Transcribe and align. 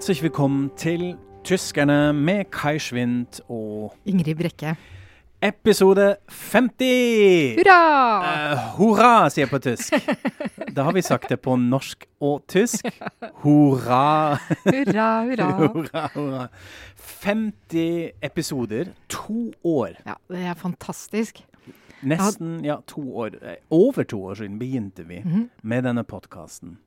Herzlich 0.00 0.22
willkommen 0.22 0.70
til 0.76 1.16
Tyskerne 1.44 2.12
med 2.12 2.44
Kai 2.50 2.78
Schwind 2.78 3.40
og 3.50 3.94
Ingrid 4.06 4.34
Brekke. 4.34 4.76
episode 5.42 6.16
50! 6.28 7.56
Hurra! 7.56 8.52
Uh, 8.52 8.58
hurra, 8.78 9.28
sier 9.30 9.44
jeg 9.46 9.50
på 9.50 9.58
tysk. 9.58 9.92
Da 10.76 10.82
har 10.86 10.92
vi 10.96 11.02
sagt 11.02 11.28
det 11.32 11.40
på 11.44 11.56
norsk 11.56 12.04
og 12.20 12.44
tysk. 12.48 12.86
Hurra. 13.42 14.36
Hurra, 14.64 15.08
hurra. 15.28 15.48
hurra, 15.74 16.04
hurra. 16.14 16.46
50 17.24 18.10
episoder, 18.22 18.92
to 19.08 19.50
år. 19.64 19.96
Ja, 20.06 20.14
det 20.30 20.44
er 20.46 20.54
fantastisk. 20.54 21.42
Nesten 22.02 22.60
ja, 22.64 22.76
to 22.86 23.02
år. 23.16 23.34
eh, 23.42 23.56
Over 23.70 24.02
to 24.08 24.22
år 24.24 24.34
siden 24.34 24.58
begynte 24.58 25.04
vi 25.08 25.20
Mhm. 25.24 25.50
med 25.62 25.82
denne 25.82 26.04
podkasten. 26.04 26.78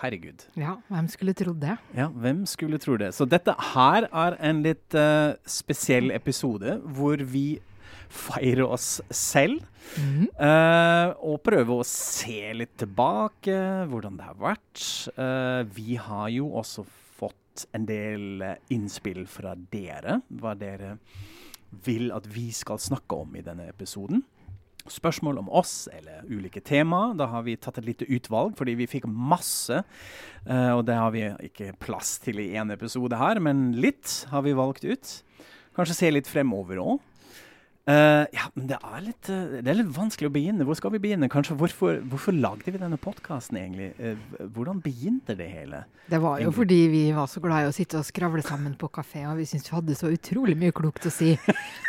Herregud. 0.00 0.44
Ja, 0.58 0.76
hvem 0.92 1.08
skulle 1.10 1.34
trodd 1.36 1.62
det? 1.62 1.78
Ja, 1.96 2.08
hvem 2.12 2.44
skulle 2.46 2.78
tro 2.82 2.96
det. 3.00 3.12
Så 3.16 3.26
dette 3.28 3.54
her 3.72 4.06
er 4.06 4.36
en 4.44 4.62
litt 4.66 4.96
uh, 4.96 5.34
spesiell 5.48 6.12
episode 6.14 6.78
hvor 6.96 7.22
vi 7.32 7.60
feirer 8.08 8.64
oss 8.64 9.00
selv. 9.10 9.64
Mm 9.96 10.04
-hmm. 10.04 10.28
uh, 10.44 11.14
og 11.32 11.40
prøver 11.40 11.74
å 11.74 11.84
se 11.84 12.52
litt 12.52 12.76
tilbake, 12.76 13.86
hvordan 13.88 14.16
det 14.16 14.24
har 14.24 14.38
vært. 14.38 14.84
Uh, 15.16 15.64
vi 15.74 15.96
har 15.96 16.28
jo 16.28 16.52
også 16.52 16.84
fått 17.18 17.66
en 17.72 17.86
del 17.86 18.44
innspill 18.70 19.26
fra 19.26 19.54
dere, 19.54 20.20
hva 20.28 20.54
dere 20.54 20.98
vil 21.84 22.12
at 22.12 22.26
vi 22.34 22.50
skal 22.52 22.78
snakke 22.78 23.16
om 23.16 23.36
i 23.36 23.42
denne 23.44 23.68
episoden. 23.68 24.22
Spørsmål 24.92 25.40
om 25.42 25.50
oss 25.60 25.88
eller 25.92 26.24
ulike 26.28 26.62
tema. 26.64 27.12
Da 27.18 27.28
har 27.32 27.44
vi 27.46 27.56
tatt 27.60 27.78
et 27.80 27.88
lite 27.88 28.08
utvalg, 28.08 28.56
fordi 28.58 28.74
vi 28.78 28.88
fikk 28.90 29.08
masse. 29.08 29.82
eh, 30.46 30.72
og 30.72 30.84
det 30.86 30.96
har 30.96 31.12
vi 31.14 31.26
ikke 31.50 31.74
plass 31.80 32.18
til 32.18 32.40
i 32.40 32.52
én 32.56 32.72
episode 32.72 33.16
her, 33.16 33.40
men 33.40 33.72
litt 33.80 34.26
har 34.30 34.42
vi 34.42 34.56
valgt 34.56 34.84
ut. 34.84 35.22
Kanskje 35.76 35.94
se 35.94 36.10
litt 36.10 36.26
fremover 36.26 36.80
òg. 36.82 36.98
Ja, 38.34 38.46
men 38.52 38.66
det 38.68 38.76
er, 38.76 38.98
litt, 39.00 39.28
eh, 39.32 39.60
det 39.64 39.70
er 39.72 39.78
litt 39.78 39.92
vanskelig 39.96 40.28
å 40.28 40.32
begynne. 40.34 40.64
Hvor 40.68 40.76
skal 40.76 40.92
vi 40.92 41.00
begynne? 41.00 41.30
Kanskje 41.32 41.56
Hvorfor, 41.58 42.02
hvorfor 42.10 42.36
lagde 42.36 42.68
vi 42.74 42.80
denne 42.80 42.98
podkasten, 43.00 43.56
egentlig? 43.56 43.88
Uh, 43.96 44.44
hvordan 44.52 44.82
begynte 44.84 45.36
det 45.38 45.46
hele? 45.48 45.80
Det 46.08 46.20
var 46.20 46.36
jo 46.36 46.48
egentlig? 46.48 46.58
fordi 46.58 46.78
vi 46.92 47.02
var 47.16 47.30
så 47.32 47.40
glad 47.44 47.64
i 47.64 47.70
å 47.70 47.74
sitte 47.74 48.00
og 48.00 48.04
skravle 48.04 48.44
sammen 48.44 48.74
på 48.76 48.90
kafé, 48.92 49.24
og 49.30 49.40
vi 49.40 49.46
syntes 49.48 49.70
vi 49.70 49.76
hadde 49.78 49.96
så 49.96 50.12
utrolig 50.12 50.56
mye 50.60 50.74
klokt 50.76 51.08
å 51.08 51.12
si. 51.12 51.32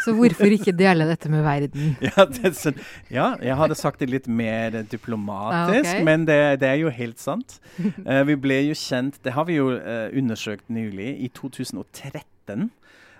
Så 0.05 0.15
hvorfor 0.15 0.55
ikke 0.55 0.71
dele 0.75 1.07
dette 1.09 1.31
med 1.31 1.43
verden? 1.43 1.95
Ja, 2.09 2.23
det, 2.25 2.41
er 2.47 2.55
sånn- 2.55 2.79
ja, 3.11 3.33
jeg 3.43 3.59
hadde 3.59 3.75
sagt 3.77 3.99
det 3.99 4.09
litt 4.09 4.27
mer 4.31 4.79
diplomatisk, 4.87 5.83
ja, 5.83 5.97
okay. 5.97 6.05
men 6.07 6.23
det, 6.29 6.39
det 6.63 6.71
er 6.71 6.79
jo 6.81 6.93
helt 6.95 7.19
sant. 7.19 7.59
Vi 7.77 8.35
ble 8.39 8.61
jo 8.69 8.75
kjent 8.77 9.19
Det 9.23 9.33
har 9.35 9.45
vi 9.49 9.59
jo 9.59 9.69
undersøkt 9.75 10.71
nylig, 10.71 11.11
i 11.27 11.29
2013. 11.35 12.69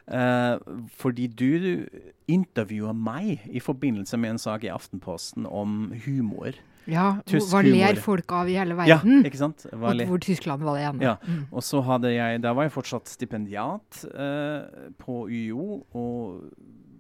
eh, 0.09 0.55
fordi 0.99 1.27
du 1.27 1.85
intervjua 2.29 2.93
meg 2.93 3.45
i 3.49 3.61
forbindelse 3.63 4.19
med 4.19 4.35
en 4.35 4.41
sak 4.41 4.65
i 4.67 4.73
Aftenposten 4.73 5.47
om 5.47 5.93
humor. 6.05 6.57
Ja, 6.89 7.19
Tysk 7.29 7.51
hva 7.53 7.61
ler 7.65 7.99
folk 8.01 8.31
av 8.33 8.49
i 8.49 8.55
hele 8.57 8.77
verden? 8.77 9.19
Ja, 9.19 9.27
ikke 9.27 9.41
sant? 9.41 9.65
Og 9.69 10.03
hvor 10.09 10.21
Tyskland 10.23 10.65
var 10.65 10.79
det 10.79 10.87
ene. 10.87 11.05
Ja. 11.05 11.15
Mm. 11.21 11.43
Og 11.51 11.65
så 11.65 11.83
hadde 11.85 12.13
jeg 12.15 12.41
Da 12.41 12.53
var 12.57 12.65
jeg 12.65 12.73
fortsatt 12.73 13.11
stipendiat 13.11 14.03
eh, 14.09 14.89
på 14.97 15.21
UiO 15.29 15.83
og 15.93 16.49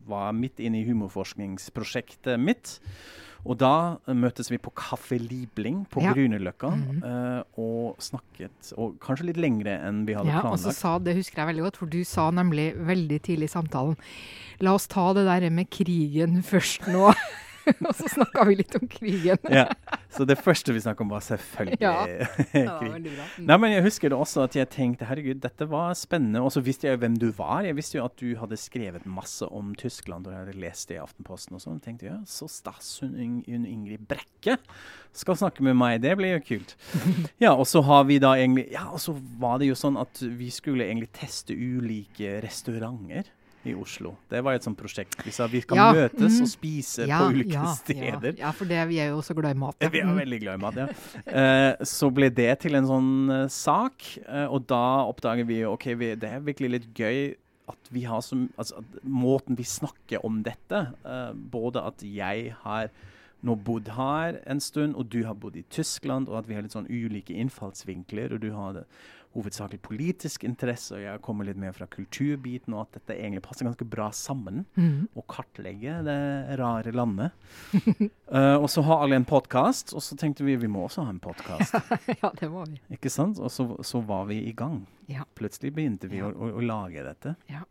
var 0.09 0.33
midt 0.33 0.61
inne 0.61 0.81
i 0.81 0.87
humorforskningsprosjektet 0.87 2.41
mitt. 2.41 2.77
Og 3.45 3.57
da 3.59 3.97
eh, 4.03 4.15
møttes 4.17 4.49
vi 4.51 4.59
på 4.61 4.71
Kaffe 4.75 5.19
Liebling 5.19 5.85
på 5.91 6.03
Ja. 6.03 6.13
Grünerløkka 6.13 6.69
mm 6.75 6.83
-hmm. 6.83 7.03
uh, 7.05 7.43
og 7.57 7.95
snakket. 7.99 8.73
Og 8.77 8.99
kanskje 8.99 9.25
litt 9.25 9.37
lengre 9.37 9.79
enn 9.87 10.05
vi 10.05 10.13
hadde 10.13 10.29
Ja, 10.29 10.41
og 10.41 10.59
så 10.59 10.71
sa, 10.71 10.97
det 10.99 11.15
husker 11.15 11.41
jeg 11.41 11.47
veldig 11.47 11.63
godt, 11.63 11.77
for 11.77 11.85
du 11.85 12.03
sa 12.03 12.31
nemlig 12.31 12.73
veldig 12.75 13.21
tidlig 13.21 13.43
i 13.43 13.47
samtalen 13.47 13.97
La 14.59 14.73
oss 14.73 14.87
ta 14.87 15.13
det 15.13 15.25
der 15.25 15.49
med 15.49 15.69
krigen 15.69 16.43
først 16.43 16.87
nå. 16.87 17.13
og 17.87 17.93
så 17.97 18.09
snakka 18.11 18.45
vi 18.49 18.57
litt 18.59 18.75
om 18.79 18.87
krigen. 18.91 19.39
Ja. 19.53 19.67
Så 20.09 20.25
det 20.25 20.39
første 20.41 20.73
vi 20.73 20.81
snakket 20.83 21.05
om, 21.05 21.11
var 21.13 21.23
selvfølgelig 21.25 21.79
Ja. 21.87 21.95
Det 22.53 22.65
var 22.65 22.79
krig. 22.79 22.91
veldig. 22.93 23.13
Mm. 23.37 23.45
Nei, 23.49 23.57
men 23.61 23.73
Jeg 23.75 23.85
husker 23.85 24.11
det 24.13 24.19
også 24.19 24.43
at 24.47 24.57
jeg 24.57 24.69
tenkte 24.73 25.07
herregud, 25.09 25.41
dette 25.43 25.67
var 25.69 25.93
spennende. 25.97 26.41
Og 26.45 26.53
så 26.55 26.63
visste 26.65 26.89
jeg 26.89 27.01
hvem 27.01 27.17
du 27.21 27.29
var. 27.37 27.63
Jeg 27.67 27.77
visste 27.77 27.99
jo 27.99 28.05
at 28.07 28.15
du 28.19 28.33
hadde 28.39 28.57
skrevet 28.59 29.05
masse 29.09 29.45
om 29.45 29.73
Tyskland, 29.79 30.27
og 30.27 30.33
jeg 30.35 30.45
hadde 30.45 30.61
lest 30.65 30.89
det 30.89 30.97
i 30.97 31.03
Aftenposten 31.03 31.57
og 31.59 31.63
sånn. 31.63 31.81
Tenkte 31.83 32.09
ja, 32.09 32.17
så 32.29 32.49
stas 32.51 32.95
hun, 33.03 33.13
hun 33.47 33.67
Ingrid 33.69 34.07
Brekke 34.09 34.57
skal 35.15 35.37
snakke 35.39 35.63
med 35.65 35.77
meg. 35.79 35.99
Det 36.03 36.15
blir 36.19 36.35
jo 36.37 36.41
kult. 36.45 36.75
Ja, 37.41 37.53
og 37.55 37.65
så 37.69 37.81
har 37.85 38.05
vi 38.09 38.19
da 38.21 38.35
egentlig 38.37 38.67
Ja, 38.73 38.87
og 38.93 39.01
så 39.03 39.15
var 39.41 39.59
det 39.61 39.69
jo 39.69 39.77
sånn 39.77 39.97
at 39.99 40.21
vi 40.21 40.49
skulle 40.53 40.85
egentlig 40.87 41.11
teste 41.17 41.55
ulike 41.55 42.37
restauranter. 42.45 43.29
I 43.67 43.73
Oslo. 43.75 44.13
Det 44.31 44.39
var 44.45 44.55
et 44.55 44.63
sånt 44.63 44.77
prosjekt. 44.79 45.17
Vi 45.25 45.33
sa 45.35 45.47
vi 45.51 45.59
kan 45.67 45.75
Ja, 45.77 45.89
møtes 45.91 46.37
mm, 46.37 46.45
og 46.45 46.47
spise 46.51 47.07
på 47.09 47.25
ulike 47.33 47.65
steder. 47.81 48.31
Ja, 48.37 48.45
ja, 48.45 48.51
for 48.55 48.69
det, 48.69 48.79
vi 48.87 49.01
er 49.03 49.11
jo 49.11 49.17
også 49.19 49.35
glad 49.35 49.57
i 49.57 49.59
mat. 49.59 49.75
ja. 49.83 49.89
Vi 49.93 49.99
er 49.99 50.13
veldig 50.15 50.39
glad 50.45 50.59
i 50.59 50.63
mat, 50.63 50.79
ja. 50.79 50.87
Eh, 51.25 51.83
så 51.83 52.07
ble 52.13 52.29
det 52.31 52.53
til 52.63 52.79
en 52.79 52.87
sånn 52.87 53.11
eh, 53.35 53.45
sak, 53.51 54.07
eh, 54.23 54.47
og 54.47 54.63
da 54.71 54.83
oppdager 55.09 55.47
vi 55.49 55.59
ok, 55.67 55.89
vi, 55.99 56.13
det 56.19 56.31
er 56.37 56.45
virkelig 56.45 56.71
litt 56.77 56.89
gøy 56.95 57.21
at 57.69 57.91
vi 57.93 58.05
har 58.09 58.23
som, 58.25 58.47
altså, 58.57 58.79
måten 59.03 59.57
vi 59.59 59.67
snakker 59.67 60.23
om 60.25 60.39
dette, 60.45 60.85
eh, 61.05 61.31
både 61.53 61.83
at 61.91 62.01
jeg 62.05 62.53
har 62.63 62.89
nå 63.45 63.55
bodd 63.63 63.87
her 63.95 64.39
en 64.51 64.59
stund, 64.59 64.95
og 64.99 65.11
du 65.13 65.21
har 65.27 65.37
bodd 65.39 65.55
i 65.59 65.63
Tyskland, 65.71 66.27
og 66.31 66.41
at 66.41 66.49
vi 66.49 66.57
har 66.57 66.65
litt 66.65 66.75
sånn 66.75 66.89
ulike 66.89 67.35
innfallsvinkler, 67.39 68.33
og 68.35 68.41
du 68.43 68.49
har 68.55 68.79
det 68.81 68.87
hovedsakelig 69.35 69.77
politisk 69.85 70.43
interesse, 70.47 70.95
og 70.97 71.01
jeg 71.03 71.21
kommer 71.21 71.45
litt 71.45 71.57
mer 71.61 71.71
fra 71.77 71.85
kulturbiten, 71.91 72.73
og 72.73 72.87
at 72.87 72.97
dette 72.97 73.17
egentlig 73.19 73.43
passer 73.45 73.67
ganske 73.67 73.85
bra 73.85 74.07
sammen 74.15 74.63
Mm. 74.75 75.07
å 75.15 75.21
kartlegge 75.29 75.99
det 76.07 76.57
rare 76.59 76.91
landet. 76.91 77.31
uh, 78.33 78.57
og 78.63 78.67
så 78.73 78.81
har 78.87 79.03
alle 79.05 79.19
en 79.19 79.25
podkast, 79.29 79.93
og 79.93 80.01
så 80.01 80.17
tenkte 80.17 80.43
vi 80.47 80.55
vi 80.59 80.67
må 80.71 80.87
også 80.87 81.05
ha 81.05 81.13
en 81.13 81.19
podkast. 81.21 81.77
ja, 82.23 82.31
det 82.39 82.49
må 82.49 82.65
vi. 82.69 82.79
Ikke 82.97 83.11
sant? 83.13 83.37
Og 83.39 83.51
så, 83.53 83.67
så 83.85 84.01
var 84.05 84.25
vi 84.31 84.41
i 84.49 84.53
gang. 84.57 84.81
Ja. 85.09 85.25
Plutselig 85.37 85.73
begynte 85.77 86.09
vi 86.09 86.17
Ja. 86.23 86.29
å, 86.29 86.33
å, 86.33 86.51
å 86.57 86.65
lage 86.65 87.05
dette. 87.05 87.35
Ja. 87.49 87.61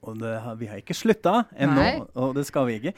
Og 0.00 0.16
det, 0.22 0.30
vi 0.56 0.68
har 0.70 0.78
ikke 0.80 0.94
slutta 0.96 1.42
ennå, 1.60 2.06
og 2.16 2.30
det 2.38 2.46
skal 2.48 2.64
vi 2.70 2.78
ikke. 2.78 2.94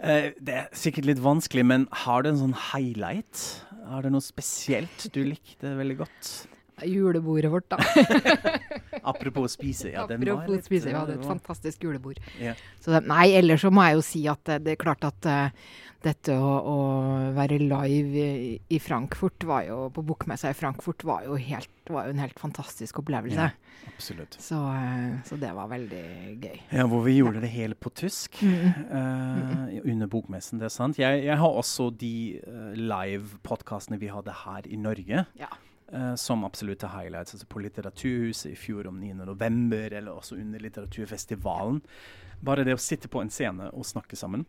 Eh, 0.00 0.30
det 0.40 0.54
er 0.62 0.70
sikkert 0.72 1.04
litt 1.10 1.18
vanskelig, 1.20 1.66
men 1.68 1.84
har 2.06 2.22
du 2.24 2.30
en 2.30 2.38
sånn 2.40 2.54
highlight? 2.72 3.42
Har 3.90 4.06
du 4.06 4.08
noe 4.14 4.24
spesielt 4.24 5.04
du 5.12 5.20
likte 5.26 5.74
veldig 5.76 5.98
godt? 6.00 6.30
Julebordet 6.84 7.50
vårt, 7.50 7.70
da. 7.70 7.78
Apropos 9.06 9.52
spise. 9.52 9.88
Ja, 9.88 10.06
den 10.06 10.20
var 10.20 10.32
Apropos 10.32 10.56
litt, 10.56 10.66
spise, 10.66 10.88
vi 10.88 10.92
eh, 10.92 10.98
hadde 10.98 11.16
et 11.16 11.26
fantastisk 11.26 11.84
julebord. 11.86 12.20
Ja. 12.42 12.56
Så 12.82 12.98
nei, 13.00 13.30
ellers 13.38 13.62
så 13.64 13.70
må 13.72 13.84
jeg 13.86 13.96
jo 13.96 14.04
si 14.04 14.22
at 14.28 14.42
det, 14.48 14.62
det 14.66 14.74
er 14.74 14.80
klart 14.80 15.06
at 15.06 15.28
uh, 15.30 15.68
dette 16.04 16.34
å, 16.36 16.50
å 16.68 16.78
være 17.36 17.60
live 17.62 18.24
i, 18.26 18.50
i 18.68 18.80
Frankfurt 18.82 19.46
var 19.48 19.64
jo, 19.68 19.78
på 19.94 20.04
bokmessa 20.06 20.50
i 20.52 20.58
Frankfurt 20.58 21.06
var 21.06 21.24
jo, 21.24 21.38
helt, 21.40 21.70
var 21.88 22.08
jo 22.08 22.16
en 22.16 22.22
helt 22.24 22.42
fantastisk 22.42 23.00
opplevelse. 23.00 23.46
Ja. 23.48 23.52
Absolutt. 23.86 24.34
Så, 24.42 24.58
uh, 24.58 25.16
så 25.24 25.38
det 25.40 25.52
var 25.56 25.70
veldig 25.70 26.06
gøy. 26.42 26.58
Ja, 26.74 26.88
hvor 26.90 27.06
vi 27.06 27.14
gjorde 27.20 27.40
det 27.44 27.52
hele 27.54 27.78
på 27.78 27.94
tysk. 27.94 28.42
Mm. 28.42 28.90
uh, 28.90 29.78
under 29.86 30.10
bokmessen, 30.10 30.60
det 30.60 30.68
er 30.68 30.74
sant. 30.74 30.98
Jeg, 31.00 31.22
jeg 31.24 31.38
har 31.40 31.60
også 31.62 31.88
de 31.94 32.42
live-podkastene 32.76 34.02
vi 34.02 34.10
hadde 34.12 34.34
her 34.44 34.66
i 34.68 34.80
Norge, 34.82 35.24
Ja. 35.38 35.54
Eh, 35.92 36.14
som 36.14 36.44
absolutte 36.44 36.90
highlights. 36.92 37.34
Altså 37.34 37.48
på 37.50 37.62
Litteraturhuset 37.64 38.52
i 38.52 38.58
fjor 38.58 38.86
om 38.90 39.00
9. 39.00 39.14
november, 39.24 39.92
eller 39.92 40.12
også 40.12 40.38
under 40.40 40.62
litteraturfestivalen. 40.62 41.82
Bare 42.44 42.66
det 42.66 42.76
å 42.76 42.80
sitte 42.80 43.08
på 43.08 43.22
en 43.22 43.32
scene 43.32 43.70
og 43.72 43.86
snakke 43.88 44.18
sammen. 44.18 44.44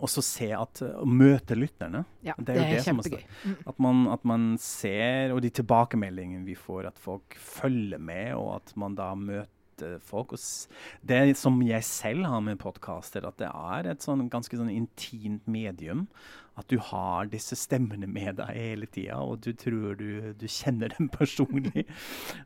Og 0.00 0.10
så 0.10 0.22
se 0.24 0.48
at 0.56 0.80
Å 0.82 1.06
møte 1.06 1.56
lytterne. 1.58 2.04
Ja, 2.24 2.34
Det 2.38 2.46
det 2.48 2.54
er 2.54 2.58
jo 2.58 2.64
er, 2.64 2.74
det 2.74 2.84
som 2.86 3.02
er. 3.04 3.26
Mm. 3.44 3.56
At 3.70 3.82
man, 3.86 4.06
at 4.10 4.24
man 4.26 4.46
ser, 4.58 5.34
og 5.34 5.42
de 5.44 5.52
tilbakemeldingene 5.54 6.46
vi 6.48 6.56
får, 6.58 6.88
at 6.90 6.98
folk 6.98 7.36
følger 7.38 8.00
med, 8.02 8.34
og 8.34 8.56
at 8.56 8.72
man 8.80 8.96
da 8.98 9.12
møter 9.14 9.98
folk. 10.02 10.34
Og 10.34 11.06
det 11.06 11.36
som 11.38 11.60
jeg 11.62 11.84
selv 11.86 12.26
har 12.30 12.42
med 12.42 12.58
podkaster, 12.62 13.26
at 13.28 13.38
det 13.42 13.50
er 13.50 13.92
et 13.92 14.02
sånn 14.02 14.26
ganske 14.32 14.58
sånn 14.58 14.72
intimt 14.72 15.46
medium. 15.46 16.08
At 16.56 16.68
du 16.70 16.76
har 16.78 17.26
disse 17.26 17.56
stemmene 17.58 18.06
med 18.06 18.36
deg 18.38 18.50
hele 18.54 18.86
tida, 18.86 19.16
og 19.26 19.40
du 19.42 19.48
tror 19.58 19.96
du, 19.98 20.32
du 20.38 20.44
kjenner 20.46 20.92
dem 20.94 21.08
personlig. 21.18 21.82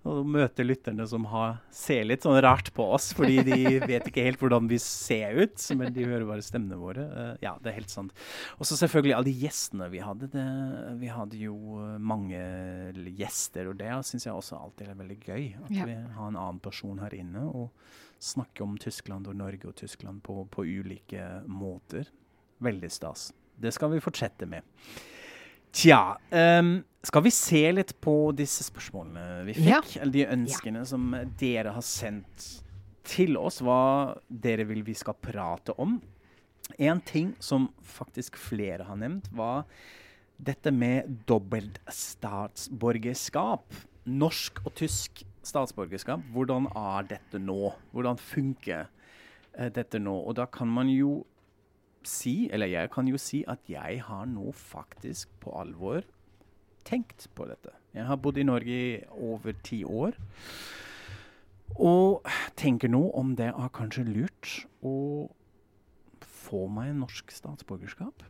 Og 0.09 0.23
møter 0.25 0.65
lytterne 0.65 1.05
som 1.11 1.27
har, 1.29 1.59
ser 1.75 2.07
litt 2.09 2.25
sånn 2.25 2.39
rart 2.41 2.71
på 2.73 2.87
oss, 2.97 3.11
fordi 3.13 3.43
de 3.45 3.59
vet 3.85 4.09
ikke 4.09 4.25
helt 4.25 4.41
hvordan 4.41 4.71
vi 4.71 4.79
ser 4.81 5.37
ut, 5.43 5.61
men 5.77 5.93
de 5.93 6.07
hører 6.09 6.25
bare 6.31 6.45
stemmene 6.47 6.79
våre. 6.81 7.05
Eh, 7.05 7.35
ja, 7.45 7.53
det 7.61 7.69
er 7.75 7.79
helt 7.83 7.93
sant. 7.93 8.15
Og 8.57 8.65
så 8.71 8.79
selvfølgelig 8.81 9.15
alle 9.19 9.29
de 9.29 9.37
gjestene 9.45 9.91
vi 9.93 10.01
hadde. 10.01 10.31
Det, 10.33 10.47
vi 11.05 11.13
hadde 11.13 11.43
jo 11.43 11.59
eh, 11.85 11.99
mange 12.01 12.41
gjester, 13.19 13.69
og 13.69 13.77
det 13.81 13.93
syns 14.09 14.25
jeg 14.29 14.35
også 14.37 14.57
alltid 14.59 14.89
er 14.89 15.01
veldig 15.03 15.19
gøy. 15.27 15.45
At 15.67 15.75
Ja. 15.77 15.85
vi 15.89 15.99
har 16.17 16.31
en 16.33 16.41
annen 16.41 16.61
person 16.65 16.99
her 17.05 17.13
inne 17.15 17.45
og 17.45 17.69
snakker 18.25 18.65
om 18.65 18.79
Tyskland 18.81 19.29
og 19.31 19.37
Norge 19.39 19.69
og 19.69 19.77
Tyskland 19.79 20.23
på, 20.25 20.41
på 20.51 20.65
ulike 20.65 21.29
måter. 21.47 22.09
Veldig 22.65 22.89
stas. 22.91 23.29
Det 23.59 23.73
skal 23.75 23.91
vi 23.93 24.03
fortsette 24.03 24.47
med. 24.47 24.63
Tja 25.75 26.19
um, 26.31 26.79
Skal 27.05 27.23
vi 27.27 27.31
se 27.35 27.61
litt 27.73 27.93
på 28.01 28.15
disse 28.37 28.65
spørsmålene 28.67 29.45
vi 29.49 29.57
fikk? 29.59 29.69
Ja. 29.69 29.83
Eller 30.01 30.15
de 30.15 30.25
ønskene 30.33 30.83
ja. 30.83 30.89
som 30.89 31.13
dere 31.41 31.75
har 31.77 31.85
sendt 31.85 32.47
til 33.09 33.39
oss. 33.41 33.61
Hva 33.65 34.17
dere 34.29 34.67
vil 34.69 34.83
vi 34.87 34.97
skal 34.99 35.17
prate 35.23 35.77
om. 35.81 35.99
En 36.77 37.01
ting 37.01 37.33
som 37.41 37.71
faktisk 37.87 38.37
flere 38.37 38.85
har 38.85 38.99
nevnt, 39.01 39.31
var 39.33 39.65
dette 40.37 40.73
med 40.75 41.23
dobbelt 41.29 41.81
statsborgerskap. 41.89 43.73
Norsk 44.09 44.61
og 44.67 44.75
tysk 44.79 45.23
statsborgerskap. 45.47 46.27
Hvordan 46.35 46.69
er 46.77 47.09
dette 47.15 47.41
nå? 47.41 47.73
Hvordan 47.95 48.21
funker 48.21 48.89
uh, 48.89 49.71
dette 49.73 50.01
nå? 50.03 50.19
Og 50.27 50.37
da 50.39 50.49
kan 50.51 50.69
man 50.73 50.93
jo 50.93 51.23
si, 52.07 52.49
eller 52.53 52.71
jeg 52.71 52.91
kan 52.95 53.09
jo 53.11 53.19
si, 53.21 53.43
at 53.49 53.65
jeg 53.69 54.03
har 54.07 54.27
nå 54.31 54.53
faktisk 54.53 55.31
på 55.43 55.55
alvor 55.59 56.03
tenkt 56.89 57.29
på 57.37 57.47
dette. 57.49 57.75
Jeg 57.97 58.07
har 58.09 58.21
bodd 58.21 58.39
i 58.39 58.47
Norge 58.47 58.75
i 58.75 59.01
over 59.13 59.57
ti 59.65 59.83
år. 59.85 60.17
Og 61.79 62.25
tenker 62.59 62.91
nå 62.91 63.03
om 63.19 63.35
det 63.37 63.51
er 63.51 63.75
kanskje 63.77 64.07
lurt 64.09 64.55
å 64.87 65.29
få 66.49 66.65
meg 66.73 66.95
norsk 66.97 67.33
statsborgerskap. 67.35 68.25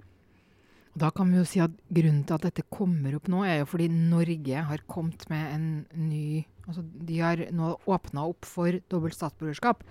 Da 0.99 1.13
kan 1.15 1.31
vi 1.31 1.39
jo 1.39 1.47
si 1.47 1.61
at 1.63 1.75
Grunnen 1.95 2.25
til 2.27 2.35
at 2.35 2.47
dette 2.49 2.65
kommer 2.75 3.15
opp 3.15 3.29
nå, 3.31 3.45
er 3.47 3.61
jo 3.61 3.69
fordi 3.71 3.87
Norge 3.93 4.65
har 4.71 4.83
kommet 4.91 5.29
med 5.31 5.53
en 5.55 5.69
ny 6.09 6.47
altså 6.69 6.83
De 6.85 7.21
har 7.23 7.41
nå 7.55 7.71
åpna 7.89 8.27
opp 8.29 8.45
for 8.45 8.77
dobbelt 8.93 9.17
statsborgerskap. 9.17 9.87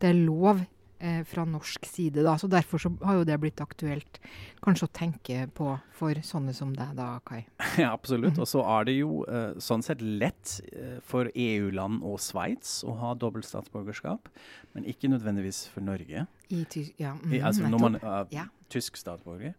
Det 0.00 0.08
er 0.08 0.22
lov 0.22 0.62
eh, 1.02 1.24
fra 1.24 1.44
norsk 1.44 1.86
side. 1.86 2.22
da, 2.22 2.38
så 2.38 2.46
Derfor 2.46 2.78
så 2.78 2.92
har 3.02 3.20
jo 3.20 3.24
det 3.26 3.38
blitt 3.42 3.60
aktuelt 3.60 4.20
kanskje 4.62 4.86
å 4.86 4.92
tenke 4.94 5.46
på 5.54 5.74
for 5.98 6.18
sånne 6.24 6.54
som 6.56 6.74
deg 6.76 6.94
da, 6.98 7.16
Kai. 7.26 7.42
Ja, 7.82 7.92
absolutt. 7.92 8.38
Og 8.38 8.48
så 8.48 8.62
er 8.76 8.88
det 8.88 8.96
jo 8.98 9.22
eh, 9.26 9.58
sånn 9.62 9.84
sett 9.84 10.02
lett 10.02 10.58
uh, 10.72 10.98
for 11.06 11.30
EU-land 11.34 12.02
og 12.06 12.20
Sveits 12.22 12.80
å 12.86 12.94
ha 13.00 13.14
dobbelt 13.18 13.48
statsborgerskap, 13.48 14.30
men 14.76 14.86
ikke 14.88 15.10
nødvendigvis 15.12 15.64
for 15.72 15.84
Norge. 15.84 16.26
I 16.52 16.62
ty 16.70 16.86
ja, 17.00 17.16
mm, 17.16 17.32
I, 17.32 17.42
altså 17.42 17.68
når 17.70 17.82
man 17.82 17.98
er 18.00 18.32
ja. 18.32 18.46
tysk 18.72 18.98
statsborger. 19.00 19.54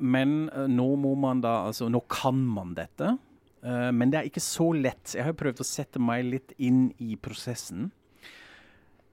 men 0.00 0.32
nå 0.68 0.86
må 0.98 1.12
man 1.14 1.40
da 1.40 1.52
Altså, 1.68 1.86
nå 1.88 2.00
kan 2.10 2.34
man 2.34 2.74
dette. 2.74 3.16
men 3.62 4.10
det 4.10 4.18
er 4.18 4.26
ikke 4.28 4.42
så 4.42 4.72
lett. 4.74 5.14
Jeg 5.14 5.24
har 5.24 5.36
prøvd 5.38 5.62
å 5.62 5.66
sette 5.66 6.02
meg 6.02 6.24
litt 6.26 6.52
inn 6.58 6.90
i 6.98 7.16
prosessen. 7.16 7.92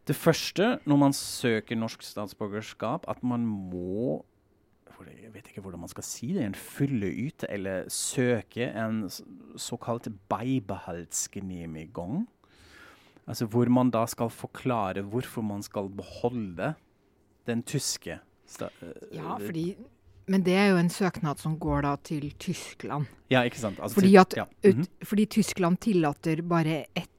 Det 0.07 0.15
første 0.15 0.79
når 0.85 0.97
man 0.99 1.13
søker 1.15 1.75
norsk 1.79 2.03
statsborgerskap, 2.03 3.05
at 3.07 3.23
man 3.23 3.45
må 3.47 4.25
jeg 5.03 5.33
vet 5.33 5.47
ikke 5.49 5.61
hvordan 5.65 5.81
man 5.83 5.91
skal 5.91 6.05
si 6.05 6.29
det, 6.35 6.43
en 6.45 6.55
fylleyte 6.55 7.47
eller 7.51 7.89
søke 7.91 8.69
en 8.71 9.09
såkalt 9.59 10.07
beibehaltsgenehmigung. 10.31 12.27
Altså 13.27 13.45
hvor 13.51 13.67
man 13.71 13.91
da 13.91 14.05
skal 14.07 14.29
forklare 14.31 15.01
hvorfor 15.01 15.41
man 15.43 15.63
skal 15.63 15.89
beholde 15.89 16.73
den 17.47 17.63
tyske 17.63 18.19
Ja, 19.11 19.37
fordi 19.39 19.75
men 20.31 20.43
det 20.45 20.53
er 20.55 20.69
jo 20.71 20.77
en 20.79 20.91
søknad 20.91 21.41
som 21.41 21.57
går 21.59 21.81
da 21.83 21.95
til 21.99 22.29
Tyskland. 22.39 23.09
Ja, 23.31 23.41
ikke 23.43 23.59
sant? 23.59 23.79
Altså 23.83 23.99
fordi, 23.99 24.15
at, 24.15 24.33
ja. 24.37 24.45
mm 24.63 24.81
-hmm. 24.81 24.87
fordi 25.03 25.25
Tyskland 25.25 25.77
tillater 25.77 26.41
bare 26.41 26.85
ett 26.95 27.09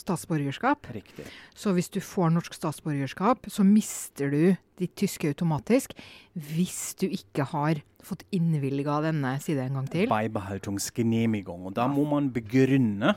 statsborgerskap. 0.00 0.88
Riktig. 0.94 1.26
Så 1.54 1.74
hvis 1.76 1.90
du 1.92 2.00
får 2.00 2.32
norsk 2.34 2.54
statsborgerskap, 2.56 3.48
så 3.52 3.64
mister 3.66 4.32
du 4.32 4.54
ditt 4.80 4.94
tyske 4.98 5.30
automatisk 5.30 5.94
hvis 6.32 6.94
du 7.00 7.06
ikke 7.10 7.46
har 7.52 7.82
fått 8.02 8.24
innvilga 8.34 9.00
denne 9.04 9.36
side 9.42 9.66
en 9.66 9.80
gang 9.80 9.90
til. 9.92 10.08
Beibehaltungsgenehmigung. 10.10 11.68
Og 11.70 11.76
da 11.76 11.86
må 11.90 12.06
man 12.08 12.32
begrunne 12.34 13.14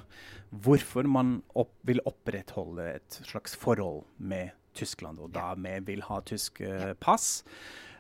hvorfor 0.50 1.08
man 1.10 1.40
opp, 1.58 1.74
vil 1.88 2.04
opprettholde 2.06 2.86
et 3.00 3.20
slags 3.26 3.56
forhold 3.60 4.06
med 4.18 4.54
Tyskland, 4.76 5.20
og 5.24 5.32
da 5.36 5.54
vi 5.56 5.78
vil 5.88 6.04
ha 6.10 6.20
tysk 6.28 6.62
uh, 6.62 6.92
pass. 7.00 7.44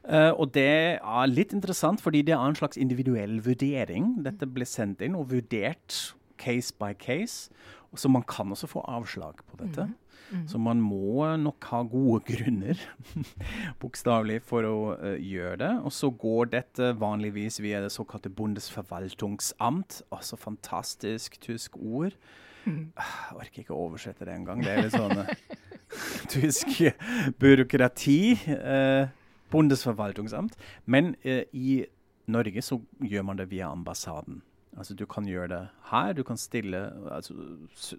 Uh, 0.04 0.36
og 0.36 0.51
det 0.54 1.00
er 1.00 1.31
litt 1.31 1.56
interessant, 1.56 2.04
fordi 2.04 2.22
det 2.27 2.36
er 2.36 2.44
en 2.44 2.57
slags 2.57 2.77
individuell 2.77 3.39
vurdering. 3.45 4.18
Dette 4.27 4.48
ble 4.48 4.68
sendt 4.68 5.01
inn 5.01 5.16
og 5.18 5.31
vurdert 5.31 6.16
case 6.38 6.75
by 6.77 6.94
case. 7.00 7.50
Så 8.00 8.12
man 8.12 8.25
kan 8.27 8.51
også 8.51 8.69
få 8.69 8.83
avslag 8.92 9.42
på 9.45 9.59
dette. 9.62 9.88
Mm. 9.89 9.95
Mm. 10.31 10.47
Så 10.50 10.57
man 10.57 10.81
må 10.81 11.25
nok 11.38 11.68
ha 11.69 11.81
gode 11.86 12.24
grunner, 12.25 12.80
bokstavelig, 13.81 14.39
for 14.45 14.65
å 14.68 14.77
uh, 14.97 15.13
gjøre 15.21 15.59
det. 15.62 15.71
Og 15.86 15.94
så 15.94 16.09
går 16.09 16.50
dette 16.56 16.94
vanligvis 17.00 17.59
via 17.63 17.81
det 17.83 17.92
såkalte 17.94 18.31
Bundesverwaltungsamt. 18.33 20.01
Altså 20.15 20.39
fantastisk 20.39 21.38
tysk 21.44 21.77
ord. 21.77 22.18
Mm. 22.65 22.89
Jeg 22.97 23.38
orker 23.38 23.62
ikke 23.62 23.75
å 23.75 23.83
oversette 23.86 24.25
det 24.25 24.33
engang. 24.33 24.63
Det 24.65 24.74
er 24.74 24.88
litt 24.88 24.98
sånn 24.98 25.21
uh, 25.21 25.30
tysk 26.33 26.74
byråkrati. 27.41 28.19
Uh, 28.50 29.13
Bundesverwaltungsamt. 29.53 30.57
Men 30.89 31.13
i 31.53 31.86
Norge 32.33 32.63
så 32.65 32.80
gjør 33.06 33.27
man 33.27 33.38
det 33.38 33.45
via 33.51 33.69
ambassaden. 33.69 34.41
Altså 34.77 34.94
Du 34.94 35.06
kan 35.06 35.25
gjøre 35.27 35.48
det 35.48 35.63
her. 35.92 36.13
Du 36.13 36.24
kan 36.24 36.38
stille, 36.38 36.92
altså, 37.12 37.33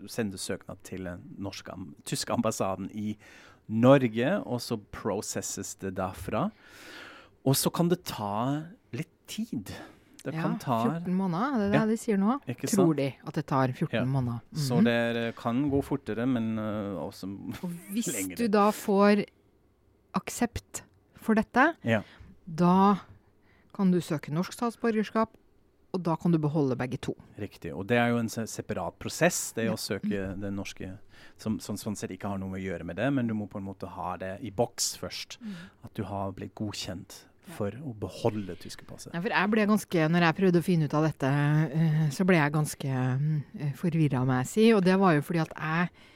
sende 0.07 0.39
søknad 0.39 0.77
til 0.85 1.09
den 1.09 1.95
tyske 2.05 2.33
ambassaden 2.33 2.91
i 2.93 3.17
Norge, 3.69 4.41
og 4.47 4.61
så 4.61 4.77
prosesses 4.93 5.75
det 5.81 5.97
derfra. 5.97 6.51
Og 7.47 7.57
så 7.57 7.71
kan 7.71 7.89
det 7.91 8.03
ta 8.07 8.63
litt 8.95 9.13
tid. 9.27 9.73
Det 10.27 10.35
ja, 10.35 10.49
ta 10.59 10.81
14 10.99 11.15
måneder, 11.15 11.53
det 11.55 11.67
er 11.67 11.71
det 11.71 11.79
ja, 11.79 11.87
de 11.87 11.97
sier 12.03 12.19
nå? 12.19 12.37
Tror 12.67 12.97
de 12.99 13.13
at 13.15 13.37
det 13.39 13.45
tar 13.47 13.71
14 13.71 13.95
ja. 13.95 14.05
måneder. 14.05 14.41
Mm 14.43 14.59
-hmm. 14.59 14.67
Så 14.69 14.81
det 14.83 15.37
kan 15.37 15.71
gå 15.71 15.83
fortere, 15.83 16.27
men 16.27 16.59
uh, 16.59 16.99
også 17.07 17.27
og 17.63 17.71
Hvis 17.91 18.07
lengre. 18.07 18.37
du 18.37 18.49
da 18.49 18.71
får 18.71 19.25
aksept 20.15 20.85
for 21.15 21.35
dette, 21.35 21.75
ja. 21.85 22.03
da 22.47 22.97
kan 23.75 23.93
du 23.93 24.01
søke 24.01 24.33
norsk 24.33 24.53
statsborgerskap 24.53 25.31
og 25.97 26.05
da 26.07 26.17
kan 26.21 26.35
du 26.35 26.39
beholde 26.43 26.77
begge 26.79 27.01
to. 27.03 27.17
Riktig. 27.41 27.73
Og 27.75 27.89
det 27.91 27.99
er 28.01 28.13
jo 28.13 28.21
en 28.21 28.31
separat 28.31 28.97
prosess, 29.01 29.51
det 29.57 29.69
å 29.73 29.79
søke 29.81 30.31
den 30.37 30.59
norske 30.59 30.95
som 31.41 31.59
sånn, 31.61 31.79
sånn 31.81 31.97
sett 31.99 32.13
ikke 32.15 32.31
har 32.33 32.41
noe 32.41 32.57
å 32.57 32.61
gjøre 32.61 32.87
med 32.89 32.99
det, 33.01 33.09
men 33.13 33.29
du 33.29 33.35
må 33.37 33.49
på 33.51 33.61
en 33.61 33.67
måte 33.67 33.89
ha 33.93 34.15
det 34.21 34.37
i 34.47 34.53
boks 34.55 34.95
først. 35.01 35.39
Mm. 35.43 35.57
At 35.89 35.97
du 35.99 36.05
har 36.09 36.33
blitt 36.37 36.55
godkjent 36.57 37.21
for 37.57 37.75
å 37.87 37.93
beholde 37.95 38.57
tyske 38.59 38.87
passet. 38.89 39.13
Ja, 39.15 39.21
for 39.23 39.31
jeg 39.31 39.53
ble 39.53 39.67
ganske, 39.71 40.09
når 40.11 40.27
jeg 40.27 40.39
prøvde 40.41 40.63
å 40.63 40.67
finne 40.67 40.89
ut 40.89 40.97
av 40.99 41.07
dette, 41.07 41.31
uh, 41.31 42.03
så 42.15 42.27
ble 42.27 42.41
jeg 42.41 42.55
ganske 42.57 43.03
uh, 43.23 43.67
forvirra, 43.79 44.25
må 44.27 44.41
jeg 44.41 44.51
si. 44.51 44.67
Og 44.75 44.83
det 44.87 44.97
var 44.99 45.15
jo 45.17 45.25
fordi 45.27 45.45
at 45.45 45.55
jeg 45.55 46.13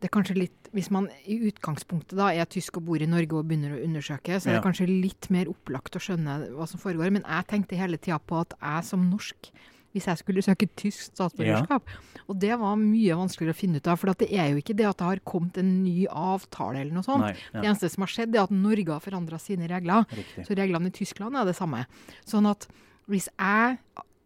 det 0.00 0.08
er 0.08 0.14
kanskje 0.14 0.38
litt, 0.38 0.68
Hvis 0.72 0.90
man 0.94 1.08
i 1.28 1.36
utgangspunktet 1.50 2.14
da 2.16 2.30
er 2.32 2.46
tysk 2.48 2.78
og 2.78 2.86
bor 2.86 3.02
i 3.02 3.08
Norge 3.10 3.34
og 3.36 3.48
begynner 3.50 3.74
å 3.74 3.82
undersøke, 3.84 4.38
så 4.38 4.48
er 4.48 4.56
det 4.56 4.64
kanskje 4.64 4.86
litt 4.88 5.26
mer 5.34 5.50
opplagt 5.50 5.98
å 5.98 6.02
skjønne 6.02 6.36
hva 6.54 6.68
som 6.70 6.80
foregår. 6.80 7.10
Men 7.10 7.26
jeg 7.26 7.48
tenkte 7.50 7.78
hele 7.80 7.98
tida 7.98 8.20
på 8.22 8.38
at 8.38 8.54
jeg 8.56 8.86
som 8.86 9.08
norsk 9.10 9.50
hvis 9.90 10.06
jeg 10.06 10.20
skulle 10.20 10.42
søke 10.46 10.68
tysk 10.78 11.02
statsborgerskap. 11.08 11.88
Ja. 11.90 12.20
Og 12.30 12.38
det 12.38 12.52
var 12.60 12.76
mye 12.78 13.16
vanskeligere 13.18 13.56
å 13.56 13.58
finne 13.58 13.80
ut 13.82 13.88
av. 13.90 13.98
For 13.98 14.14
det 14.22 14.28
er 14.30 14.52
jo 14.52 14.60
ikke 14.60 14.76
det 14.78 14.86
at 14.86 15.00
det 15.00 15.08
har 15.08 15.22
kommet 15.26 15.58
en 15.58 15.72
ny 15.82 16.04
avtale 16.06 16.84
eller 16.84 16.94
noe 16.94 17.06
sånt. 17.06 17.26
Nei, 17.26 17.32
ja. 17.34 17.56
Det 17.56 17.64
eneste 17.72 17.90
som 17.90 18.06
har 18.06 18.12
skjedd, 18.14 18.36
er 18.36 18.44
at 18.44 18.54
Norge 18.54 18.94
har 18.94 19.02
forandra 19.02 19.40
sine 19.42 19.66
regler. 19.70 20.06
Riktig. 20.14 20.46
Så 20.46 20.58
reglene 20.58 20.92
i 20.92 20.94
Tyskland 20.94 21.40
er 21.40 21.50
det 21.50 21.56
samme. 21.58 21.82
Sånn 22.28 22.46
at 22.50 22.68
hvis 23.10 23.26
jeg 23.34 23.80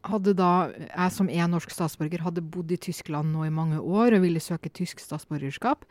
hadde 0.04 0.34
da, 0.37 0.50
jeg 0.84 1.12
som 1.14 1.30
er 1.32 1.49
norsk 1.50 1.73
statsborger, 1.73 2.25
hadde 2.25 2.44
bodd 2.44 2.73
i 2.75 2.80
Tyskland 2.80 3.32
nå 3.32 3.46
i 3.46 3.52
mange 3.54 3.80
år 3.80 4.16
og 4.16 4.25
ville 4.26 4.42
søke 4.42 4.73
tysk 4.73 5.02
statsborgerskap, 5.02 5.87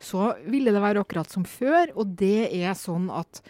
så 0.00 0.32
ville 0.48 0.72
det 0.74 0.82
være 0.82 1.04
akkurat 1.04 1.30
som 1.30 1.44
før. 1.48 1.92
Og 2.00 2.16
det 2.20 2.48
er 2.56 2.72
sånn 2.78 3.10
at 3.12 3.42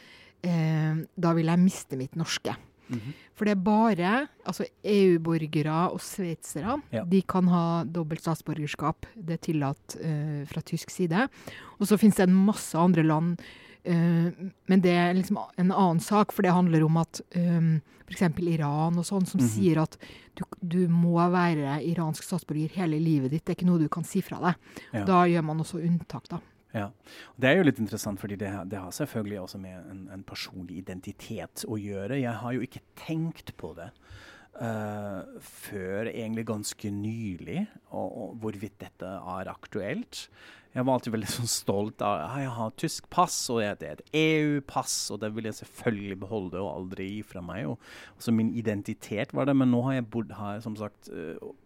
eh, 0.47 1.05
da 1.15 1.37
vil 1.37 1.53
jeg 1.53 1.63
miste 1.63 2.01
mitt 2.01 2.19
norske. 2.19 2.57
Mm 2.91 2.99
-hmm. 2.99 3.13
For 3.35 3.45
det 3.45 3.53
er 3.53 3.65
bare 3.65 4.29
altså 4.45 4.65
EU-borgere 4.85 5.91
og 5.93 6.01
sveitsere 6.01 6.83
ja. 6.93 7.05
de 7.05 7.23
kan 7.23 7.49
ha 7.49 7.85
dobbelt 7.85 8.21
statsborgerskap. 8.21 9.07
Det 9.15 9.33
er 9.33 9.37
tillatt 9.47 9.97
eh, 10.01 10.45
fra 10.47 10.61
tysk 10.61 10.91
side. 10.91 11.29
Og 11.79 11.87
så 11.87 11.97
finnes 11.97 12.17
det 12.17 12.29
en 12.29 12.45
masse 12.47 12.79
andre 12.79 13.03
land 13.03 13.39
men 13.85 14.83
det 14.85 14.93
er 14.93 15.15
liksom 15.17 15.39
en 15.41 15.73
annen 15.73 16.01
sak, 16.05 16.35
for 16.37 16.45
det 16.45 16.53
handler 16.53 16.85
om 16.85 16.99
at 17.01 17.23
um, 17.37 17.79
f.eks. 18.11 18.27
Iran 18.43 18.99
og 18.99 19.07
sånn, 19.07 19.27
som 19.27 19.41
mm 19.41 19.47
-hmm. 19.47 19.55
sier 19.55 19.81
at 19.83 19.97
du, 20.35 20.45
du, 20.61 20.89
må 20.89 21.17
være 21.31 21.83
iransk 21.83 22.25
statsborger 22.25 22.71
hele 22.75 22.99
livet 22.99 23.31
ditt. 23.31 23.45
Det 23.45 23.53
er 23.53 23.59
ikke 23.59 23.71
noe 23.71 23.79
du 23.79 23.89
kan 23.89 24.05
si 24.05 24.23
fra 24.23 24.41
deg. 24.41 24.55
Ja. 24.93 25.05
Da 25.05 25.27
gjør 25.27 25.43
man 25.43 25.61
også 25.61 25.79
unntak, 25.79 26.29
da. 26.29 26.41
Ja. 26.73 26.91
Det 27.37 27.49
er 27.49 27.57
jo 27.59 27.67
litt 27.67 27.81
interessant, 27.83 28.21
fordi 28.21 28.37
det, 28.37 28.51
det 28.71 28.79
har 28.79 28.91
selvfølgelig 28.91 29.41
også 29.41 29.59
med 29.59 29.79
en, 29.91 30.09
en, 30.15 30.23
personlig 30.23 30.79
identitet 30.79 31.65
å 31.67 31.77
gjøre. 31.77 32.21
Jeg 32.21 32.33
har 32.33 32.53
jo 32.53 32.61
ikke 32.61 32.85
tenkt 33.07 33.57
på 33.57 33.75
det. 33.75 33.91
uh, 34.61 35.23
før 35.41 36.11
egentlig 36.11 36.47
ganske 36.47 36.91
nylig, 36.91 37.67
og, 37.91 38.09
og, 38.23 38.35
hvorvidt 38.43 38.81
dette 38.81 39.07
er 39.07 39.49
aktuelt. 39.49 40.29
Jeg 40.71 40.87
var 40.87 40.97
alltid 40.97 41.15
veldig 41.17 41.31
sånn 41.33 41.51
stolt 41.51 42.03
av 42.07 42.21
at 42.29 42.43
jeg 42.45 42.51
har 42.55 42.75
tysk 42.79 43.07
pass, 43.11 43.37
og 43.51 43.59
det 43.59 43.89
er 43.89 43.97
et 43.97 44.19
EU-pass, 44.21 44.95
og 45.11 45.19
det 45.25 45.33
vil 45.35 45.49
jeg 45.49 45.59
selvfølgelig 45.65 46.19
beholde 46.23 46.61
og 46.63 46.71
aldri 46.71 47.09
gi 47.09 47.23
fra 47.27 47.43
meg. 47.43 47.73
Og, 47.73 47.89
så 48.23 48.35
min 48.35 48.53
identitet 48.55 49.35
var 49.35 49.51
det, 49.51 49.57
men 49.59 49.73
nå 49.75 49.83
har 49.89 49.99
jeg 49.99 50.11
bodd 50.15 50.37
her 50.39 50.61
som 50.63 50.79
sagt 50.79 51.11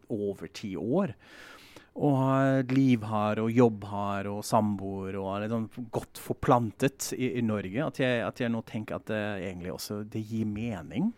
over 0.09 0.49
ti 0.57 0.73
år. 0.81 1.13
Og 1.95 2.17
har 2.19 2.65
liv 2.73 3.05
her, 3.07 3.43
og 3.45 3.53
jobb 3.55 3.85
her, 3.93 4.31
og 4.33 4.41
samboer, 4.47 5.21
og 5.21 5.29
er 5.35 5.45
liksom 5.45 5.91
godt 5.95 6.19
forplantet 6.25 7.13
i, 7.19 7.35
i 7.39 7.45
Norge. 7.45 7.85
At 7.85 8.01
jeg, 8.01 8.23
at 8.25 8.41
jeg, 8.41 8.51
nå 8.51 8.65
tenker 8.67 8.99
at 8.99 9.11
det 9.13 9.21
egentlig 9.51 9.75
også 9.77 10.01
det 10.11 10.25
gir 10.33 10.49
mening. 10.49 11.13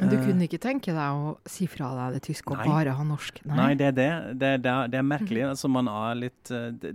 Men 0.00 0.12
du 0.12 0.16
kunne 0.20 0.46
ikke 0.46 0.60
tenke 0.62 0.92
deg 0.92 1.20
å 1.20 1.36
si 1.48 1.68
fra 1.70 1.92
deg 1.96 2.18
det 2.18 2.24
tyske 2.28 2.52
og 2.52 2.64
bare 2.68 2.96
ha 2.98 3.06
norsk? 3.06 3.40
Nei, 3.46 3.56
nei 3.56 3.70
det 3.78 3.86
er 3.90 3.96
det. 3.96 4.10
Det, 4.42 4.50
det, 4.66 4.74
det 4.92 5.00
er 5.00 5.06
merkelig. 5.06 5.42
Mm. 5.42 5.52
Altså, 5.54 5.70
man 5.72 5.90
er 5.92 6.20
litt 6.20 6.52
uh, 6.52 6.68
det, 6.82 6.92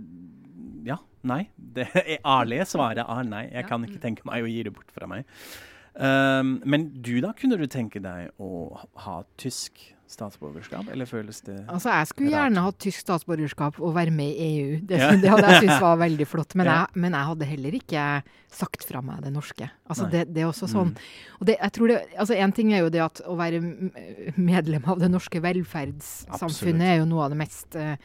Ja, 0.86 1.00
nei. 1.28 1.42
Det 1.56 1.88
er 2.02 2.20
ærlige 2.20 2.68
svaret 2.74 3.02
er 3.02 3.28
nei. 3.28 3.44
Jeg 3.50 3.68
kan 3.70 3.84
ikke 3.88 4.02
tenke 4.02 4.26
meg 4.28 4.46
å 4.46 4.50
gi 4.50 4.62
det 4.68 4.74
bort 4.76 4.94
fra 4.94 5.10
meg. 5.10 5.26
Um, 5.92 6.56
men 6.64 6.88
du, 7.04 7.18
da? 7.24 7.34
Kunne 7.36 7.58
du 7.60 7.66
tenke 7.70 8.00
deg 8.00 8.30
å 8.40 8.78
ha 9.04 9.18
tysk 9.40 9.82
statsborgerskap, 10.12 10.88
eller 10.92 11.08
føles 11.08 11.40
det 11.46 11.56
Altså, 11.66 11.90
Jeg 11.90 12.10
skulle 12.10 12.30
rart? 12.30 12.36
gjerne 12.38 12.64
hatt 12.66 12.78
tysk 12.84 13.02
statsborgerskap 13.04 13.80
og 13.80 13.94
være 13.96 14.14
med 14.14 14.32
i 14.32 14.48
EU. 14.48 14.80
Det, 14.88 14.98
ja. 15.00 15.10
det 15.16 15.30
hadde 15.32 15.50
jeg 15.50 15.62
syntes 15.64 15.82
var 15.82 16.00
veldig 16.02 16.26
flott. 16.28 16.56
Men, 16.58 16.66
ja. 16.70 16.78
jeg, 16.80 17.02
men, 17.04 17.16
jeg, 17.18 17.30
hadde 17.32 17.50
heller 17.52 17.78
ikke 17.78 18.06
sagt 18.52 18.84
fra 18.88 19.02
meg 19.04 19.22
det 19.24 19.32
norske. 19.34 19.70
Altså, 19.88 20.08
det, 20.12 20.26
det, 20.32 20.44
er 20.44 20.50
også 20.50 20.68
sånn. 20.70 20.92
Mm. 20.92 21.38
Og 21.40 21.48
det, 21.48 21.56
jeg 21.58 21.76
tror 21.78 21.92
det, 21.92 22.00
altså 22.16 22.36
En 22.42 22.52
ting 22.52 22.74
er 22.74 22.84
jo 22.84 22.92
det 22.92 23.04
at 23.04 23.22
å 23.28 23.38
være 23.38 23.62
medlem 24.36 24.84
av 24.90 25.00
det 25.02 25.10
norske 25.12 25.40
velferdssamfunnet 25.42 26.50
Absolutt. 26.50 26.86
er 26.90 27.00
jo 27.00 27.08
noe 27.08 27.26
av 27.26 27.34
det 27.34 27.40
mest 27.42 27.78
uh, 27.80 27.96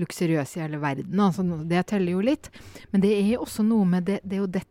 luksuriøse 0.00 0.58
i 0.58 0.62
hele 0.64 0.80
verden. 0.82 1.20
Altså, 1.20 1.44
det 1.68 1.84
teller 1.90 2.16
jo 2.16 2.22
litt. 2.24 2.48
Men 2.92 3.04
det 3.04 3.12
er 3.18 3.40
også 3.40 3.64
noe 3.66 3.86
med 3.88 4.06
det, 4.08 4.20
det 4.24 4.38
er 4.38 4.44
jo 4.44 4.50
dette 4.50 4.68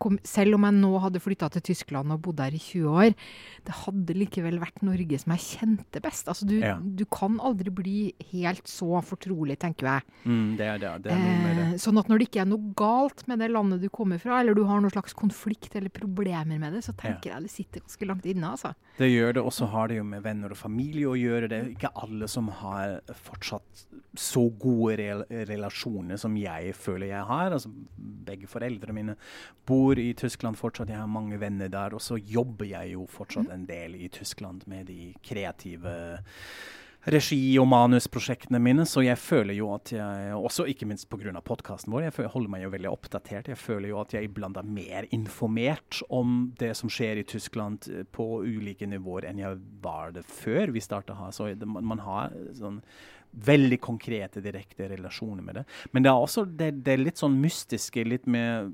kom, 0.00 0.16
Selv 0.24 0.56
om 0.56 0.64
jeg 0.64 0.76
nå 0.78 0.90
hadde 1.02 1.20
flytta 1.20 1.50
til 1.52 1.64
Tyskland 1.70 2.14
og 2.14 2.22
bodd 2.24 2.38
der 2.38 2.54
i 2.56 2.60
20 2.60 3.00
år, 3.02 3.16
det 3.66 3.76
hadde 3.82 4.16
likevel 4.16 4.56
vært 4.62 4.80
Norge 4.86 5.18
som 5.20 5.34
jeg 5.34 5.44
kjente 5.44 6.02
best. 6.02 6.30
Altså, 6.32 6.48
du, 6.48 6.56
ja. 6.62 6.76
du 6.80 7.04
kan 7.12 7.36
aldri 7.44 7.72
bli 7.74 7.98
helt 8.32 8.70
så 8.70 9.02
fortrolig, 9.04 9.58
tenker 9.60 9.90
jeg. 9.90 10.16
Mm, 10.24 10.56
det 10.60 10.68
er 10.68 10.80
det. 10.82 10.94
det, 11.04 11.14
er 11.14 11.20
noe 11.20 11.42
med 11.44 11.60
det. 11.60 11.66
Eh, 11.74 11.82
sånn 11.82 12.00
at 12.00 12.10
når 12.10 12.22
det 12.22 12.30
ikke 12.30 12.44
er 12.44 12.50
noe 12.50 12.72
galt 12.78 13.26
med 13.30 13.42
det 13.42 13.50
landet 13.52 13.84
du 13.84 13.90
kommer 13.92 14.22
fra, 14.22 14.40
eller 14.40 14.56
du 14.56 14.64
har 14.68 14.80
noen 14.80 14.94
slags 14.94 15.16
konflikt 15.18 15.76
eller 15.76 15.92
problemer 15.92 16.60
med 16.60 16.78
det, 16.78 16.84
så 16.86 16.94
tenker 16.96 17.32
ja. 17.32 17.36
jeg 17.36 17.48
det 17.48 17.54
sitter 17.54 17.84
ganske 17.84 18.10
langt 18.12 18.30
inne. 18.30 18.54
altså. 18.54 18.72
Det 19.00 19.10
gjør 19.10 19.36
det. 19.36 19.44
Og 19.44 19.54
så 19.56 19.68
har 19.74 19.90
det 19.90 20.00
jo 20.00 20.06
med 20.08 20.24
venner 20.24 20.54
og 20.54 20.60
familie 20.60 21.10
å 21.10 21.18
gjøre. 21.18 21.50
Det 21.50 21.58
er 21.58 21.70
ikke 21.74 21.92
alle 22.00 22.28
som 22.30 22.48
har 22.62 23.00
fortsatt 23.28 23.86
så 24.18 24.42
gode 24.60 24.96
rel 25.00 25.24
relasjoner 25.48 26.20
som 26.20 26.36
jeg 26.38 26.74
føler 26.78 27.10
jeg 27.12 27.28
har. 27.30 27.54
Altså, 27.56 27.72
begge 28.26 28.50
foreldrene 28.50 28.96
mine 28.96 29.16
bor 29.66 29.98
i 29.98 30.12
Tyskland 30.18 30.58
fortsatt, 30.60 30.92
jeg 30.92 31.00
har 31.00 31.10
mange 31.10 31.40
venner 31.40 31.72
der. 31.72 31.96
Og 31.96 32.04
så 32.04 32.18
jobber 32.18 32.68
jeg 32.70 32.94
jo 32.94 33.06
fortsatt 33.10 33.48
mm. 33.48 33.56
en 33.56 33.66
del 33.70 33.96
i 33.96 34.10
Tyskland 34.12 34.66
med 34.70 34.90
de 34.92 35.14
kreative 35.24 35.96
regi- 37.08 37.58
og 37.60 37.68
manusprosjektene 37.70 38.60
mine, 38.60 38.84
så 38.84 39.02
jeg 39.04 39.18
føler 39.18 39.56
jo 39.56 39.70
at 39.74 39.92
jeg 39.92 40.34
Også 40.34 40.66
ikke 40.68 40.86
minst 40.86 41.08
pga. 41.08 41.40
podkasten 41.40 41.92
vår, 41.92 42.02
jeg 42.10 42.28
holder 42.28 42.50
meg 42.50 42.62
jo 42.62 42.70
veldig 42.70 42.90
oppdatert. 42.90 43.48
Jeg 43.48 43.58
føler 43.58 43.88
jo 43.88 44.00
at 44.00 44.12
jeg 44.12 44.24
iblant 44.24 44.56
er 44.56 44.62
mer 44.62 45.04
informert 45.10 46.02
om 46.10 46.52
det 46.58 46.76
som 46.76 46.88
skjer 46.88 47.18
i 47.18 47.22
Tyskland 47.22 47.88
eh, 47.88 48.04
på 48.04 48.42
ulike 48.42 48.86
nivåer 48.86 49.24
enn 49.24 49.38
jeg 49.38 49.58
var 49.82 50.12
det 50.12 50.24
før 50.24 50.70
vi 50.70 50.80
starta 50.80 51.14
her. 51.14 51.30
Så 51.30 51.54
det, 51.54 51.66
man 51.66 51.98
har 51.98 52.32
sånn 52.52 52.82
veldig 53.30 53.78
konkrete, 53.82 54.42
direkte 54.42 54.88
relasjoner 54.90 55.44
med 55.44 55.60
det. 55.60 55.64
Men 55.92 56.04
det 56.04 56.10
er 56.10 56.22
også 56.24 56.44
det, 56.44 56.72
det 56.84 56.94
er 56.94 57.04
litt 57.04 57.20
sånn 57.20 57.36
mystiske, 57.40 58.04
litt 58.06 58.26
med 58.30 58.72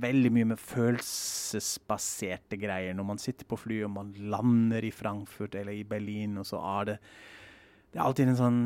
veldig 0.00 0.30
mye 0.34 0.48
med 0.54 0.60
følelsesbaserte 0.60 2.58
greier. 2.60 2.94
Når 2.96 3.06
man 3.06 3.20
sitter 3.22 3.48
på 3.48 3.58
flyet 3.60 3.86
og 3.88 3.94
man 3.96 4.12
lander 4.32 4.84
i 4.86 4.92
Frankfurt 4.94 5.56
eller 5.58 5.76
i 5.76 5.86
Berlin, 5.88 6.38
og 6.40 6.46
så 6.48 6.62
er 6.78 6.92
det 6.92 6.98
Det 7.94 8.00
er 8.00 8.06
alltid 8.08 8.28
en 8.28 8.36
sånn 8.36 8.62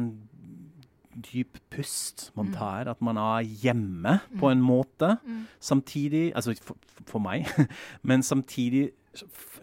dyp 1.18 1.58
pust 1.68 2.30
man 2.34 2.48
mm. 2.48 2.54
tar. 2.54 2.88
At 2.88 3.02
man 3.04 3.18
er 3.20 3.44
hjemme 3.44 4.20
på 4.38 4.46
mm. 4.46 4.52
en 4.52 4.62
måte. 4.64 5.16
Mm. 5.24 5.42
Samtidig 5.60 6.32
Altså 6.34 6.54
for, 6.62 6.76
for 7.06 7.20
meg, 7.20 7.46
men 8.08 8.22
samtidig 8.22 8.90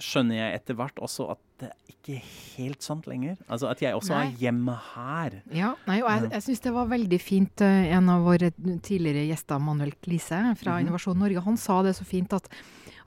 skjønner 0.02 0.40
jeg 0.40 0.60
etter 0.60 0.78
hvert 0.80 1.00
også 1.04 1.30
at 1.36 1.42
det 1.62 1.70
er 1.72 1.94
ikke 1.94 2.18
helt 2.58 2.84
sant 2.84 3.08
lenger. 3.08 3.38
Altså 3.48 3.70
At 3.72 3.82
jeg 3.82 3.96
også 3.96 4.14
nei. 4.14 4.26
er 4.28 4.42
hjemme 4.44 4.76
her. 4.92 5.38
Ja, 5.56 5.74
nei, 5.88 6.02
og 6.04 6.12
Jeg, 6.12 6.32
jeg 6.36 6.46
syns 6.50 6.64
det 6.66 6.74
var 6.76 6.90
veldig 6.92 7.20
fint. 7.24 7.64
Uh, 7.64 7.92
en 7.96 8.12
av 8.12 8.26
våre 8.28 8.52
tidligere 8.56 9.26
gjester, 9.30 9.62
Manuel 9.64 9.96
Klise 10.04 10.42
fra 10.60 10.76
-hmm. 10.76 10.82
Innovasjon 10.82 11.20
Norge, 11.20 11.40
han 11.40 11.58
sa 11.58 11.82
det 11.84 11.96
så 11.96 12.04
fint 12.04 12.34
at, 12.34 12.50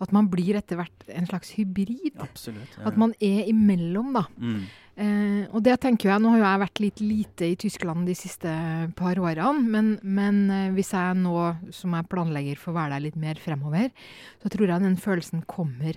at 0.00 0.12
man 0.12 0.28
blir 0.28 0.56
etter 0.56 0.76
hvert 0.76 1.04
en 1.08 1.26
slags 1.26 1.50
hybrid. 1.58 2.16
Absolutt. 2.18 2.78
Ja. 2.78 2.88
At 2.88 2.96
man 2.96 3.12
er 3.20 3.44
imellom, 3.48 4.12
da. 4.14 4.24
Mm. 4.38 4.64
Eh, 4.98 5.46
og 5.54 5.62
det 5.62 5.76
tenker 5.78 6.10
jeg, 6.10 6.18
Nå 6.18 6.32
har 6.32 6.38
jo 6.38 6.44
jeg 6.44 6.60
vært 6.64 6.80
litt 6.82 7.00
lite 7.00 7.44
i 7.52 7.54
Tyskland 7.54 8.08
de 8.08 8.16
siste 8.18 8.50
par 8.98 9.14
årene, 9.14 9.62
men, 9.62 9.98
men 10.02 10.50
uh, 10.50 10.72
hvis 10.74 10.90
jeg 10.90 11.14
nå, 11.14 11.34
som 11.70 11.94
jeg 11.94 12.08
planlegger, 12.10 12.56
får 12.58 12.72
være 12.72 12.96
der 12.96 13.04
litt 13.04 13.16
mer 13.16 13.38
fremover, 13.38 13.92
så 14.42 14.48
tror 14.48 14.66
jeg 14.66 14.82
den 14.82 14.96
følelsen 14.96 15.44
kommer 15.46 15.94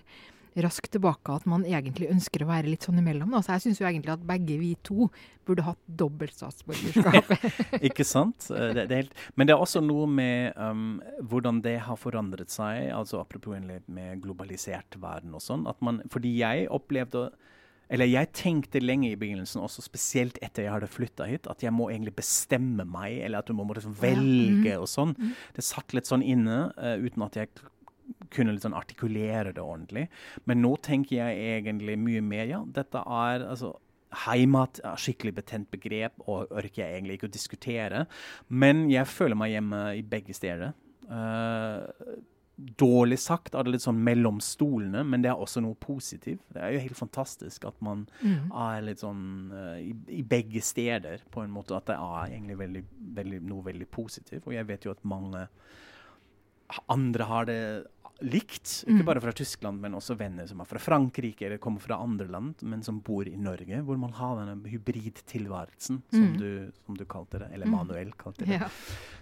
raskt 0.59 0.91
tilbake 0.91 1.31
at 1.31 1.45
man 1.49 1.63
egentlig 1.63 2.09
ønsker 2.11 2.43
å 2.43 2.49
være 2.49 2.71
litt 2.71 2.87
sånn 2.87 2.99
imellom. 2.99 3.37
Så 3.39 3.55
jeg 3.55 3.63
syns 3.65 3.81
jo 3.81 3.87
egentlig 3.87 4.13
at 4.15 4.25
begge 4.27 4.57
vi 4.59 4.73
to 4.83 5.07
burde 5.47 5.65
hatt 5.65 5.79
dobbelt 5.85 6.35
statsborgerskap. 6.35 7.31
ikke 7.87 8.05
sant? 8.07 8.49
Eh, 8.51 8.71
det, 8.75 8.87
det 8.91 8.99
helt, 9.03 9.15
men 9.39 9.47
det 9.47 9.55
er 9.55 9.63
også 9.63 9.83
noe 9.83 10.09
med 10.11 10.57
um, 10.59 10.99
hvordan 11.31 11.63
det 11.63 11.77
har 11.87 11.99
forandret 11.99 12.51
seg, 12.51 12.89
altså 12.95 13.21
apropos 13.23 13.55
med 13.61 14.21
globalisert 14.23 14.99
verden 15.01 15.37
og 15.37 15.43
sånn. 15.43 15.65
at 15.71 15.79
man, 15.85 16.03
Fordi 16.11 16.35
jeg 16.41 16.67
opplevde 16.71 17.29
eller 17.91 18.07
jeg 18.07 18.29
tenkte 18.31 18.79
lenge 18.79 19.09
i 19.11 19.17
begynnelsen, 19.19 19.59
også 19.59 19.83
spesielt 19.83 20.37
etter 20.39 20.63
jeg 20.63 20.71
hadde 20.71 20.87
flytta 20.87 21.25
hit, 21.27 21.49
at 21.51 21.59
jeg 21.59 21.73
må 21.75 21.89
egentlig 21.91 22.13
bestemme 22.21 22.85
meg, 22.87 23.17
eller 23.19 23.43
at 23.43 23.49
du 23.51 23.57
må 23.57 23.65
liksom 23.67 23.97
velge 23.99 24.69
ja. 24.69 24.77
mm. 24.77 24.85
og 24.85 24.87
sånn. 24.87 25.11
Mm. 25.17 25.33
Det 25.57 25.65
satt 25.67 25.91
litt 25.97 26.07
sånn 26.07 26.23
inne 26.23 26.61
uh, 26.77 26.95
uten 27.03 27.25
at 27.27 27.35
jeg 27.35 27.51
kunne 28.33 28.55
liksom 28.55 28.75
artikulere 28.77 29.53
det 29.55 29.63
ordentlig. 29.63 30.07
Men 30.49 30.61
nå 30.63 30.75
tenker 30.83 31.19
jeg 31.19 31.55
egentlig 31.57 31.97
mye 32.01 32.25
mer 32.25 32.49
ja, 32.49 32.63
dette 32.65 33.05
er 33.05 33.47
altså 33.47 33.75
Heimat 34.25 34.81
er 34.83 34.99
skikkelig 34.99 35.37
betent 35.37 35.69
begrep, 35.71 36.17
og 36.27 36.51
orker 36.51 36.81
jeg 36.83 36.97
egentlig 36.97 37.15
ikke 37.15 37.29
å 37.29 37.31
diskutere. 37.31 38.01
Men 38.51 38.89
jeg 38.91 39.07
føler 39.07 39.39
meg 39.39 39.53
hjemme 39.53 39.79
i 39.95 40.01
begge 40.03 40.35
steder. 40.35 40.73
Uh, 41.07 41.87
dårlig 42.77 43.17
sagt 43.23 43.55
er 43.55 43.65
det 43.65 43.73
litt 43.75 43.85
sånn 43.85 44.01
mellom 44.03 44.41
stolene, 44.43 45.05
men 45.07 45.23
det 45.23 45.31
er 45.31 45.39
også 45.39 45.63
noe 45.63 45.79
positivt. 45.79 46.43
Det 46.51 46.61
er 46.61 46.75
jo 46.75 46.83
helt 46.83 46.99
fantastisk 46.99 47.65
at 47.69 47.77
man 47.83 48.03
mm. 48.19 48.51
er 48.51 48.83
litt 48.85 49.03
sånn 49.03 49.23
uh, 49.53 49.77
i, 49.79 49.95
i, 50.19 50.25
begge 50.27 50.63
steder, 50.65 51.23
på 51.31 51.45
en 51.45 51.55
måte. 51.55 51.77
At 51.77 51.87
det 51.89 51.97
er 51.97 52.35
egentlig 52.35 52.59
veldig, 52.59 52.83
veldig, 53.21 53.41
noe 53.47 53.67
veldig 53.71 53.89
positivt. 53.95 54.43
Og 54.43 54.57
jeg 54.57 54.67
vet 54.69 54.87
jo 54.87 54.93
at 54.93 55.07
mange 55.07 55.47
andre 56.91 57.27
har 57.27 57.47
det 57.49 57.61
likt. 58.21 58.81
Ikke 58.85 59.01
mm. 59.01 59.07
bare 59.07 59.23
fra 59.23 59.33
Tyskland, 59.35 59.81
men 59.81 59.95
også 59.97 60.15
venner 60.19 60.47
som 60.49 60.61
er 60.61 60.69
fra 60.69 60.81
Frankrike 60.81 61.47
eller 61.47 61.61
kommer 61.61 61.83
fra 61.83 61.99
andre 62.01 62.27
land, 62.31 62.61
men 62.61 62.83
som 62.85 62.99
bor 63.03 63.27
i 63.27 63.35
Norge. 63.37 63.81
Hvor 63.85 63.99
man 63.99 64.13
har 64.17 64.37
denne 64.41 64.71
hybridtilværelsen, 64.71 66.01
som, 66.11 66.27
mm. 66.27 66.37
du, 66.39 66.83
som 66.85 66.97
du 66.97 67.05
kalte 67.09 67.41
det. 67.43 67.51
Eller 67.55 67.69
mm. 67.69 67.75
Manuel 67.75 68.13
kalte 68.19 68.45
det. 68.45 68.61
Ja. 68.61 68.69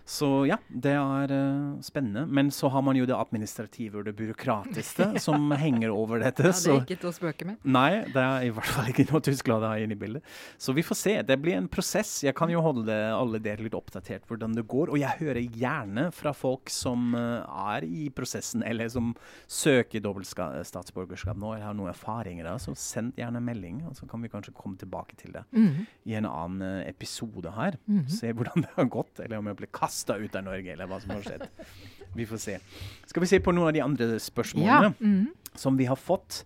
Så 0.10 0.27
ja, 0.50 0.58
det 0.70 0.96
er 0.98 1.32
uh, 1.32 1.79
spennende. 1.86 2.25
Men 2.25 2.50
så 2.51 2.70
har 2.74 2.82
man 2.82 2.98
jo 2.98 3.06
det 3.06 3.13
administrative 3.18 4.01
og 4.01 4.08
det 4.08 4.15
byråkratiske 4.18 5.12
som 5.25 5.51
henger 5.53 5.94
over 5.94 6.24
dette. 6.24 6.50
Ja, 6.50 6.56
Det 6.56 6.74
er 6.74 6.82
ikke 6.82 7.01
til 7.03 7.12
å 7.12 7.15
spøke 7.15 7.50
med. 7.51 7.60
Nei, 7.63 8.06
det 8.10 8.24
er 8.24 8.48
i 8.48 8.50
hvert 8.53 8.74
fall 8.74 8.89
ikke 8.89 9.06
noe 9.12 9.22
Tyskland 9.25 9.68
har 9.68 9.84
inne 9.84 9.94
i 9.94 10.00
bildet. 10.00 10.25
Så 10.58 10.74
vi 10.74 10.86
får 10.86 10.98
se. 10.98 11.15
Det 11.29 11.38
blir 11.41 11.60
en 11.60 11.70
prosess. 11.70 12.15
Jeg 12.25 12.34
kan 12.38 12.50
jo 12.50 12.63
holde 12.65 12.96
alle 13.13 13.41
dere 13.44 13.65
litt 13.65 13.77
oppdatert 13.77 14.25
hvordan 14.29 14.58
det 14.58 14.65
går. 14.70 14.94
Og 14.94 15.01
jeg 15.01 15.22
hører 15.22 15.41
gjerne 15.46 16.10
fra 16.15 16.34
folk 16.34 16.74
som 16.74 17.13
uh, 17.13 17.46
er 17.75 17.86
i 17.86 18.10
prosessen, 18.13 18.65
eller 18.65 18.88
som 18.93 19.12
søker 19.50 20.03
dobbelt 20.03 20.29
statsborgerskap 20.29 21.38
nå, 21.39 21.53
eller 21.55 21.69
har 21.69 21.77
noen 21.77 21.91
erfaringer 21.91 22.48
da, 22.48 22.55
så 22.62 22.75
send 22.77 23.17
gjerne 23.19 23.41
melding, 23.43 23.84
og 23.89 23.98
så 23.98 24.08
kan 24.10 24.24
vi 24.24 24.31
kanskje 24.31 24.55
komme 24.58 24.79
tilbake 24.79 25.17
til 25.19 25.36
det 25.38 25.46
mm. 25.51 25.86
i 26.10 26.17
en 26.19 26.29
annen 26.29 26.65
uh, 26.65 26.88
episode 26.89 27.53
her. 27.55 27.79
Mm. 27.89 28.03
Se 28.13 28.34
hvordan 28.34 28.65
det 28.65 28.74
har 28.75 28.89
gått, 28.91 29.24
eller 29.24 29.41
om 29.41 29.51
jeg 29.51 29.60
ble 29.62 29.72
kasta 29.79 30.19
ut 30.19 30.36
av 30.39 30.48
Norge, 30.48 30.74
eller 30.74 30.89
hva 30.89 31.01
som 31.03 31.15
har 31.15 31.25
skjedd. 31.25 31.48
Vi 32.17 32.25
får 32.25 32.41
se. 32.41 32.58
Skal 33.05 33.22
vi 33.22 33.27
se 33.29 33.38
på 33.43 33.53
noen 33.53 33.69
av 33.69 33.75
de 33.75 33.84
andre 33.86 34.15
spørsmålene 34.24 34.88
ja. 34.89 34.93
mm. 34.98 35.51
som 35.62 35.75
vi 35.77 35.86
har 35.86 36.00
fått. 36.00 36.39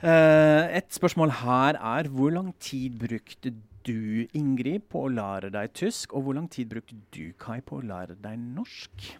Uh, 0.00 0.64
et 0.72 0.88
spørsmål 0.96 1.34
her 1.42 1.76
er 1.76 2.08
hvor 2.08 2.32
lang 2.32 2.48
tid 2.56 2.96
brukte 3.02 3.52
du, 3.86 4.26
Ingrid, 4.36 4.86
på 4.90 5.04
å 5.06 5.10
lære 5.12 5.50
deg 5.54 5.74
tysk, 5.76 6.14
og 6.16 6.26
hvor 6.26 6.38
lang 6.38 6.48
tid 6.50 6.70
brukte 6.72 6.96
du, 7.14 7.34
Kai, 7.38 7.60
på 7.60 7.80
å 7.80 7.84
lære 7.86 8.16
deg 8.22 8.40
norsk? 8.40 9.12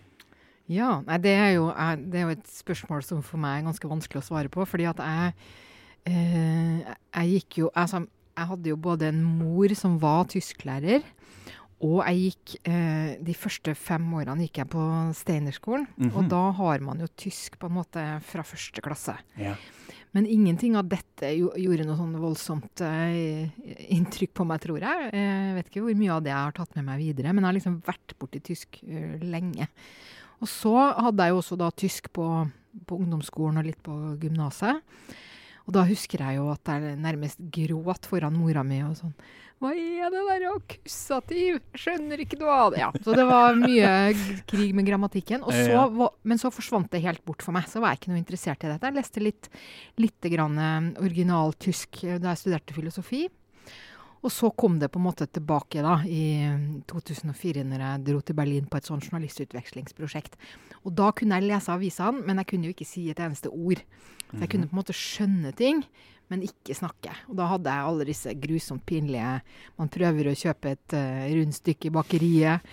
Ja, 0.69 1.01
nei, 1.07 1.19
det, 1.19 1.33
er 1.37 1.51
jo, 1.57 1.67
det 2.07 2.15
er 2.21 2.27
jo 2.29 2.35
et 2.37 2.47
spørsmål 2.47 3.03
som 3.05 3.23
for 3.23 3.39
meg 3.43 3.61
er 3.61 3.67
ganske 3.67 3.89
vanskelig 3.91 4.23
å 4.23 4.27
svare 4.31 4.49
på. 4.53 4.67
fordi 4.67 4.89
at 4.89 4.97
jeg 5.03 5.35
Eh, 6.03 6.81
jeg 7.15 7.29
gikk 7.37 7.59
jo 7.61 7.69
altså, 7.79 8.01
Jeg 8.37 8.49
hadde 8.49 8.71
jo 8.73 8.77
både 8.77 9.11
en 9.13 9.21
mor 9.23 9.71
som 9.79 9.99
var 10.03 10.25
tysklærer, 10.33 11.05
og 11.83 12.01
jeg 12.09 12.17
gikk 12.33 12.55
eh, 12.67 13.13
De 13.23 13.35
første 13.39 13.75
fem 13.79 14.09
årene 14.19 14.43
gikk 14.49 14.59
jeg 14.65 14.71
på 14.73 14.83
Steinerskolen. 15.15 15.87
Mhm. 15.97 16.11
Og 16.17 16.27
da 16.33 16.41
har 16.59 16.81
man 16.83 16.99
jo 16.99 17.07
tysk 17.17 17.55
på 17.61 17.71
en 17.71 17.77
måte 17.77 18.03
fra 18.27 18.43
første 18.43 18.83
klasse. 18.83 19.15
Ja. 19.39 19.55
Men 20.13 20.27
ingenting 20.27 20.75
av 20.77 20.89
dette 20.91 21.31
gjo- 21.39 21.55
gjorde 21.57 21.87
noe 21.87 21.97
sånn 21.97 22.19
voldsomt 22.21 22.83
eh, 22.85 23.49
inntrykk 23.95 24.35
på 24.35 24.45
meg, 24.45 24.61
tror 24.61 24.81
jeg. 24.83 25.07
Eh, 25.15 25.53
Jeg 25.53 25.55
vet 25.61 25.71
ikke 25.71 25.85
hvor 25.87 25.95
mye 26.03 26.17
av 26.17 26.23
det 26.27 26.33
jeg 26.35 26.43
har 26.49 26.53
tatt 26.59 26.75
med 26.77 26.85
meg 26.91 26.99
videre, 26.99 27.33
men 27.33 27.45
jeg 27.45 27.49
har 27.53 27.59
liksom 27.61 27.79
vært 27.87 28.19
borti 28.19 28.43
tysk 28.43 28.83
uh, 28.83 29.19
lenge. 29.23 29.69
Og 30.43 30.51
så 30.51 30.73
hadde 30.99 31.23
jeg 31.29 31.35
jo 31.37 31.41
også 31.43 31.57
da 31.61 31.69
tysk 31.71 32.09
på, 32.17 32.27
på 32.89 32.97
ungdomsskolen 32.99 33.61
og 33.63 33.69
litt 33.69 33.79
på 33.87 33.95
gymnaset. 34.23 34.83
Og 35.63 35.77
da 35.77 35.85
husker 35.87 36.19
jeg 36.27 36.41
jo 36.41 36.49
at 36.51 36.67
jeg 36.67 36.97
nærmest 36.99 37.39
gråt 37.55 38.09
foran 38.11 38.35
mora 38.35 38.65
mi 38.67 38.81
og 38.83 38.97
sånn 38.99 39.13
Hva 39.63 39.71
er 39.79 40.09
det 40.11 40.23
der 40.27 40.47
akkusativ? 40.51 41.61
Skjønner 41.79 42.19
ikke 42.25 42.35
du 42.41 42.49
av 42.51 42.73
det. 42.75 42.81
Ja, 42.83 42.89
så 43.05 43.15
det 43.15 43.23
var 43.29 43.55
mye 43.55 43.93
krig 44.51 44.73
med 44.75 44.89
grammatikken. 44.89 45.45
Og 45.47 45.55
så, 45.55 45.85
var- 45.95 46.17
men 46.27 46.41
så 46.43 46.51
forsvant 46.51 46.91
det 46.91 47.05
helt 47.05 47.23
bort 47.25 47.45
for 47.47 47.55
meg. 47.55 47.69
Så 47.71 47.79
var 47.79 47.93
jeg 47.95 48.01
ikke 48.03 48.11
noe 48.11 48.19
interessert 48.25 48.67
i 48.67 48.73
dette. 48.73 48.91
Jeg 48.91 48.99
leste 48.99 49.23
litt, 49.23 49.47
litt 50.03 50.29
grann 50.35 50.59
eh, 50.59 50.91
original 51.07 51.55
tysk 51.63 52.03
eh, 52.09 52.19
da 52.19 52.35
jeg 52.35 52.43
studerte 52.43 52.75
filosofi. 52.75 53.29
Og 54.23 54.31
så 54.31 54.53
kom 54.55 54.79
det 54.79 54.91
på 54.95 55.01
en 55.01 55.07
måte 55.09 55.27
tilbake 55.27 55.83
da, 55.83 55.97
i 56.07 56.47
mm, 56.47 56.85
2004, 56.91 57.65
når 57.67 57.83
jeg 57.83 58.05
dro 58.07 58.21
til 58.23 58.39
Berlin 58.39 58.69
på 58.71 58.79
et 58.79 58.87
sånt 58.87 59.09
journalistutvekslingsprosjekt. 59.09 60.39
Og 60.87 60.95
da 60.99 61.11
kunne 61.17 61.41
jeg 61.41 61.51
lese 61.51 61.75
avisene, 61.75 62.23
men 62.23 62.39
jeg 62.39 62.51
kunne 62.53 62.71
jo 62.71 62.77
ikke 62.77 62.87
si 62.87 63.09
et 63.11 63.23
eneste 63.23 63.51
ord. 63.51 63.83
Så 64.31 64.39
jeg 64.45 64.53
kunne 64.53 64.69
på 64.71 64.77
en 64.77 64.81
måte 64.81 64.97
skjønne 64.97 65.51
ting, 65.59 65.83
men 66.33 66.45
ikke 66.47 66.77
snakke. 66.77 67.13
Og 67.29 67.37
da 67.37 67.49
hadde 67.51 67.73
jeg 67.75 67.89
alle 67.89 68.07
disse 68.09 68.33
grusomt 68.41 68.85
pinlige 68.89 69.33
Man 69.77 69.91
prøver 69.93 70.31
å 70.31 70.39
kjøpe 70.39 70.73
et 70.73 70.95
uh, 70.97 71.27
rundstykke 71.35 71.91
i 71.91 71.93
bakeriet 71.93 72.71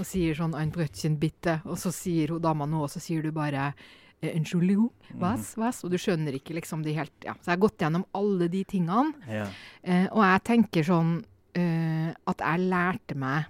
og 0.00 0.06
sier 0.08 0.38
sånn 0.38 0.54
'ein 0.56 0.72
Brötchen 0.72 1.18
bitte', 1.20 1.60
og 1.68 1.76
så 1.76 1.92
sier 1.92 2.32
hun 2.32 2.40
dama 2.40 2.64
noe, 2.64 2.86
og 2.86 2.90
så 2.94 3.02
sier 3.02 3.20
du 3.20 3.30
bare 3.30 3.74
'Entschuldigung, 4.22 4.90
was, 5.18 5.56
was?' 5.56 5.82
Og 5.84 5.90
du 5.90 5.98
skjønner 5.98 6.32
ikke 6.38 6.54
liksom 6.54 6.82
de 6.84 6.94
helt 6.94 7.12
Ja. 7.24 7.34
Så 7.34 7.50
jeg 7.50 7.58
har 7.58 7.68
gått 7.68 7.78
gjennom 7.78 8.04
alle 8.14 8.48
de 8.48 8.64
tingene. 8.64 9.14
Ja. 9.28 9.48
Eh, 9.82 10.06
og 10.12 10.22
jeg 10.22 10.44
tenker 10.44 10.82
sånn 10.86 11.24
eh, 11.54 12.14
at 12.26 12.38
jeg 12.38 12.68
lærte 12.70 13.16
meg 13.18 13.44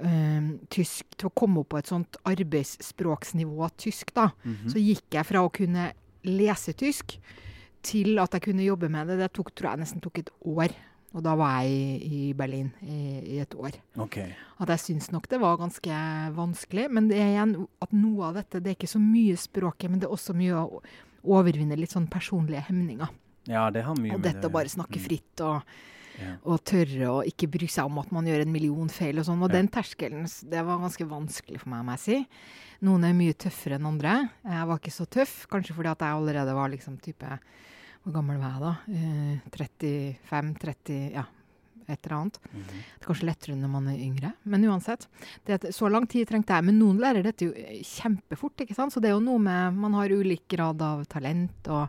eh, 0.00 0.54
tysk 0.70 1.16
til 1.18 1.28
å 1.28 1.34
komme 1.34 1.60
opp 1.60 1.70
på 1.74 1.78
et 1.78 1.90
sånt 1.90 2.16
arbeidsspråksnivå 2.24 3.70
tysk, 3.76 4.14
da. 4.14 4.30
Mhm. 4.44 4.70
Så 4.70 4.78
gikk 4.78 5.10
jeg 5.10 5.26
fra 5.26 5.42
å 5.42 5.52
kunne 5.52 5.92
lese 6.24 6.72
tysk 6.72 7.18
til 7.82 8.18
at 8.18 8.32
jeg 8.32 8.42
kunne 8.42 8.66
jobbe 8.66 8.88
med 8.88 9.08
det. 9.08 9.18
Det 9.18 9.32
tok, 9.32 9.54
tror 9.54 9.72
jeg 9.72 9.82
nesten 9.84 10.00
tok 10.00 10.18
et 10.18 10.30
år. 10.44 10.74
Og 11.16 11.22
da 11.24 11.32
var 11.40 11.62
jeg 11.62 11.70
i, 11.72 12.08
i 12.28 12.32
Berlin 12.36 12.68
i, 12.84 13.36
i 13.36 13.38
et 13.40 13.54
år. 13.56 13.72
Okay. 13.96 14.34
At 14.60 14.68
jeg 14.74 14.78
syns 14.84 15.10
nok 15.10 15.26
det 15.28 15.40
var 15.40 15.56
ganske 15.56 16.00
vanskelig. 16.36 16.90
Men 16.92 17.08
det 17.08 17.16
er 17.22 17.30
igjen 17.32 17.54
at 17.80 17.92
noe 17.96 18.26
av 18.28 18.34
dette, 18.42 18.60
det 18.60 18.74
er 18.74 18.76
ikke 18.76 18.90
så 18.92 19.00
mye 19.00 19.36
språket, 19.40 19.88
men 19.90 19.98
det 20.02 20.08
er 20.08 20.12
også 20.14 20.36
mye 20.36 20.52
å 20.60 20.82
overvinne 21.24 21.76
litt 21.80 21.94
sånn 21.96 22.08
personlige 22.12 22.66
hemninger. 22.68 23.08
Ja, 23.48 23.70
det 23.72 23.86
har 23.86 23.96
mye 23.96 24.12
Og 24.12 24.20
med 24.20 24.28
dette 24.34 24.48
å 24.50 24.52
bare 24.52 24.68
snakke 24.68 24.98
Mm. 25.00 25.04
fritt 25.08 25.40
og 25.40 25.62
Ja. 26.18 26.34
og 26.44 26.64
tørre 26.64 27.06
å 27.08 27.24
ikke 27.24 27.48
bry 27.48 27.66
seg 27.68 27.86
om 27.86 27.98
at 28.00 28.10
man 28.12 28.26
gjør 28.26 28.42
en 28.42 28.52
million 28.52 28.88
feil 28.88 29.18
og 29.18 29.24
sånn. 29.24 29.40
Og 29.42 29.50
Ja. 29.50 29.56
den 29.62 29.68
terskelen, 29.68 30.24
det 30.50 30.64
var 30.66 30.78
ganske 30.78 31.06
vanskelig 31.08 31.60
for 31.60 31.68
meg, 31.70 31.84
må 31.86 31.92
jeg 31.96 32.00
si. 32.00 32.28
Noen 32.82 33.04
er 33.04 33.14
mye 33.14 33.32
tøffere 33.34 33.76
enn 33.78 33.86
andre. 33.86 34.30
Jeg 34.44 34.66
var 34.66 34.78
ikke 34.78 34.92
så 34.92 35.06
tøff, 35.08 35.46
kanskje 35.48 35.74
fordi 35.74 35.88
at 35.90 35.98
jeg 36.00 36.08
allerede 36.12 36.54
var 36.54 36.68
liksom 36.68 37.00
type 37.00 37.38
Hvor 38.04 38.14
gammel 38.14 38.38
var 38.40 38.54
jeg 38.54 38.62
da? 38.62 38.76
Eh, 38.94 39.40
35-30 39.52 41.12
Ja, 41.12 41.24
et 41.88 42.04
eller 42.06 42.16
annet. 42.18 42.38
Mhm. 42.52 42.62
Det 42.68 43.02
er 43.02 43.06
kanskje 43.08 43.28
lettere 43.28 43.56
når 43.56 43.70
man 43.72 43.86
er 43.88 43.98
yngre. 43.98 44.32
Men 44.44 44.64
uansett. 44.68 45.06
Så 45.72 45.90
lang 45.90 46.06
tid 46.06 46.28
trengte 46.28 46.54
jeg. 46.54 46.64
Men 46.64 46.78
noen 46.78 46.98
lærer 47.00 47.22
dette 47.24 47.48
jo 47.48 47.52
eh, 47.56 47.82
kjempefort, 47.82 48.60
ikke 48.64 48.76
sant. 48.76 48.92
Så 48.92 49.00
det 49.00 49.10
er 49.10 49.16
jo 49.16 49.24
noe 49.24 49.38
med 49.38 49.74
Man 49.76 49.94
har 49.94 50.08
ulik 50.12 50.46
grad 50.48 50.80
av 50.82 51.04
talent 51.08 51.68
og, 51.68 51.88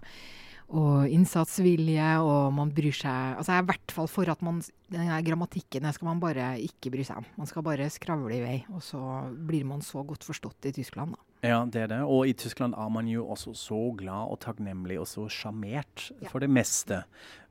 og 0.70 1.08
innsatsvilje, 1.10 2.10
og 2.22 2.54
man 2.54 2.70
bryr 2.72 2.94
seg 2.94 3.38
Altså 3.40 3.52
jeg 3.54 3.58
er 3.60 3.64
i 3.64 3.70
hvert 3.72 3.92
fall 3.96 4.08
for 4.08 4.30
at 4.30 4.42
man 4.46 4.62
Den 4.92 5.08
her 5.10 5.22
grammatikken 5.26 5.88
skal 5.94 6.08
man 6.12 6.20
bare 6.22 6.56
ikke 6.62 6.92
bry 6.94 7.04
seg 7.04 7.18
om. 7.18 7.26
Man 7.38 7.48
skal 7.48 7.64
bare 7.64 7.90
skravle 7.90 8.36
i 8.38 8.42
vei, 8.44 8.60
og 8.74 8.82
så 8.82 9.00
blir 9.34 9.66
man 9.66 9.82
så 9.82 10.04
godt 10.06 10.24
forstått 10.24 10.66
i 10.66 10.72
Tyskland, 10.80 11.14
da. 11.18 11.26
Ja, 11.42 11.62
det 11.64 11.86
er 11.86 11.88
det. 11.88 12.00
Og 12.04 12.28
i 12.28 12.34
Tyskland 12.36 12.74
er 12.76 12.90
man 12.92 13.08
jo 13.08 13.22
også 13.32 13.54
så 13.56 13.78
glad 13.96 14.34
og 14.34 14.42
takknemlig 14.44 14.98
og 15.00 15.08
så 15.08 15.24
sjarmert 15.32 16.10
Ja. 16.22 16.28
for 16.28 16.40
det 16.44 16.50
meste 16.52 17.04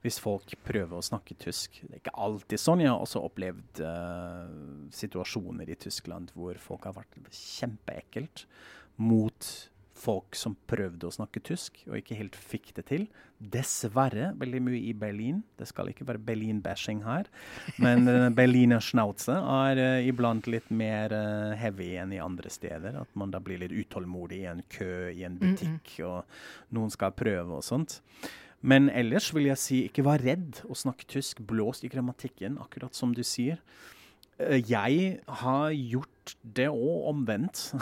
hvis 0.05 0.19
folk 0.21 0.53
prøver 0.63 0.99
å 0.99 1.03
snakke 1.03 1.35
tysk. 1.41 1.81
Det 1.83 1.91
er 1.97 2.03
ikke 2.03 2.15
alltid 2.15 2.61
sånn. 2.61 2.81
Jeg 2.85 2.93
har 2.93 3.01
også 3.01 3.23
opplevd 3.25 3.81
uh, 3.81 4.91
situasjoner 4.95 5.73
i 5.73 5.75
Tyskland 5.81 6.31
hvor 6.37 6.55
folk 6.61 6.85
har 6.85 6.95
vært 7.01 7.17
kjempeekkelt 7.33 8.45
mot 8.99 9.49
folk 9.99 10.37
som 10.39 10.55
prøvde 10.71 11.09
å 11.09 11.15
snakke 11.15 11.43
tysk 11.45 11.81
og 11.89 11.99
ikke 11.99 12.19
helt 12.19 12.39
fikk 12.39 12.71
det 12.77 12.85
til. 12.91 13.07
Dessverre 13.39 14.33
veldig 14.39 14.61
mye 14.67 14.81
i 14.89 14.95
Berlin. 14.99 15.43
Det 15.59 15.69
skal 15.71 15.91
ikke 15.93 16.07
være 16.09 16.23
Berlin-bashing 16.27 17.05
her, 17.07 17.29
men 17.83 18.09
uh, 18.11 18.29
Berliner 18.35 18.83
Schnauze 18.85 19.37
er 19.39 19.83
uh, 19.83 20.09
iblant 20.09 20.49
litt 20.51 20.71
mer 20.75 21.15
uh, 21.15 21.55
heavy 21.59 21.93
enn 22.01 22.15
i 22.17 22.23
andre 22.23 22.51
steder. 22.53 22.99
At 23.03 23.15
man 23.19 23.35
da 23.35 23.43
blir 23.43 23.63
litt 23.63 23.75
utålmodig 23.75 24.43
i 24.43 24.51
en 24.51 24.65
kø 24.73 25.11
i 25.13 25.25
en 25.29 25.39
butikk, 25.41 25.99
og 26.07 26.75
noen 26.75 26.95
skal 26.95 27.15
prøve 27.19 27.61
og 27.61 27.67
sånt. 27.67 28.01
Men 28.59 28.89
ellers 28.91 29.31
vil 29.35 29.47
jeg 29.53 29.63
si 29.63 29.85
ikke 29.87 30.03
vær 30.07 30.23
redd 30.25 30.65
å 30.67 30.75
snakke 30.75 31.07
tysk. 31.07 31.45
Blås 31.47 31.85
i 31.87 31.91
grammatikken, 31.93 32.59
akkurat 32.63 32.97
som 32.97 33.15
du 33.15 33.23
sier. 33.27 33.63
Jeg 34.39 35.19
har 35.43 35.73
gjort 35.75 36.35
det 36.43 36.69
òg 36.71 37.09
omvendt. 37.11 37.73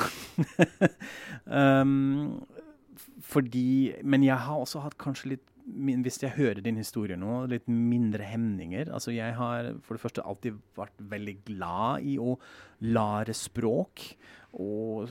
um, 1.45 2.41
fordi 3.33 3.93
Men 4.05 4.25
jeg 4.25 4.39
har 4.39 4.63
også 4.63 4.85
hatt 4.85 4.97
kanskje 5.01 5.35
litt 5.35 5.53
Hvis 5.67 6.21
jeg 6.23 6.37
hører 6.37 6.63
din 6.63 6.79
historie 6.79 7.19
nå, 7.19 7.41
litt 7.51 7.67
mindre 7.67 8.23
hemninger. 8.25 8.87
Altså 8.95 9.11
jeg 9.11 9.35
har 9.35 9.73
for 9.83 9.97
det 9.97 10.03
første 10.05 10.23
alltid 10.23 10.61
vært 10.79 11.01
veldig 11.11 11.37
glad 11.49 12.07
i 12.07 12.17
å 12.23 12.37
lære 12.87 13.35
språk. 13.35 14.05
Og 14.63 15.11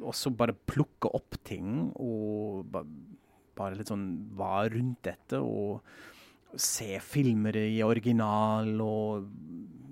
også 0.00 0.32
bare 0.32 0.56
plukke 0.56 1.12
opp 1.12 1.36
ting 1.44 1.90
og 2.00 2.72
bare 2.72 3.76
litt 3.76 3.92
sånn 3.92 4.08
være 4.40 4.72
rundt 4.78 5.04
dette. 5.04 5.38
og 5.38 5.84
se 6.58 6.98
filmer 6.98 7.54
i 7.60 7.82
original 7.86 8.72
og 8.82 9.28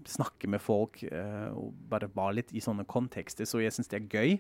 snakke 0.09 0.49
med 0.51 0.63
folk. 0.65 1.03
eh, 1.03 1.49
og 1.53 1.75
bare 1.91 2.11
være 2.15 2.41
litt 2.41 2.53
i 2.53 2.65
sånne 2.65 2.87
kontekster. 2.89 3.49
Så 3.49 3.63
jeg 3.63 3.75
syns 3.77 3.91
det 3.93 4.03
er 4.03 4.13
gøy. 4.13 4.39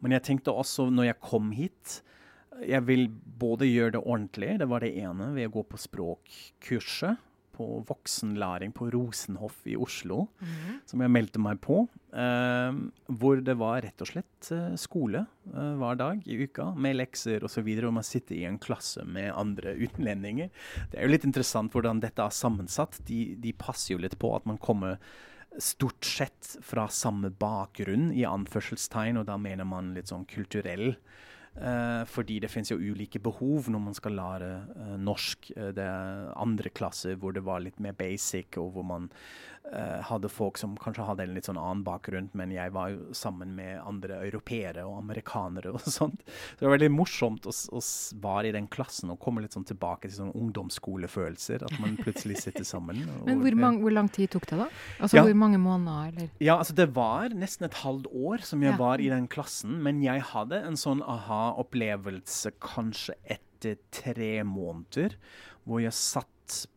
Men 0.00 0.12
jeg 0.16 0.26
tenkte 0.26 0.54
også, 0.54 0.90
når 0.90 1.12
jeg 1.12 1.22
kom 1.22 1.52
hit 1.54 2.02
Jeg 2.68 2.84
vil 2.84 3.06
både 3.08 3.64
gjøre 3.64 3.94
det 3.94 4.02
ordentlig, 4.04 4.58
det 4.60 4.68
var 4.68 4.82
det 4.84 4.92
ene, 5.00 5.30
ved 5.34 5.48
å 5.48 5.52
gå 5.54 5.62
på 5.70 5.78
språkkurset 5.80 7.16
på 7.52 7.66
voksenlæring 7.88 8.72
på 8.76 8.88
Rosenhoff 8.94 9.66
i 9.68 9.76
Oslo, 9.76 10.26
som 10.88 11.04
jeg 11.04 11.12
meldte 11.12 11.42
meg 11.42 11.60
på. 11.64 11.84
eh, 12.12 12.78
hvor 13.08 13.40
det 13.40 13.54
var 13.60 13.82
rett 13.84 14.04
og 14.04 14.10
slett 14.10 14.50
eh, 14.52 14.74
skole 14.80 15.24
eh, 15.52 15.72
hver 15.80 15.98
dag 16.00 16.22
i 16.28 16.38
uka, 16.44 16.70
med 16.76 16.98
lekser 16.98 17.44
osv. 17.44 17.64
Og, 17.64 17.84
og 17.88 17.96
man 17.98 18.06
sitter 18.06 18.36
i 18.36 18.44
en 18.48 18.60
klasse 18.62 19.04
med 19.08 19.32
andre 19.32 19.74
utenlendinger. 19.80 20.50
Det 20.92 20.98
er 21.00 21.06
jo 21.06 21.14
litt 21.14 21.28
interessant 21.28 21.72
hvordan 21.72 22.02
dette 22.02 22.24
er 22.24 22.34
sammensatt. 22.36 23.00
De, 23.08 23.34
de 23.40 23.54
passer 23.56 23.94
jo 23.94 24.02
litt 24.02 24.18
på 24.20 24.32
at 24.36 24.48
man 24.48 24.60
kommer 24.60 24.98
stort 25.60 26.04
sett 26.04 26.56
fra 26.64 26.86
samme 26.88 27.30
bakgrunn, 27.30 28.10
i 28.16 28.24
anførselstegn, 28.28 29.20
og 29.20 29.28
da 29.28 29.36
mener 29.40 29.68
man 29.68 29.92
litt 29.96 30.12
sånn 30.12 30.24
kulturell. 30.28 30.94
Eh, 31.52 32.02
fordi 32.08 32.38
det 32.40 32.48
finnes 32.48 32.70
jo 32.72 32.78
ulike 32.80 33.20
behov 33.20 33.66
når 33.68 33.80
man 33.84 33.96
skal 33.96 34.16
lære 34.16 34.50
eh, 34.72 34.94
norsk. 34.96 35.50
Eh, 35.52 35.72
det 35.76 35.84
er 35.84 36.30
andre 36.40 36.72
klasser 36.72 37.18
hvor 37.20 37.34
det 37.36 37.44
var 37.44 37.60
litt 37.60 37.80
mer 37.82 37.92
basic, 37.92 38.56
og 38.56 38.72
hvor 38.72 38.86
man 38.88 39.10
hadde 40.04 40.28
folk 40.28 40.58
som 40.58 40.74
kanskje 40.76 41.04
hadde 41.06 41.22
en 41.24 41.34
litt 41.34 41.46
sånn 41.48 41.56
annen 41.56 41.84
bakgrunn, 41.86 42.28
men 42.34 42.50
jeg 42.52 42.72
var 42.74 42.90
jo 42.90 43.12
sammen 43.16 43.54
med 43.56 43.78
andre 43.86 44.18
europeere 44.26 44.82
og 44.84 44.98
amerikanere 44.98 45.70
og 45.72 45.80
sånt. 45.98 46.20
Så 46.26 46.58
det 46.60 46.66
var 46.66 46.74
veldig 46.76 46.90
morsomt 46.92 47.46
å, 47.46 47.52
å 47.72 47.80
være 48.24 48.48
i 48.50 48.52
den 48.52 48.66
klassen 48.68 49.10
og 49.14 49.20
komme 49.22 49.40
litt 49.44 49.54
sånn 49.56 49.64
tilbake 49.68 50.08
til 50.10 50.16
sånn 50.18 50.32
ungdomsskolefølelser. 50.34 51.62
At 51.68 51.78
man 51.80 51.96
plutselig 51.96 52.40
sitter 52.42 52.64
sammen. 52.68 53.00
og- 53.20 53.26
Men 53.30 53.40
hvor, 53.44 53.54
mange, 53.56 53.80
hvor 53.86 53.94
lang 53.96 54.10
tid 54.12 54.30
tok 54.34 54.46
det, 54.50 54.58
da? 54.64 54.68
Altså 55.00 55.16
Ja. 55.20 55.24
hvor 55.28 55.38
mange 55.38 55.58
måneder, 55.62 56.08
eller? 56.12 56.30
ja, 56.40 56.58
altså 56.58 56.74
det 56.74 56.88
var 56.94 57.28
nesten 57.30 57.64
et 57.70 57.80
halvt 57.84 58.10
år 58.12 58.42
som 58.44 58.62
jeg 58.62 58.72
Ja. 58.72 58.76
var 58.82 59.00
i 59.00 59.08
den 59.08 59.28
klassen, 59.28 59.78
men 59.82 60.02
jeg 60.02 60.20
hadde 60.34 60.58
en 60.66 60.76
sånn 60.76 61.00
aha-opplevelse 61.06 62.52
kanskje 62.60 63.14
etter 63.30 63.78
tre 63.94 64.42
måneder, 64.42 65.14
hvor 65.64 65.80
jeg 65.80 65.92
satt 65.94 66.28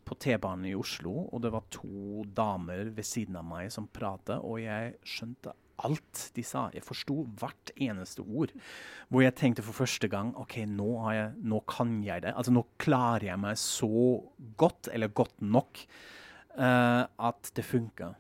på 0.06 0.18
T-banen 0.22 0.68
i 0.70 0.76
Oslo, 0.78 1.28
og 1.32 1.44
det 1.44 1.52
var 1.54 1.68
to 1.74 2.24
damer 2.38 2.92
ved 2.96 3.08
siden 3.08 3.38
av 3.40 3.46
meg 3.48 3.72
som 3.74 3.88
pratet, 3.92 4.38
og 4.40 4.60
jeg 4.64 4.96
skjønte 5.08 5.56
alt 5.84 6.22
de 6.36 6.44
sa. 6.46 6.70
Jeg 6.74 6.86
forsto 6.86 7.24
hvert 7.40 7.72
eneste 7.76 8.24
ord. 8.24 8.54
Hvor 9.12 9.26
jeg 9.26 9.36
tenkte 9.36 9.66
for 9.66 9.76
første 9.84 10.08
gang 10.12 10.32
OK, 10.40 10.62
nå, 10.72 10.90
jeg, 11.16 11.34
nå 11.44 11.62
kan 11.70 11.98
jeg 12.06 12.24
det. 12.24 12.36
Altså 12.36 12.54
nå 12.56 12.64
klarer 12.82 13.30
jeg 13.32 13.42
meg 13.44 13.60
så 13.60 13.90
godt, 14.60 14.92
eller 14.94 15.12
godt 15.16 15.42
nok, 15.44 15.84
uh, 16.56 17.04
at 17.04 17.52
det 17.58 17.68
funker. 17.68 18.16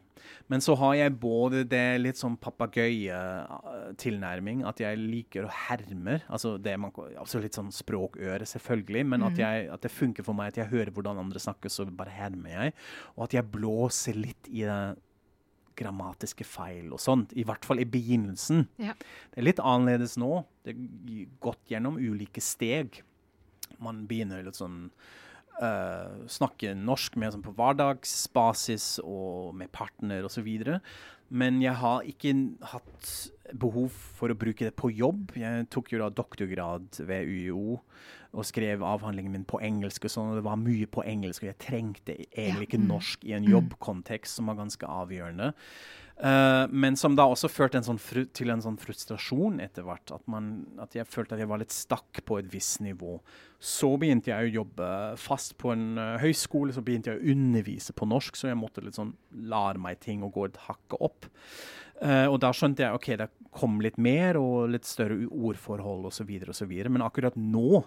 Men 0.51 0.59
så 0.63 0.73
har 0.79 0.93
jeg 0.99 1.19
både 1.21 1.59
det 1.69 2.01
litt 2.01 2.17
sånn 2.19 2.37
papegøyetilnærming, 2.41 4.59
at 4.69 4.77
jeg 4.83 4.93
liker 5.01 5.41
å 5.47 5.55
herme. 5.67 6.15
Altså 6.25 6.49
det 6.61 6.75
man, 6.81 6.91
altså 7.19 7.37
litt 7.43 7.55
sånn 7.57 7.71
språkøre, 7.75 8.45
selvfølgelig, 8.49 9.03
men 9.13 9.19
at, 9.27 9.35
jeg, 9.41 9.55
at, 9.73 9.81
det 9.85 9.91
funker 9.93 10.23
for 10.27 10.33
meg 10.37 10.45
at 10.53 10.59
jeg 10.63 10.73
hører 10.73 10.91
hvordan 10.95 11.23
andre 11.25 11.39
snakker, 11.41 11.69
så 11.73 11.81
bare 11.89 12.17
hermer 12.17 12.51
jeg. 12.53 12.67
Og 13.15 13.21
at 13.27 13.33
jeg 13.37 13.51
blåser 13.55 14.15
litt 14.19 14.43
i 14.51 14.61
det 14.67 14.81
grammatiske 15.75 16.45
feil 16.47 16.93
og 16.95 17.01
sånt. 17.03 17.33
I 17.35 17.43
hvert 17.47 17.65
fall 17.67 17.79
i 17.83 17.89
begynnelsen. 17.89 18.59
Ja. 18.81 18.93
Det 19.31 19.37
er 19.41 19.49
litt 19.49 19.63
annerledes 19.63 20.15
nå. 20.21 20.33
Det 20.63 20.69
er 20.73 20.77
gått 21.43 21.63
gjennom 21.71 21.95
ulike 21.99 22.41
steg. 22.43 22.87
Man 23.83 24.05
begynner 24.09 24.45
litt 24.45 24.59
sånn 24.59 24.77
uh, 25.61 26.25
snakke 26.31 26.75
norsk 26.77 27.17
med 27.21 27.35
sånn 27.35 27.45
på 27.45 27.55
hverdagsbasis 27.57 28.99
og 29.03 29.55
med 29.57 29.71
partner 29.75 30.27
osv. 30.27 30.49
Men 31.33 31.57
jeg 31.63 31.73
har 31.81 32.05
ikke 32.05 32.33
hatt 32.73 33.13
behov 33.57 33.93
for 34.17 34.31
å 34.31 34.37
bruke 34.37 34.67
det 34.67 34.75
på 34.77 34.91
jobb. 34.93 35.33
Jeg 35.37 35.67
tok 35.73 35.91
jo 35.93 36.01
da 36.03 36.11
doktorgrad 36.13 37.01
ved 37.07 37.29
UiO 37.29 37.79
og 38.35 38.45
skrev 38.47 38.83
avhandlingen 38.83 39.31
min 39.31 39.47
på 39.47 39.61
engelsk. 39.63 40.05
og 40.05 40.11
sånn, 40.11 40.31
og 40.33 40.39
Det 40.39 40.45
var 40.45 40.59
mye 40.59 40.87
på 40.91 41.03
engelsk, 41.07 41.43
og 41.43 41.51
jeg 41.53 41.61
trengte 41.63 42.17
egentlig 42.35 42.69
ikke 42.69 42.83
mm. 42.83 42.89
norsk 42.89 43.25
i 43.25 43.35
en 43.37 43.45
mm. 43.47 43.51
jobbkontekst, 43.53 44.35
som 44.35 44.51
var 44.51 44.59
ganske 44.59 44.85
avgjørende. 44.85 45.53
Uh, 46.15 46.63
men 46.71 46.95
som 46.95 47.11
da 47.17 47.25
også 47.27 47.49
førte 47.51 47.75
en 47.75 47.83
sånn 47.83 47.97
til 48.31 48.51
en 48.53 48.61
sånn 48.63 48.77
frustrasjon 48.79 49.59
etter 49.63 49.83
hvert. 49.83 50.13
At, 50.15 50.23
at, 50.79 50.95
jeg 50.95 51.09
følte 51.11 51.35
at 51.35 51.43
jeg 51.43 51.49
var 51.51 51.59
litt 51.59 51.75
stakk 51.75 52.21
på 52.27 52.39
et 52.39 52.47
visst 52.53 52.79
nivå. 52.85 53.17
Så 53.59 53.91
begynte 53.99 54.31
jeg 54.31 54.47
å 54.47 54.53
jobbe 54.61 54.89
fast 55.19 55.57
på 55.59 55.73
en 55.73 55.99
uh, 55.99 56.15
høyskole, 56.21 56.75
så 56.75 56.83
begynte 56.85 57.11
jeg 57.11 57.19
å 57.19 57.35
undervise 57.35 57.95
på 57.95 58.07
norsk, 58.07 58.39
så 58.39 58.51
jeg 58.51 58.59
måtte 58.61 58.83
litt 58.85 58.99
sånn 58.99 59.15
lære 59.51 59.81
meg 59.81 59.99
ting 60.03 60.23
og 60.23 60.37
gå 60.37 60.47
et 60.47 60.61
hakket 60.69 61.01
opp. 61.03 61.27
Uh, 61.99 62.27
og 62.27 62.39
da 62.43 62.51
skjønte 62.55 62.83
jeg 62.85 62.95
ok, 62.95 63.11
det 63.19 63.29
kom 63.55 63.77
litt 63.83 63.99
mer 63.99 64.39
og 64.39 64.71
litt 64.71 64.87
større 64.87 65.19
ordforhold 65.27 66.07
osv. 66.11 66.31
osv. 66.51 66.73
Men 66.91 67.03
akkurat 67.03 67.35
nå 67.39 67.83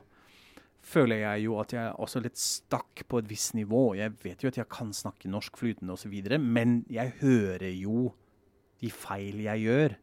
føler 0.89 1.23
jeg 1.23 1.45
jo 1.47 1.59
at 1.61 1.75
jeg 1.75 1.83
er 1.85 2.01
også 2.01 2.23
litt 2.25 2.41
stakk 2.41 3.05
på 3.09 3.21
et 3.21 3.29
visst 3.31 3.55
nivå. 3.59 3.93
Jeg 3.99 4.17
vet 4.23 4.43
jo 4.43 4.51
at 4.53 4.59
jeg 4.61 4.71
kan 4.73 4.93
snakke 4.97 5.31
norsk 5.31 5.61
flytende 5.61 5.95
osv., 5.95 6.15
men 6.41 6.83
jeg 6.93 7.15
hører 7.21 7.71
jo 7.77 8.13
de 8.83 8.91
feil 8.95 9.43
jeg 9.45 9.67
gjør. 9.67 9.97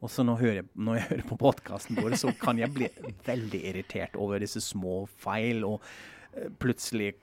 Og 0.00 0.12
så 0.12 0.24
når, 0.24 0.44
jeg, 0.46 0.68
når 0.80 0.96
jeg 0.96 1.08
hører 1.10 1.26
på 1.28 1.40
podkasten 1.40 1.98
vår, 2.00 2.16
så 2.20 2.32
kan 2.40 2.60
jeg 2.60 2.72
bli 2.72 2.88
veldig 3.30 3.60
irritert 3.72 4.16
over 4.16 4.40
disse 4.40 4.62
små 4.64 5.02
feil. 5.20 5.64
Og 5.68 5.82
uh, 5.82 6.48
plutselig 6.60 7.14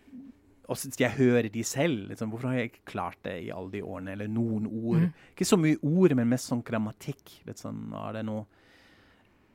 og 0.67 0.99
Jeg 0.99 1.15
hører 1.15 1.47
de 1.47 1.63
selv. 1.63 2.09
Liksom, 2.09 2.29
hvorfor 2.29 2.49
har 2.49 2.57
jeg 2.57 2.71
ikke 2.73 2.89
klart 2.91 3.17
det 3.23 3.37
i 3.45 3.53
alle 3.55 3.71
de 3.71 3.81
årene? 3.83 4.11
Eller 4.11 4.27
noen 4.27 4.65
ord. 4.67 5.05
Mm. 5.05 5.13
Ikke 5.31 5.47
så 5.47 5.55
mye 5.55 5.77
ord, 5.79 6.11
men 6.19 6.27
mest 6.27 6.51
sånn 6.51 6.63
grammatikk. 6.67 7.37
Litt 7.47 7.61
sånn, 7.63 7.85
er 7.95 8.17
det 8.17 8.25
noe 8.27 8.43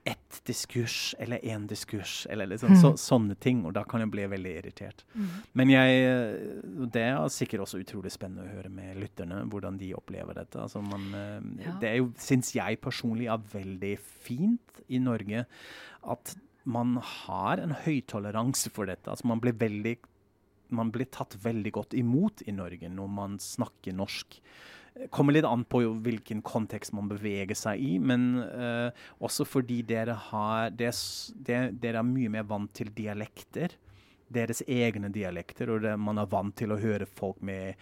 ett 0.04 0.40
diskurs 0.46 1.14
eller 1.18 1.38
én 1.46 1.66
diskurs, 1.70 2.26
eller 2.30 2.46
liksom, 2.50 2.74
mm. 2.74 2.80
så, 2.80 2.92
sånne 2.98 3.36
ting. 3.38 3.62
Og 3.68 3.74
da 3.76 3.84
kan 3.86 4.02
jeg 4.02 4.10
bli 4.10 4.26
veldig 4.32 4.54
irritert. 4.58 5.04
Mm. 5.14 5.28
Men 5.58 5.72
jeg, 5.72 6.06
det 6.94 7.04
er 7.06 7.32
sikkert 7.32 7.66
også 7.66 7.82
utrolig 7.82 8.10
spennende 8.14 8.48
å 8.48 8.54
høre 8.56 8.72
med 8.72 8.98
lytterne, 8.98 9.42
hvordan 9.52 9.78
de 9.78 9.92
opplever 9.98 10.40
dette. 10.40 10.58
Altså 10.58 10.82
man, 10.84 11.08
eh, 11.14 11.66
ja. 11.66 11.76
Det 11.82 11.90
er 11.90 12.00
jo, 12.00 12.10
syns 12.22 12.54
jeg 12.56 12.80
personlig, 12.82 13.28
er 13.30 13.50
veldig 13.52 13.94
fint 14.26 14.82
i 14.90 15.02
Norge 15.02 15.46
at 16.02 16.34
man 16.62 16.96
har 17.02 17.62
en 17.62 17.74
høy 17.84 18.02
toleranse 18.10 18.70
for 18.74 18.90
dette. 18.90 19.10
Altså 19.10 19.30
man 19.30 19.42
blir 19.42 19.54
veldig 19.58 19.96
man 20.72 20.88
blir 20.88 21.10
tatt 21.12 21.36
veldig 21.42 21.72
godt 21.76 21.94
imot 21.98 22.42
i 22.48 22.54
Norge 22.56 22.88
når 22.88 23.08
man 23.12 23.34
snakker 23.42 23.92
norsk 23.92 24.38
kommer 25.10 25.32
litt 25.32 25.46
an 25.48 25.64
på 25.64 25.82
hvilken 26.04 26.42
kontekst 26.44 26.92
man 26.96 27.08
beveger 27.10 27.56
seg 27.58 27.80
i, 27.80 27.94
men 28.02 28.36
uh, 28.42 28.90
også 29.24 29.46
fordi 29.48 29.80
dere, 29.88 30.16
har, 30.28 30.70
det, 30.76 30.92
det, 31.46 31.62
dere 31.82 32.02
er 32.02 32.08
mye 32.08 32.32
mer 32.32 32.46
vant 32.48 32.72
til 32.76 32.92
dialekter. 32.94 33.78
Deres 34.32 34.62
egne 34.64 35.10
dialekter, 35.12 35.72
og 35.72 35.82
det, 35.84 35.96
man 36.00 36.20
er 36.20 36.30
vant 36.30 36.56
til 36.56 36.72
å 36.72 36.80
høre 36.80 37.08
folk 37.08 37.42
med 37.44 37.80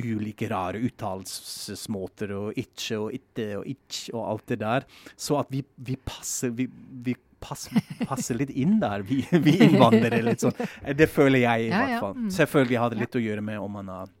ulike 0.00 0.46
rare 0.50 0.78
uttalelsesmåter 0.86 2.30
og 2.36 2.58
itche 2.60 2.98
og 3.00 3.16
itte 3.16 3.48
og 3.58 3.66
itch 3.66 4.04
og 4.14 4.22
alt 4.22 4.52
det 4.52 4.60
der. 4.62 4.86
Så 5.16 5.40
at 5.40 5.50
vi, 5.50 5.64
vi 5.82 5.96
passer 5.98 6.54
vi, 6.54 6.68
vi 6.70 7.16
passer, 7.40 7.80
passer 8.06 8.38
litt 8.38 8.52
inn 8.52 8.78
der, 8.82 9.02
vi, 9.06 9.22
vi 9.32 9.56
innvandrere. 9.66 10.22
litt 10.28 10.44
sånn. 10.44 10.56
Det 10.96 11.08
føler 11.10 11.44
jeg 11.44 11.68
i 11.68 11.74
hvert 11.74 11.98
fall. 11.98 12.16
Mm. 12.16 12.30
Selvfølgelig 12.36 12.80
har 12.82 12.92
det 12.92 13.02
litt 13.02 13.18
å 13.18 13.24
gjøre 13.24 13.44
med 13.44 13.60
om 13.60 13.78
man 13.80 13.92
har 13.92 14.16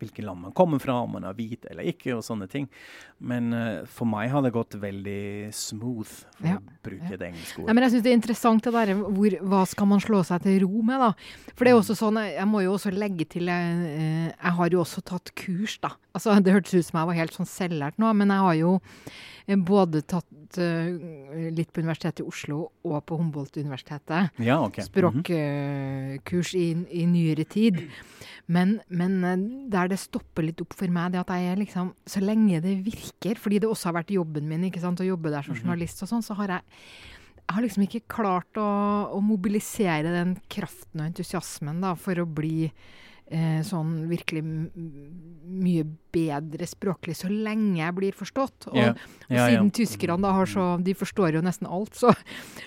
hvilket 0.00 0.24
land 0.26 0.46
man 0.46 0.54
kommer 0.56 0.80
fra, 0.82 0.98
om 1.04 1.16
man 1.16 1.26
er 1.28 1.36
hvit 1.38 1.66
eller 1.70 1.86
ikke, 1.90 2.16
og 2.16 2.24
sånne 2.26 2.48
ting. 2.50 2.66
Men 3.20 3.52
uh, 3.54 3.86
for 3.90 4.08
meg 4.08 4.30
har 4.32 4.44
det 4.44 4.52
gått 4.54 4.76
veldig 4.80 5.50
smooth, 5.54 6.12
for 6.38 6.48
ja. 6.48 6.58
å 6.58 6.78
bruke 6.86 7.12
ja. 7.12 7.20
det 7.20 7.30
engelske 7.30 7.60
ordet. 7.60 7.68
Ja, 7.68 7.76
men 7.76 7.86
jeg 7.86 7.94
syns 7.94 8.06
det 8.06 8.12
er 8.12 8.18
interessant 8.18 8.66
det 8.66 8.74
der 8.76 8.94
hvor, 9.00 9.38
hva 9.52 9.62
skal 9.68 9.90
man 9.90 10.04
slå 10.04 10.22
seg 10.26 10.44
til 10.46 10.60
ro 10.64 10.84
med, 10.86 11.04
da. 11.04 11.10
For 11.54 11.66
det 11.66 11.74
er 11.74 11.80
også 11.80 11.98
sånn, 11.98 12.20
jeg 12.30 12.48
må 12.48 12.64
jo 12.64 12.76
også 12.76 12.92
legge 12.94 13.26
til 13.30 13.50
Jeg, 13.50 13.74
eh, 13.90 14.28
jeg 14.30 14.54
har 14.58 14.74
jo 14.74 14.82
også 14.82 15.04
tatt 15.06 15.32
kurs, 15.38 15.78
da. 15.82 15.94
Altså, 16.16 16.34
det 16.42 16.54
hørtes 16.54 16.74
ut 16.74 16.88
som 16.88 17.00
jeg 17.00 17.10
var 17.10 17.18
helt 17.20 17.36
sånn 17.36 17.48
selvlært 17.48 18.00
nå, 18.00 18.10
men 18.18 18.32
jeg 18.32 18.46
har 18.46 18.56
jo 18.58 18.72
eh, 18.80 19.39
både 19.56 20.02
tatt 20.06 20.58
uh, 20.60 21.50
litt 21.50 21.72
på 21.72 21.82
Universitetet 21.82 22.22
i 22.22 22.26
Oslo 22.28 22.60
og 22.86 22.96
på 23.08 23.18
Humboldt-universitetet. 23.18 24.40
Ja, 24.44 24.60
okay. 24.62 24.86
Språkkurs 24.86 26.52
uh, 26.54 26.60
i, 26.60 26.68
i, 27.02 27.06
nyere 27.10 27.46
tid. 27.50 27.82
Men, 28.50 28.78
men, 28.88 29.20
der 29.70 29.90
det 29.90 30.00
stopper 30.02 30.46
litt 30.46 30.60
opp 30.62 30.74
for 30.76 30.90
meg, 30.92 31.14
det 31.14 31.22
at 31.22 31.30
jeg 31.36 31.52
er 31.52 31.60
liksom 31.60 31.92
Så 32.08 32.22
lenge 32.22 32.58
det 32.64 32.80
virker, 32.86 33.38
fordi 33.38 33.60
det 33.62 33.70
også 33.70 33.90
har 33.90 34.00
vært 34.00 34.14
jobben 34.14 34.48
min 34.50 34.66
ikke 34.66 34.82
sant, 34.82 35.02
å 35.02 35.06
jobbe 35.06 35.32
der 35.32 35.46
som 35.46 35.54
mhm. 35.54 35.62
journalist 35.62 36.02
og 36.04 36.10
sånn, 36.10 36.26
så 36.26 36.38
har 36.40 36.58
jeg 36.58 36.78
jeg 37.50 37.56
har 37.56 37.64
liksom 37.64 37.82
ikke 37.82 38.06
klart 38.06 38.58
å, 38.62 38.70
å 39.10 39.18
mobilisere 39.26 40.12
den 40.14 40.36
kraften 40.46 41.00
og 41.00 41.08
entusiasmen 41.08 41.80
da, 41.82 41.96
for 41.98 42.22
å 42.22 42.26
bli 42.30 42.68
eh, 43.30 43.60
sånn 43.66 44.04
virkelig 44.10 44.42
mye 44.44 45.84
bedre 46.10 46.66
språklig 46.66 47.14
så 47.18 47.30
lenge 47.30 47.78
jeg 47.78 47.94
blir 47.96 48.16
forstått. 48.16 48.68
Og, 48.72 48.78
yeah. 48.78 48.98
og 49.28 49.36
ja, 49.36 49.46
siden 49.46 49.70
ja. 49.70 49.74
tyskerne 49.78 50.18
da 50.24 50.32
har 50.34 50.50
så 50.50 50.64
De 50.82 50.94
forstår 50.98 51.38
jo 51.38 51.42
nesten 51.44 51.68
alt, 51.70 51.94
så, 51.98 52.12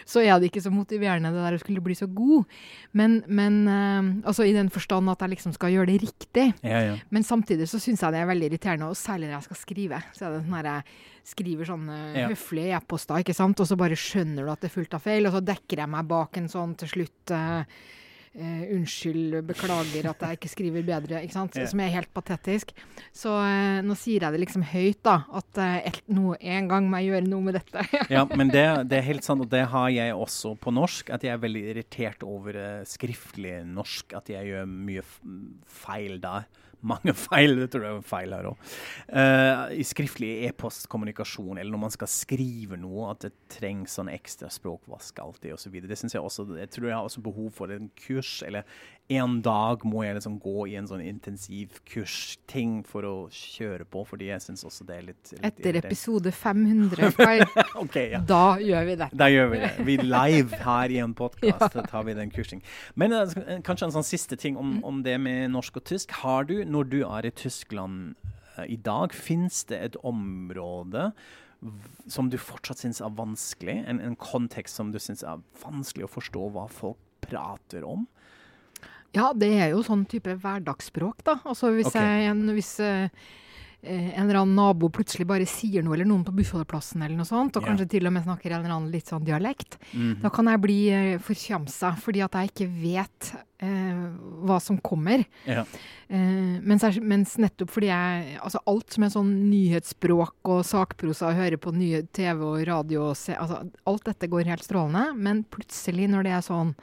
så, 0.05 0.23
er 0.23 0.37
det 0.39 0.49
ikke 0.49 0.63
så 0.63 0.71
motiverende 0.73 1.33
det 1.35 1.43
der 1.43 1.57
å 1.57 1.61
skulle 1.61 1.83
bli 1.83 1.97
så 1.99 2.07
god. 2.07 2.47
Men, 2.95 3.21
men 3.27 3.63
eh, 3.67 4.11
altså 4.29 4.47
i 4.47 4.55
den 4.55 4.71
forstand 4.73 5.11
at 5.11 5.23
jeg 5.23 5.35
liksom 5.35 5.55
skal 5.57 5.73
gjøre 5.75 5.91
det 5.91 6.01
riktig. 6.05 6.49
Ja, 6.63 6.95
men 7.13 7.27
samtidig 7.27 7.67
så 7.71 7.81
syns 7.81 8.03
jeg 8.03 8.15
det 8.15 8.23
er 8.23 8.29
veldig 8.29 8.51
irriterende, 8.51 8.91
og 8.91 8.99
særlig 8.99 9.29
når 9.29 9.39
jeg 9.41 9.49
skal 9.49 9.61
skrive. 9.63 10.03
Så 10.15 10.27
er 10.27 10.37
det 10.37 10.45
sånn 10.45 10.61
jeg 10.63 10.85
skriver 11.27 11.67
sånne 11.67 11.97
ja. 12.17 12.29
høflige 12.31 12.77
e-poster, 12.77 13.23
ikke 13.23 13.35
sant, 13.35 13.59
og 13.63 13.67
så 13.67 13.77
bare 13.79 13.97
skjønner 13.99 14.43
du 14.43 14.51
at 14.51 14.63
det 14.63 14.69
er 14.69 14.75
fullt 14.75 14.95
av 14.97 15.03
feil, 15.03 15.27
og 15.27 15.35
så 15.37 15.43
dekker 15.43 15.83
jeg 15.83 15.91
meg 15.93 16.09
bak 16.09 16.39
en 16.39 16.49
sånn 16.51 16.73
til 16.79 16.91
slutt 16.91 17.33
uh, 17.35 17.63
Uh, 18.33 18.63
unnskyld, 18.73 19.35
beklager 19.45 20.07
at 20.09 20.23
jeg 20.25 20.39
ikke 20.39 20.49
skriver 20.49 20.85
bedre, 20.87 21.19
ikke 21.21 21.35
sant? 21.35 21.53
Yeah. 21.59 21.69
som 21.69 21.83
er 21.83 21.91
helt 21.93 22.09
patetisk. 22.17 22.71
Så 23.13 23.29
uh, 23.29 23.83
nå 23.85 23.93
sier 23.99 24.25
jeg 24.25 24.33
det 24.33 24.39
liksom 24.41 24.63
høyt, 24.71 25.03
da. 25.05 25.19
At 25.37 25.59
uh, 25.61 25.99
no, 26.09 26.33
en 26.41 26.69
gang 26.71 26.87
må 26.89 26.97
jeg 27.03 27.11
gjøre 27.11 27.29
noe 27.29 27.45
med 27.45 27.59
dette. 27.59 27.85
ja, 28.15 28.23
men 28.33 28.49
det, 28.49 28.65
det, 28.89 28.97
er 28.97 29.05
helt 29.11 29.27
sant, 29.27 29.45
og 29.45 29.51
det 29.53 29.67
har 29.69 29.91
jeg 29.93 30.17
også 30.17 30.55
på 30.57 30.73
norsk. 30.73 31.13
At 31.13 31.27
jeg 31.27 31.35
er 31.35 31.45
veldig 31.45 31.63
irritert 31.75 32.25
over 32.25 32.57
skriftlig 32.89 33.59
norsk. 33.69 34.17
At 34.17 34.33
jeg 34.33 34.49
gjør 34.49 34.65
mye 34.65 35.05
feil 35.69 36.17
der 36.23 36.49
mange 36.87 37.15
feil. 37.25 37.57
Det 37.59 37.69
tror 37.73 37.87
jeg 37.87 37.97
er 37.97 38.07
feil 38.07 38.35
her 38.35 38.49
òg. 38.51 38.71
Uh, 39.07 39.73
I 39.79 39.85
skriftlig 39.87 40.31
e-postkommunikasjon, 40.49 41.57
eller 41.57 41.73
når 41.73 41.83
man 41.85 41.95
skal 41.95 42.11
skrive 42.11 42.79
noe, 42.79 43.11
at 43.13 43.27
det 43.27 43.33
trengs 43.57 43.97
sånn 43.99 44.11
ekstra 44.13 44.51
språkvask 44.53 45.21
alltid 45.23 45.55
osv. 45.55 45.79
Det 45.83 45.99
synes 45.99 46.17
jeg 46.17 46.23
også, 46.23 46.47
jeg 46.59 46.71
tror 46.73 46.89
jeg 46.89 46.97
har 46.97 47.09
også 47.09 47.23
behov 47.25 47.51
for 47.55 47.73
en 47.73 47.89
kurs, 48.05 48.35
eller 48.45 48.67
en 49.11 49.41
dag 49.43 49.81
må 49.87 50.05
jeg 50.05 50.15
liksom 50.15 50.37
gå 50.41 50.67
i 50.71 50.75
en 50.79 50.85
sånn 50.87 51.01
intensivkursting 51.03 52.77
for 52.87 53.03
å 53.03 53.15
kjøre 53.35 53.83
på, 53.91 54.05
fordi 54.07 54.29
jeg 54.29 54.43
syns 54.45 54.63
også 54.67 54.87
det 54.87 54.95
er 54.95 55.05
litt, 55.09 55.33
litt 55.33 55.43
Etter 55.49 55.79
episode 55.81 56.31
500, 56.31 57.11
okay, 57.83 58.13
ja. 58.13 58.21
da 58.27 58.55
gjør 58.63 58.87
vi 58.87 58.95
det. 59.01 59.09
Da 59.19 59.27
gjør 59.31 59.51
vi 59.51 59.59
det. 59.65 59.71
Vi 59.89 59.97
live 60.05 60.61
her 60.63 60.95
i 60.95 61.01
en 61.03 61.15
podkast 61.21 61.75
ja. 61.75 61.85
tar 61.89 62.07
vi 62.07 62.15
den 62.15 62.31
kursing. 62.31 62.63
Men 62.95 63.15
uh, 63.15 63.59
kanskje 63.65 63.89
en 63.89 63.97
sånn 63.97 64.07
siste 64.07 64.39
ting 64.39 64.59
om, 64.59 64.77
om, 64.87 65.03
det 65.03 65.17
med 65.19 65.51
norsk 65.51 65.81
og 65.81 65.87
tysk. 65.91 66.15
Har 66.23 66.47
du, 66.47 66.61
når 66.63 66.91
du 66.95 66.99
er 67.03 67.27
i 67.27 67.35
Tyskland 67.35 68.15
uh, 68.55 68.63
i 68.63 68.79
dag, 68.79 69.11
fins 69.11 69.65
det 69.67 69.83
et 69.83 69.99
område 70.07 71.11
som 72.11 72.27
du 72.31 72.39
fortsatt 72.39 72.79
syns 72.79 73.03
er 73.03 73.11
vanskelig? 73.19 73.81
En, 73.83 73.99
en 73.99 74.15
kontekst 74.19 74.79
som 74.79 74.95
du 74.95 74.99
syns 75.03 75.27
er 75.27 75.43
vanskelig 75.63 76.07
å 76.07 76.13
forstå 76.15 76.49
hva 76.55 76.69
folk 76.71 76.99
prater 77.23 77.83
om? 77.87 78.07
Ja, 79.13 79.29
det 79.37 79.51
er 79.61 79.71
jo 79.75 79.83
sånn 79.85 80.07
type 80.09 80.33
hverdagsspråk, 80.41 81.23
da. 81.27 81.37
Altså 81.45 81.73
hvis, 81.75 81.91
okay. 81.91 82.25
jeg, 82.25 82.37
hvis 82.57 82.71
uh, 82.81 83.05
eh, 83.83 84.07
en 84.17 84.23
eller 84.25 84.39
annen 84.41 84.55
nabo 84.57 84.89
plutselig 84.93 85.27
bare 85.29 85.45
sier 85.49 85.85
noe, 85.85 85.93
eller 85.93 86.09
noen 86.09 86.23
på 86.25 86.33
bussholdeplassen 86.39 87.03
eller 87.03 87.19
noe 87.19 87.29
sånt, 87.29 87.53
og 87.53 87.61
yeah. 87.61 87.69
kanskje 87.69 87.91
til 87.93 88.09
og 88.09 88.15
med 88.15 88.25
snakker 88.25 88.55
en 88.55 88.63
eller 88.63 88.73
annen 88.73 88.93
litt 88.93 89.11
sånn 89.11 89.27
dialekt, 89.27 89.77
Mhm. 89.93 90.21
da 90.23 90.33
kan 90.33 90.49
jeg 90.49 90.63
bli 90.63 90.79
eh, 90.89 91.17
forkjamsa 91.21 91.93
fordi 92.01 92.23
at 92.25 92.39
jeg 92.39 92.51
ikke 92.51 92.69
vet 92.81 93.29
eh, 93.61 94.01
hva 94.47 94.59
som 94.63 94.81
kommer. 94.81 95.25
Yeah. 95.45 95.69
Eh, 96.09 96.57
mens, 96.65 96.81
jeg, 96.81 97.05
mens 97.05 97.37
nettopp 97.37 97.71
fordi 97.73 97.87
jeg 97.89 98.37
Altså 98.43 98.59
alt 98.67 98.91
som 98.93 99.05
er 99.05 99.13
sånn 99.13 99.31
nyhetsspråk 99.49 100.51
og 100.51 100.65
sakprosa, 100.67 101.29
og 101.29 101.37
hører 101.37 101.61
på 101.61 101.73
nye 101.73 102.03
TV 102.13 102.43
og 102.43 102.67
radio 102.67 103.09
og 103.11 103.17
se, 103.17 103.37
altså 103.37 103.63
Alt 103.89 104.05
dette 104.09 104.29
går 104.29 104.49
helt 104.49 104.65
strålende, 104.65 105.13
men 105.15 105.45
plutselig 105.45 106.09
når 106.09 106.27
det 106.27 106.33
er 106.33 106.45
sånn 106.49 106.75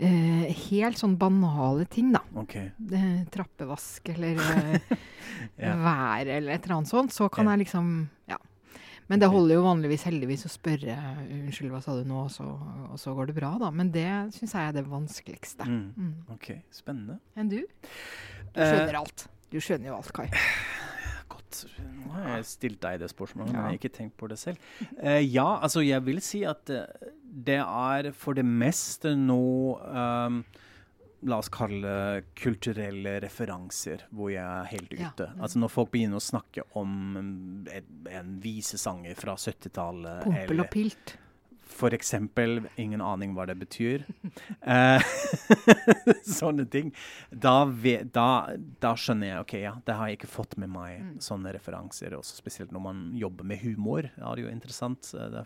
eh, 0.00 0.50
helt 0.70 0.96
sånn 1.00 1.16
banale 1.20 1.84
ting, 1.92 2.10
da. 2.14 2.22
Okay. 2.42 2.70
Eh, 2.92 3.24
trappevask 3.30 4.08
eller 4.14 4.40
eh, 4.40 4.96
Ja. 5.60 5.74
vær 5.76 6.26
eller 6.26 6.52
et 6.56 6.64
eller 6.64 6.76
annet 6.80 6.88
sånt, 6.90 7.12
så 7.12 7.28
kan 7.30 7.46
Ja. 7.46 7.56
jeg 7.56 7.66
liksom 7.66 8.08
Ja. 8.28 8.36
Men 9.10 9.18
det 9.18 9.28
holder 9.28 9.56
jo 9.56 9.62
vanligvis 9.64 10.04
heldigvis 10.06 10.44
å 10.46 10.50
spørre 10.52 10.94
unnskyld, 11.26 11.70
hva 11.72 11.80
sa 11.82 11.96
du 11.98 12.04
nå, 12.06 12.24
og 12.24 12.30
så, 12.30 12.44
og 12.46 12.96
så 12.96 13.10
går 13.16 13.26
det 13.26 13.34
bra, 13.40 13.56
da. 13.58 13.70
Men 13.74 13.90
det 13.90 14.06
syns 14.36 14.52
jeg 14.54 14.68
er 14.68 14.72
det 14.76 14.84
vanskeligste. 14.86 15.66
Mm. 15.66 15.92
Mm. 15.96 16.12
OK. 16.30 16.52
Spennende. 16.70 17.18
Enn 17.36 17.48
du? 17.50 17.58
Du 18.54 18.60
Eh, 18.60 18.70
skjønner 18.70 18.94
alt. 19.00 19.26
Du 19.50 19.58
skjønner 19.58 19.86
jo 19.90 19.96
alt, 19.96 20.12
Kai. 20.14 20.28
Nå 22.00 22.10
har 22.14 22.36
jeg 22.36 22.48
stilt 22.50 22.80
deg 22.84 23.00
det 23.02 23.10
spørsmålet, 23.12 23.50
men 23.52 23.58
jeg 23.60 23.66
har 23.68 23.78
ikke 23.78 23.92
tenkt 23.96 24.16
på 24.20 24.28
det 24.30 24.38
selv. 24.40 24.58
Uh, 25.02 25.20
ja, 25.24 25.48
altså 25.62 25.82
jeg 25.84 26.04
vil 26.06 26.20
si 26.24 26.42
at 26.48 26.70
eh, 26.70 27.10
det 27.50 27.60
er 27.62 28.10
for 28.16 28.34
det 28.38 28.44
meste 28.46 29.14
nå 29.18 29.40
um, 29.84 30.42
La 31.28 31.36
oss 31.36 31.50
kalle 31.52 32.22
kulturelle 32.40 33.18
referanser 33.20 34.06
hvor 34.16 34.30
jeg 34.32 34.40
er 34.40 34.70
helt 34.70 34.94
Ja. 34.96 35.10
ute. 35.12 35.26
Altså 35.36 35.58
Når 35.60 35.68
folk 35.74 35.90
begynner 35.92 36.16
å 36.16 36.24
snakke 36.24 36.62
om 36.80 36.94
en, 37.20 37.82
en 38.08 38.30
visesanger 38.40 39.18
fra 39.20 39.34
70-tallet 39.36 40.24
Pompel 40.24 40.64
og 40.64 40.70
pilt. 40.72 41.12
For 41.70 41.94
eksempel, 41.96 42.60
ingen 42.80 43.00
aning 43.04 43.32
hva 43.36 43.46
det 43.50 43.56
betyr. 43.60 44.04
Eh, 44.60 45.02
sånne 46.26 46.66
ting. 46.70 46.90
Da, 47.30 47.64
ve, 47.64 48.00
da, 48.12 48.52
da 48.82 48.92
skjønner 48.98 49.30
jeg 49.30 49.44
ok, 49.44 49.54
ja, 49.62 49.72
det 49.86 49.96
har 49.96 50.10
jeg 50.10 50.18
ikke 50.20 50.30
fått 50.34 50.56
med 50.60 50.70
meg, 50.74 50.98
Mm. 51.00 51.14
sånne 51.24 51.52
referanser. 51.56 52.14
Også 52.18 52.36
spesielt 52.36 52.72
når 52.74 52.82
man 52.84 53.00
jobber 53.16 53.46
med 53.48 53.62
humor. 53.64 54.10
Ja, 54.18 54.34
det 54.34 54.42
er 54.44 54.48
jo 54.48 54.52
interessant. 54.52 55.10
Da 55.14 55.44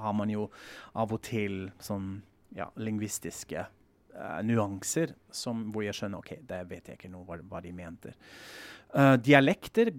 har 0.00 0.16
man 0.16 0.30
jo 0.32 0.48
av 0.94 1.12
og 1.12 1.20
til 1.26 1.68
sånn 1.84 2.22
ja, 2.56 2.70
lingvistiske 2.80 3.66
uh, 3.66 4.40
nuanser 4.46 5.12
som, 5.34 5.66
hvor 5.74 5.84
jeg 5.84 5.94
skjønner 5.98 6.22
ok, 6.22 6.32
det 6.48 6.62
vet 6.70 6.88
jeg 6.88 6.98
ikke 6.98 7.12
noe 7.12 7.26
hva, 7.28 7.38
hva 7.50 7.60
de 7.64 7.72
mente. 7.76 8.14
Uh, 8.94 9.16
dialekter 9.18 9.90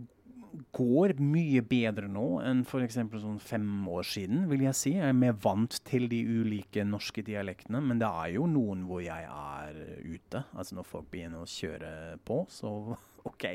går 0.76 1.16
mye 1.22 1.62
bedre 1.66 2.08
nå 2.12 2.26
enn 2.46 2.64
f.eks. 2.66 2.98
sånn 2.98 3.42
fem 3.44 3.68
år 3.92 4.08
siden, 4.08 4.46
vil 4.52 4.66
jeg 4.68 4.78
si. 4.78 4.94
Jeg 4.98 5.12
er 5.12 5.18
mer 5.18 5.36
vant 5.44 5.80
til 5.88 6.08
de 6.12 6.22
ulike 6.24 6.86
norske 6.88 7.24
dialektene, 7.26 7.82
men 7.84 8.02
det 8.02 8.10
er 8.10 8.36
jo 8.38 8.48
noen 8.50 8.86
hvor 8.90 9.04
jeg 9.04 9.28
er 9.30 9.80
ute. 10.06 10.46
Altså 10.56 10.80
når 10.80 10.90
folk 10.90 11.12
begynner 11.14 11.44
å 11.44 11.50
kjøre 11.50 11.92
på, 12.26 12.44
så 12.52 12.72
OK. 13.30 13.48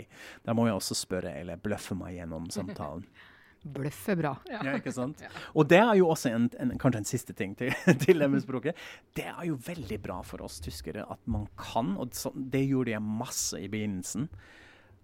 Da 0.44 0.56
må 0.56 0.68
jeg 0.68 0.78
også 0.78 0.98
spørre 0.98 1.34
eller 1.40 1.60
bløffe 1.62 1.96
meg 1.98 2.18
gjennom 2.18 2.48
samtalen. 2.52 3.06
Bløff 3.60 4.06
er 4.08 4.16
bra. 4.16 4.30
Ja, 4.48 4.62
ikke 4.78 4.92
sant? 4.94 5.20
Og 5.52 5.66
det 5.68 5.82
er 5.82 5.92
jo 5.98 6.06
også 6.08 6.30
en, 6.32 6.46
en, 6.62 6.70
kanskje 6.80 7.02
en 7.02 7.08
siste 7.08 7.34
ting 7.36 7.52
til, 7.58 7.74
til 8.04 8.22
det 8.22 8.28
med 8.32 8.40
språket. 8.40 8.78
Det 9.16 9.26
er 9.28 9.42
jo 9.50 9.58
veldig 9.66 9.98
bra 10.00 10.20
for 10.24 10.46
oss 10.46 10.62
tyskere 10.64 11.04
at 11.04 11.20
man 11.28 11.44
kan, 11.60 11.92
og 12.00 12.14
det 12.54 12.64
gjorde 12.64 12.94
jeg 12.94 13.04
masse 13.04 13.60
i 13.60 13.68
begynnelsen, 13.68 14.30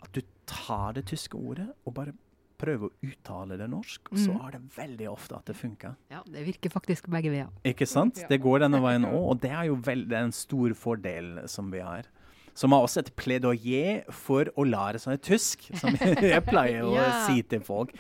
at 0.05 0.09
du 0.17 0.23
tar 0.47 0.97
det 0.97 1.07
tyske 1.11 1.37
ordet 1.39 1.69
og 1.85 1.95
bare 1.99 2.15
prøver 2.57 2.89
å 2.89 2.93
uttale 3.05 3.59
det 3.61 3.67
norsk, 3.69 4.09
og 4.15 4.17
så 4.17 4.33
har 4.39 4.55
er 4.55 4.55
det 4.57 4.77
veldig 4.79 5.09
ofte 5.13 5.37
at 5.37 5.45
det 5.51 5.57
funker. 5.59 5.93
Ja, 6.09 6.23
det 6.25 6.45
virker 6.47 6.73
faktisk 6.73 7.11
begge 7.13 7.29
veier. 7.35 7.51
Ikke 7.69 7.85
sant? 7.87 8.23
Det 8.31 8.39
går 8.41 8.63
denne 8.65 8.81
veien 8.81 9.05
òg, 9.05 9.27
og 9.35 9.41
det 9.43 9.51
er 9.53 9.67
jo 9.69 9.75
vel, 9.85 10.07
det 10.09 10.17
er 10.17 10.25
en 10.31 10.33
stor 10.33 10.73
fordel 10.79 11.43
som 11.53 11.69
vi 11.75 11.83
har. 11.85 12.09
Som 12.57 12.73
har 12.73 12.87
også 12.87 13.03
et 13.03 13.11
pleidoyer 13.21 14.07
for 14.17 14.49
å 14.57 14.65
lære 14.65 14.97
seg 15.03 15.21
tysk, 15.21 15.67
som 15.77 15.93
jeg 16.01 16.41
pleier 16.49 16.87
å 16.89 16.95
Ja. 16.97 17.11
si 17.27 17.43
til 17.45 17.61
folk. 17.61 17.93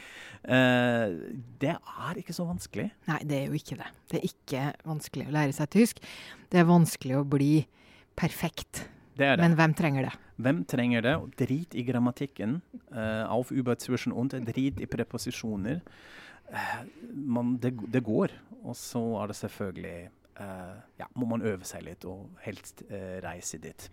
Eh, 0.48 1.12
det 1.60 1.74
er 1.76 2.16
ikke 2.22 2.32
så 2.32 2.46
vanskelig. 2.48 2.88
Nei, 3.10 3.20
det 3.28 3.42
er 3.42 3.50
jo 3.50 3.58
ikke 3.60 3.76
det. 3.82 3.90
Det 4.08 4.22
er 4.22 4.28
ikke 4.30 4.62
vanskelig 4.88 5.26
å 5.28 5.34
lære 5.36 5.52
seg 5.52 5.68
tysk. 5.76 6.00
Det 6.48 6.62
er 6.62 6.70
vanskelig 6.70 7.18
å 7.20 7.26
bli 7.28 7.66
perfekt. 8.16 8.86
Det 9.20 9.26
er 9.26 9.36
det. 9.36 9.44
Men 9.44 9.58
hvem 9.60 9.76
trenger 9.76 10.08
det? 10.08 10.14
Hvem 10.36 10.64
trenger 10.68 11.04
det? 11.04 11.14
Drit 11.40 11.74
i 11.74 11.84
grammatikken. 11.86 12.60
Uh, 12.90 13.24
auf, 13.32 13.50
über, 13.50 13.78
zwischen 13.78 14.12
und. 14.12 14.36
Drit 14.46 14.80
i 14.80 14.86
preposisjoner. 14.86 15.80
Uh, 16.50 16.82
man, 17.12 17.56
det, 17.62 17.74
det 17.92 18.04
går. 18.04 18.34
Og 18.62 18.76
så 18.76 19.02
er 19.22 19.32
det 19.32 19.36
selvfølgelig 19.36 19.96
uh, 20.40 20.76
Ja, 21.00 21.08
må 21.14 21.26
man 21.26 21.42
øve 21.42 21.64
seg 21.64 21.86
litt, 21.86 22.04
og 22.04 22.28
helst 22.44 22.84
eh, 22.90 23.16
reise 23.24 23.58
dit. 23.62 23.90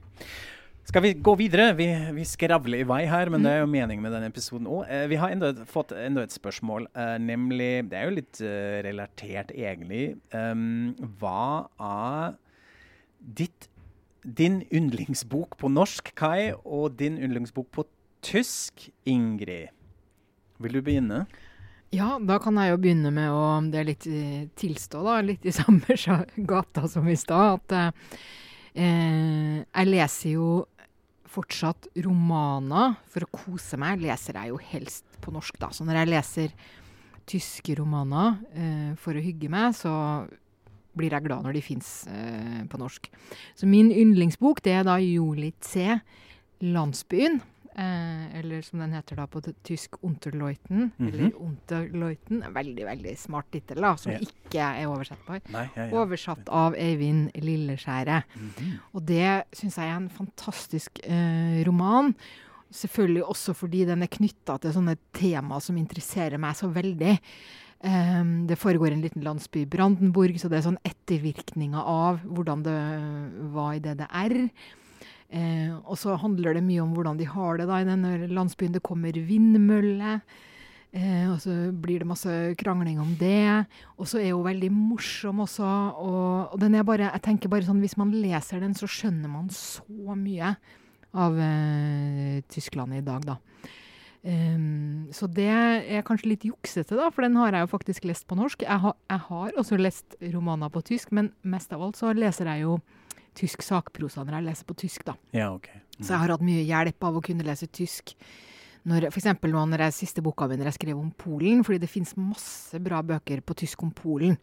Skal 0.83 1.03
vi 1.05 1.13
gå 1.15 1.33
videre? 1.39 1.69
Vi, 1.77 1.85
vi 2.17 2.25
skravler 2.27 2.81
i 2.83 2.87
vei 2.87 3.03
her, 3.07 3.29
men 3.31 3.45
det 3.45 3.53
er 3.53 3.61
jo 3.61 3.69
meningen 3.71 4.03
med 4.03 4.11
denne 4.11 4.27
episoden 4.27 4.67
òg. 4.67 4.83
vi 5.07 5.19
har 5.19 5.31
enda 5.31 5.53
et, 5.53 5.61
fått 5.69 5.93
enda 5.95 6.25
et 6.25 6.35
spørsmål, 6.35 6.89
eh, 6.91 7.15
nemlig 7.23 7.87
Det 7.89 7.99
er 7.99 8.09
jo 8.09 8.15
litt 8.17 8.41
eh, 8.43 8.81
relatert, 8.83 9.53
egentlig. 9.55 10.17
Um, 10.35 10.91
hva 11.21 11.69
er 11.79 12.35
ditt 13.23 13.69
din 14.23 14.61
yndlingsbok 14.71 15.57
på 15.59 15.69
norsk, 15.71 16.13
Kai, 16.15 16.53
og 16.63 16.97
din 16.99 17.17
yndlingsbok 17.19 17.69
på 17.75 17.85
tysk, 18.23 18.87
Ingrid. 19.09 19.73
Vil 20.63 20.77
du 20.77 20.81
begynne? 20.85 21.25
Ja, 21.93 22.15
da 22.17 22.39
kan 22.41 22.57
jeg 22.57 22.71
jo 22.71 22.79
begynne 22.81 23.11
med 23.13 23.29
å 23.29 23.59
Det 23.69 23.81
er 23.81 23.85
litt 23.85 24.05
eh, 24.09 24.45
tilstå, 24.57 25.03
da. 25.05 25.19
Litt 25.21 25.45
i 25.45 25.53
samme 25.53 25.97
gata 26.53 26.87
som 26.89 27.09
i 27.09 27.17
stad. 27.19 27.59
At 27.59 27.75
eh, 28.73 29.59
jeg 29.61 29.91
leser 29.91 30.33
jo 30.33 30.47
fortsatt 31.33 31.91
romaner. 32.05 32.95
For 33.13 33.25
å 33.25 33.33
kose 33.33 33.77
meg 33.81 34.01
leser 34.01 34.39
jeg 34.39 34.53
jo 34.53 34.61
helst 34.71 35.19
på 35.21 35.33
norsk, 35.35 35.59
da. 35.61 35.69
Så 35.75 35.85
når 35.85 36.01
jeg 36.01 36.13
leser 36.13 36.55
tyske 37.29 37.77
romaner 37.77 38.39
eh, 38.57 38.89
for 38.99 39.15
å 39.15 39.23
hygge 39.23 39.51
meg, 39.51 39.77
så 39.77 39.93
blir 40.97 41.11
jeg 41.15 41.25
glad 41.25 41.43
når 41.45 41.53
de 41.57 41.61
fins 41.65 41.89
eh, 42.07 42.61
på 42.69 42.79
norsk. 42.81 43.09
Så 43.55 43.69
min 43.69 43.91
yndlingsbok 43.91 44.61
det 44.65 44.77
er 44.79 44.83
da 44.87 44.97
Jolit 45.01 45.63
C. 45.65 45.99
'Landsbyen'. 46.63 47.41
Eh, 47.75 48.39
eller 48.39 48.61
som 48.61 48.79
den 48.83 48.93
heter 48.93 49.17
da 49.17 49.25
på 49.27 49.41
tysk 49.65 49.97
'Unterleuten'. 50.03 50.91
Mhm. 50.97 51.07
Eller 51.07 51.31
'Unterleuten'. 51.31 52.45
En 52.45 52.53
Veldig, 52.53 52.85
veldig 52.85 53.17
smart 53.17 53.49
tittel, 53.51 53.81
da, 53.81 53.95
som 53.95 54.11
Ja. 54.11 54.19
ikke 54.19 54.59
er 54.61 54.85
oversettbar. 54.87 55.41
Nei, 55.51 55.69
ja, 55.75 55.85
ja. 55.87 55.91
Oversatt 55.91 56.47
av 56.49 56.75
Eivind 56.75 57.31
Lilleskjæret. 57.33 58.23
-hmm. 58.37 58.79
Og 58.93 59.05
det 59.05 59.43
syns 59.53 59.75
jeg 59.77 59.89
er 59.89 59.95
en 59.97 60.09
fantastisk 60.09 60.99
eh, 61.03 61.63
roman. 61.65 62.15
Selvfølgelig 62.71 63.23
også 63.23 63.53
fordi 63.53 63.85
den 63.85 64.01
er 64.03 64.07
knytta 64.07 64.57
til 64.59 64.71
sånne 64.73 64.97
tema 65.13 65.59
som 65.59 65.77
interesserer 65.77 66.37
meg 66.39 66.55
så 66.55 66.67
veldig. 66.71 67.19
Ehm, 67.83 68.47
det 68.47 68.59
foregår 68.59 68.93
en 68.93 69.03
liten 69.03 69.23
landsby 69.25 69.65
i 69.65 69.69
Brandenburg, 69.69 70.37
så 70.39 70.47
det 70.47 70.61
er 70.61 70.69
sånn 70.69 70.79
ettervirkninger 70.87 71.83
av 71.83 72.21
hvordan 72.23 72.63
det 72.63 72.79
var 73.51 73.75
i 73.75 73.83
DDR. 73.83 74.37
Eh, 75.33 75.73
og 75.81 75.97
så 75.99 76.15
handler 76.21 76.55
det 76.55 76.63
mye 76.63 76.83
om 76.83 76.93
hvordan 76.95 77.19
de 77.19 77.27
har 77.27 77.59
det 77.59 77.67
da 77.67 77.81
i 77.81 77.87
denne 77.87 78.29
landsbyen. 78.31 78.75
Det 78.75 78.85
kommer 78.85 79.17
vindmølle. 79.17 80.19
Eh, 80.93 81.25
og 81.33 81.39
så 81.41 81.73
blir 81.73 82.03
det 82.03 82.07
masse 82.07 82.31
krangling 82.61 83.01
om 83.01 83.15
det. 83.19 83.65
Og 83.97 84.07
så 84.07 84.21
er 84.21 84.31
hun 84.31 84.45
veldig 84.45 84.69
morsom 84.71 85.41
også. 85.43 85.67
Og, 86.05 86.53
og 86.53 86.61
den 86.61 86.77
er 86.77 86.87
bare, 86.87 87.09
jeg 87.09 87.25
tenker 87.25 87.51
bare 87.51 87.67
sånn, 87.67 87.81
hvis 87.83 87.97
man 87.99 88.13
leser 88.13 88.63
den, 88.63 88.77
så 88.77 88.87
skjønner 88.87 89.31
man 89.33 89.49
så 89.51 89.83
mye 90.15 90.55
av 91.13 91.35
eh, 91.41 92.39
Tyskland 92.47 92.95
i 92.95 93.03
dag, 93.05 93.25
da. 93.27 93.41
Ehm, 94.23 95.11
så 95.11 95.27
det 95.27 95.49
er 95.51 96.05
kanskje 96.07 96.31
litt 96.31 96.45
juksete, 96.47 96.95
da, 96.95 97.09
for 97.11 97.25
den 97.25 97.35
har 97.39 97.55
jeg 97.55 97.65
jo 97.65 97.71
faktisk 97.73 98.07
lest 98.07 98.27
på 98.29 98.37
norsk. 98.39 98.63
Jeg, 98.63 98.79
ha, 98.85 98.93
jeg 99.11 99.23
har 99.27 99.59
også 99.59 99.79
lest 99.79 100.17
romaner 100.33 100.71
på 100.71 100.83
tysk, 100.93 101.11
men 101.15 101.33
mest 101.43 101.75
av 101.75 101.83
alt 101.83 101.99
så 101.99 102.13
leser 102.15 102.47
jeg 102.53 102.63
jo 102.63 102.77
tysk 103.37 103.65
sakprosa 103.65 104.23
når 104.23 104.39
jeg 104.39 104.47
leser 104.47 104.69
på 104.69 104.77
tysk, 104.79 105.05
da. 105.09 105.17
Ja, 105.35 105.51
OK. 105.55 105.69
Så 105.99 106.13
jeg 106.13 106.21
har 106.23 106.33
hatt 106.33 106.45
mye 106.45 106.63
hjelp 106.65 107.05
av 107.05 107.17
å 107.19 107.23
kunne 107.23 107.45
lese 107.45 107.67
tysk. 107.69 108.15
Når, 108.83 109.07
for 109.13 109.21
eksempel 109.21 109.53
nå 109.53 109.61
når 109.71 109.85
jeg 109.85 109.95
siste 109.95 110.23
boka 110.23 110.47
mi 110.49 110.57
når 110.59 110.73
jeg 110.73 110.77
skrev 110.79 110.99
om 110.99 111.11
Polen, 111.15 111.61
fordi 111.63 111.79
det 111.83 111.91
finnes 111.91 112.15
masse 112.19 112.79
bra 112.83 112.99
bøker 113.05 113.43
på 113.45 113.55
tysk 113.61 113.85
om 113.85 113.93
Polen. 113.95 114.35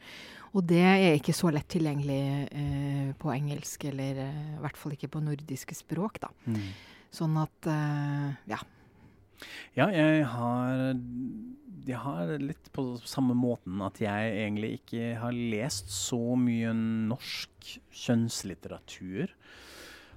Og 0.56 0.64
det 0.66 0.80
er 0.80 1.18
ikke 1.18 1.34
så 1.36 1.52
lett 1.54 1.68
tilgjengelig 1.70 2.22
eh, 2.48 3.10
på 3.20 3.32
engelsk, 3.34 3.84
eller 3.92 4.22
eh, 4.24 4.38
i 4.56 4.62
hvert 4.62 4.80
fall 4.80 4.96
ikke 4.96 5.12
på 5.12 5.22
nordiske 5.22 5.76
språk, 5.78 6.22
da. 6.24 6.32
Mm. 6.48 6.70
Sånn 7.14 7.36
at 7.42 7.70
eh, 7.70 8.28
ja. 8.50 8.60
Ja, 9.76 9.88
jeg 9.94 10.24
har, 10.32 10.94
jeg 11.86 12.02
har 12.04 12.34
litt 12.42 12.70
på 12.74 12.84
samme 13.08 13.36
måten 13.38 13.80
at 13.86 14.00
jeg 14.02 14.34
egentlig 14.44 14.72
ikke 14.80 15.14
har 15.22 15.36
lest 15.36 15.92
så 15.94 16.36
mye 16.38 16.74
norsk 16.76 17.74
kjønnslitteratur. 18.04 19.34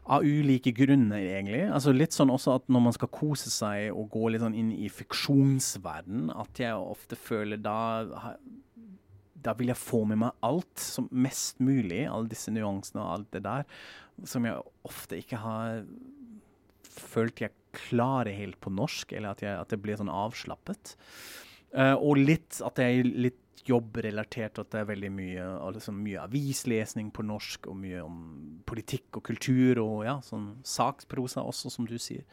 av 0.04 0.26
ulike 0.28 0.74
grunner, 0.76 1.22
egentlig. 1.24 1.62
Altså 1.72 1.94
Litt 1.96 2.12
sånn 2.12 2.32
også 2.34 2.58
at 2.58 2.66
når 2.68 2.82
man 2.90 2.96
skal 2.96 3.08
kose 3.08 3.48
seg 3.48 3.94
og 3.96 4.10
gå 4.12 4.34
litt 4.34 4.42
sånn 4.44 4.58
inn 4.60 4.74
i 4.76 4.90
fiksjonsverden, 4.92 6.26
at 6.36 6.60
jeg 6.60 6.76
ofte 6.76 7.16
føler 7.16 7.62
da 7.64 8.36
da 9.44 9.54
vil 9.60 9.72
jeg 9.74 9.80
få 9.80 10.04
med 10.08 10.22
meg 10.24 10.46
alt 10.46 10.80
som 10.80 11.10
mest 11.12 11.60
mulig, 11.64 12.06
alle 12.08 12.32
disse 12.32 12.52
nyansene 12.54 13.04
og 13.04 13.12
alt 13.18 13.32
det 13.36 13.44
der, 13.46 13.66
som 14.30 14.46
jeg 14.48 14.62
ofte 14.88 15.20
ikke 15.20 15.40
har 15.42 15.84
følt 16.94 17.42
jeg 17.44 17.54
klarer 17.74 18.36
helt 18.38 18.60
på 18.64 18.74
norsk, 18.74 19.14
eller 19.14 19.34
at, 19.34 19.44
jeg, 19.46 19.56
at 19.60 19.72
det 19.74 19.82
blir 19.84 20.00
sånn 20.00 20.12
avslappet. 20.14 20.96
Uh, 21.74 21.96
og 21.98 22.20
litt 22.22 22.60
at 22.62 22.78
det 22.78 22.86
er 22.86 23.10
litt 23.28 23.40
jobbrelatert, 23.68 24.60
at 24.60 24.72
det 24.74 24.82
er 24.82 24.90
veldig 24.90 25.10
mye, 25.16 25.48
altså 25.64 25.94
mye 25.96 26.22
avislesning 26.26 27.10
på 27.16 27.26
norsk, 27.26 27.70
og 27.72 27.80
mye 27.80 28.04
om 28.04 28.18
politikk 28.68 29.20
og 29.20 29.26
kultur, 29.32 29.80
og 29.84 30.04
ja, 30.08 30.18
sånn 30.26 30.50
saksprosa 30.68 31.46
også, 31.48 31.72
som 31.74 31.88
du 31.88 31.96
sier. 32.02 32.26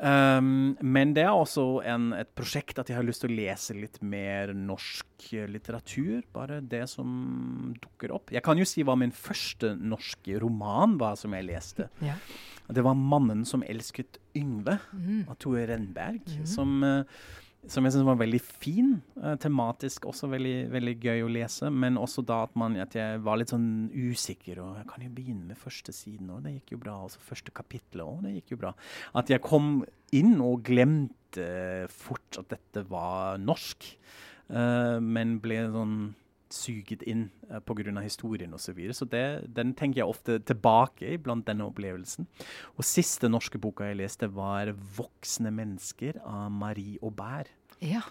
Um, 0.00 0.78
men 0.80 1.10
det 1.12 1.26
er 1.26 1.36
også 1.36 1.82
en, 1.84 2.14
et 2.16 2.30
prosjekt 2.32 2.78
at 2.80 2.88
jeg 2.88 2.96
har 2.96 3.04
lyst 3.04 3.20
til 3.20 3.34
å 3.34 3.36
lese 3.36 3.76
litt 3.76 3.98
mer 4.00 4.54
norsk 4.56 5.26
litteratur. 5.52 6.22
Bare 6.32 6.62
det 6.64 6.86
som 6.88 7.74
dukker 7.82 8.14
opp. 8.16 8.32
Jeg 8.32 8.44
kan 8.46 8.60
jo 8.60 8.68
si 8.68 8.84
hva 8.86 8.96
min 8.96 9.12
første 9.12 9.74
norske 9.76 10.40
roman 10.40 10.96
var 11.00 11.20
som 11.20 11.36
jeg 11.36 11.48
leste. 11.50 11.90
Ja. 12.04 12.16
Det 12.70 12.84
var 12.86 12.94
'Mannen 12.94 13.44
som 13.44 13.64
elsket 13.66 14.20
Yngve' 14.36 14.78
mm. 14.94 15.24
av 15.28 15.36
Tore 15.42 15.66
Renberg. 15.66 16.22
Mm. 16.26 16.46
Som 16.46 16.82
uh, 16.86 17.02
som 17.68 17.84
jeg 17.84 17.92
syns 17.92 18.06
var 18.08 18.18
veldig 18.20 18.40
fin. 18.40 18.94
Uh, 19.18 19.34
tematisk 19.40 20.06
også 20.08 20.30
veldig, 20.32 20.54
veldig, 20.72 20.94
gøy 21.04 21.24
å 21.26 21.32
lese. 21.32 21.68
Men 21.72 21.98
også 22.00 22.24
da 22.26 22.42
at, 22.46 22.54
man, 22.58 22.78
at, 22.80 22.96
jeg 22.96 23.20
var 23.26 23.40
litt 23.40 23.52
sånn 23.52 23.90
usikker. 23.92 24.62
Og 24.64 24.78
jeg 24.80 24.88
kan 24.90 25.04
jo 25.04 25.12
begynne 25.16 25.50
med 25.50 25.60
første 25.60 25.94
siden, 25.94 26.30
og 26.32 26.44
det 26.46 26.56
gikk 26.56 26.76
jo 26.76 26.80
bra. 26.86 26.96
Og 27.04 27.12
så 27.14 27.24
første 27.24 27.54
kapittel, 27.54 28.04
og 28.06 28.24
det 28.24 28.38
gikk 28.38 28.54
jo 28.54 28.62
bra. 28.64 28.72
At 29.20 29.32
jeg 29.32 29.44
kom 29.44 29.82
inn 30.16 30.38
og 30.44 30.64
glemte 30.66 31.46
fort 31.92 32.40
at 32.40 32.48
dette 32.56 32.86
var 32.90 33.40
norsk. 33.42 33.92
Uh, 34.50 34.98
men 35.04 35.38
ble 35.42 35.62
sånn 35.70 35.98
suget 36.54 37.02
inn 37.08 37.28
uh, 37.50 37.58
pga. 37.64 38.00
historien 38.00 38.54
osv. 38.54 38.64
Så, 38.70 38.72
videre. 38.76 38.94
så 38.94 39.04
det, 39.04 39.54
den 39.56 39.74
tenker 39.74 40.02
jeg 40.02 40.08
ofte 40.08 40.38
tilbake 40.38 41.14
i 41.14 41.18
blant 41.18 41.46
denne 41.46 41.66
opplevelsen. 41.68 42.26
Og 42.76 42.84
siste 42.84 43.28
norske 43.28 43.58
boka 43.58 43.84
jeg 43.84 44.00
leste, 44.02 44.28
var 44.34 44.72
'Voksne 44.72 45.50
mennesker' 45.50 46.20
av 46.24 46.50
Marie 46.50 46.98
Aubert. 47.02 47.50
Ja. 47.80 48.02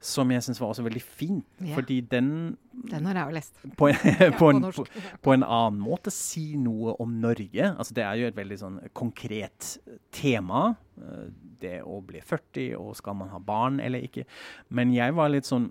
Som 0.00 0.30
jeg 0.30 0.44
syns 0.44 0.60
var 0.60 0.68
også 0.68 0.84
veldig 0.84 1.02
fin. 1.02 1.38
Ja. 1.60 1.74
Fordi 1.74 2.00
den 2.00 2.56
Den 2.90 3.06
har 3.06 3.14
jeg 3.14 3.26
jo 3.26 3.34
lest. 3.34 3.54
På, 3.76 3.88
på, 4.38 4.50
en, 4.50 4.62
på, 4.62 4.84
på, 5.22 5.32
en, 5.32 5.42
annen 5.42 5.80
måte 5.80 6.10
si 6.12 6.56
noe 6.56 6.94
om 7.00 7.16
Norge. 7.20 7.72
Altså 7.78 7.94
Det 7.94 8.04
er 8.04 8.14
jo 8.14 8.26
et 8.26 8.36
veldig 8.36 8.58
sånn 8.60 8.78
konkret 8.92 9.78
tema. 10.12 10.76
Eh, 11.00 11.32
det 11.60 11.80
å 11.82 12.02
bli 12.04 12.20
40, 12.20 12.76
og 12.76 12.92
skal 12.98 13.16
man 13.16 13.32
ha 13.32 13.40
barn 13.40 13.80
eller 13.80 14.04
ikke. 14.04 14.26
Men 14.68 14.92
jeg 14.92 15.16
var 15.16 15.32
litt 15.32 15.48
sånn 15.48 15.70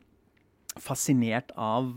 fascinert 0.81 1.51
av 1.55 1.93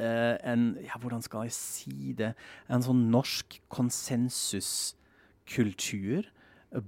eh, 0.00 0.36
en 0.46 0.78
Ja, 0.84 0.98
hvordan 1.00 1.22
skal 1.24 1.42
jeg 1.48 1.54
si 1.56 2.12
det? 2.18 2.34
En 2.70 2.82
sånn 2.84 3.10
norsk 3.12 3.60
konsensuskultur. 3.72 6.22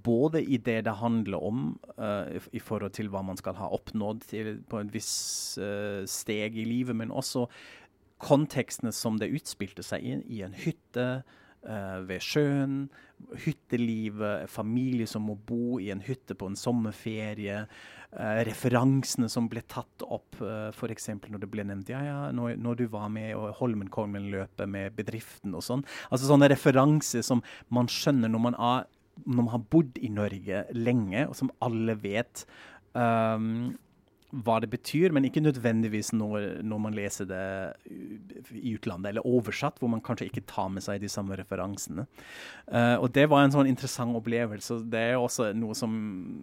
Både 0.04 0.42
i 0.44 0.56
det 0.61 0.85
det 0.85 1.00
handler 1.00 1.40
om 1.40 1.80
uh, 1.96 2.28
i, 2.52 2.61
forhold 2.61 2.92
til 2.92 3.09
hva 3.09 3.24
man 3.24 3.40
skal 3.40 3.56
ha 3.56 3.72
oppnådd 3.72 4.20
til, 4.28 4.61
på 4.68 4.76
en 4.76 4.92
viss 4.92 5.56
uh, 5.56 6.04
steg 6.04 6.52
i 6.61 6.68
livet, 6.68 6.92
men 6.96 7.09
også 7.09 7.48
kontekstene 8.20 8.92
som 8.92 9.16
det 9.16 9.33
utspilte 9.33 9.80
seg 9.80 10.04
i, 10.04 10.20
i 10.37 10.44
en 10.44 10.52
hytte, 10.52 11.24
ved 11.61 12.23
sjøen. 12.25 12.77
Hyttelivet, 13.44 14.49
familie 14.49 15.07
som 15.07 15.27
må 15.29 15.35
bo 15.37 15.79
i 15.83 15.90
en 15.92 16.01
hytte 16.01 16.37
på 16.38 16.49
en 16.49 16.57
sommerferie. 16.57 17.66
Uh, 18.11 18.40
referansene 18.42 19.29
som 19.31 19.46
ble 19.46 19.61
tatt 19.70 20.03
opp, 20.03 20.40
uh, 20.42 20.73
f.eks. 20.75 21.12
når 21.31 21.44
det 21.44 21.49
ble 21.53 21.62
nevnt 21.68 21.92
ja, 21.92 22.01
ja, 22.03 22.16
når, 22.35 22.57
når 22.59 22.81
du 22.81 22.88
var 22.90 23.05
med 23.12 23.37
og 23.38 23.53
Holmenkollen-løpet 23.61 24.66
med 24.66 24.96
bedriften 24.96 25.55
og 25.55 25.62
sånn. 25.62 25.85
Altså 26.09 26.27
Sånne 26.27 26.49
referanser 26.51 27.23
som 27.23 27.44
man 27.70 27.87
skjønner 27.87 28.33
når 28.33 28.42
man, 28.49 28.59
er, 28.59 28.88
når 29.23 29.38
man 29.44 29.53
har 29.55 29.62
bodd 29.77 30.03
i 30.03 30.11
Norge 30.11 30.64
lenge, 30.75 31.23
og 31.29 31.38
som 31.38 31.53
alle 31.62 31.94
vet. 32.03 32.42
Um, 32.99 33.77
hva 34.31 34.61
det 34.62 34.71
betyr, 34.71 35.11
men 35.14 35.27
ikke 35.27 35.43
nødvendigvis 35.43 36.12
når, 36.14 36.62
når, 36.66 36.81
man 36.85 36.95
leser 36.97 37.27
det 37.27 37.43
i 38.55 38.75
utlandet, 38.77 39.11
eller 39.11 39.27
oversatt, 39.27 39.81
hvor 39.81 39.90
man 39.90 40.03
kanskje 40.05 40.29
ikke 40.31 40.45
tar 40.51 40.71
med 40.73 40.85
seg 40.85 41.01
de 41.03 41.11
samme 41.11 41.37
referansene. 41.38 42.07
Uh, 42.71 42.97
og 43.01 43.11
Det 43.16 43.27
var 43.31 43.45
en 43.45 43.55
sånn 43.57 43.71
interessant 43.71 44.16
opplevelse. 44.19 44.81
Det 44.90 45.03
er 45.12 45.19
også 45.19 45.51
noe 45.59 45.77
som, 45.79 45.93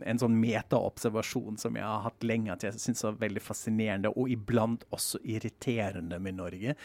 en 0.03 0.21
sånn 0.21 0.37
metaobservasjon 0.41 1.59
som 1.61 1.79
jeg 1.79 1.87
har 1.87 2.05
hatt 2.09 2.27
lenge, 2.27 2.53
at 2.53 2.67
jeg 2.67 2.79
syns 2.83 3.05
er 3.07 3.19
veldig 3.23 3.43
fascinerende, 3.43 4.13
og 4.13 4.31
iblant 4.35 4.83
også 4.91 5.23
irriterende 5.23 6.19
med 6.23 6.39
Norge. 6.41 6.77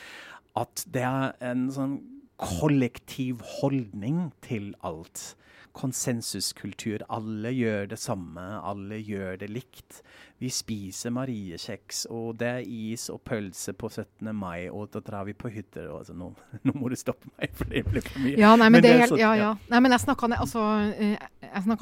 At 0.59 0.87
det 0.93 1.07
er 1.09 1.39
en 1.51 1.69
sånn 1.75 2.01
kollektiv 2.43 3.43
holdning 3.61 4.31
til 4.45 4.73
alt 4.87 5.33
konsensuskultur. 5.77 7.05
Alle 7.13 7.53
gjør 7.55 7.89
det 7.93 7.99
samme, 8.01 8.45
alle 8.61 9.01
gjør 9.01 9.39
det 9.41 9.51
likt. 9.53 10.03
Vi 10.43 10.51
spiser 10.51 11.13
mariekjeks, 11.15 12.07
og 12.11 12.41
det 12.41 12.49
er 12.51 12.65
is 12.67 13.07
og 13.13 13.21
pølse 13.27 13.75
på 13.79 13.91
17. 13.93 14.33
mai, 14.35 14.67
og 14.71 14.91
da 14.91 15.03
drar 15.05 15.29
vi 15.29 15.37
på 15.39 15.53
hytter. 15.55 15.87
Altså, 15.95 16.17
nå, 16.19 16.33
nå, 16.67 16.75
må 16.75 16.91
du 16.91 16.99
stoppe 16.99 17.31
meg, 17.37 17.55
for 17.55 17.71
det 17.71 17.85
blir 17.87 18.03
for 18.03 18.25
mye. 18.25 18.37
Ja, 18.41 18.55
nei, 18.57 18.67
men, 18.69 18.81
men 18.81 18.87
det 18.87 18.95
er 18.97 19.13
så, 19.13 19.21
ja, 19.21 19.33
ja. 19.39 19.53
Nei, 19.71 19.83
men 19.85 19.95
jeg 19.95 20.05
snakka 20.07 20.33
altså, 20.35 20.67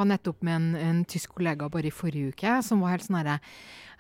nettopp 0.05 0.45
med 0.45 0.59
en, 0.59 0.73
en 0.91 1.05
tysk 1.09 1.39
kollega 1.39 1.71
bare 1.73 1.89
i 1.89 1.95
forrige 1.95 2.35
uke, 2.35 2.59
som 2.67 2.85
var 2.85 2.99
helt 2.99 3.09
sånn 3.09 3.23
herre 3.23 3.41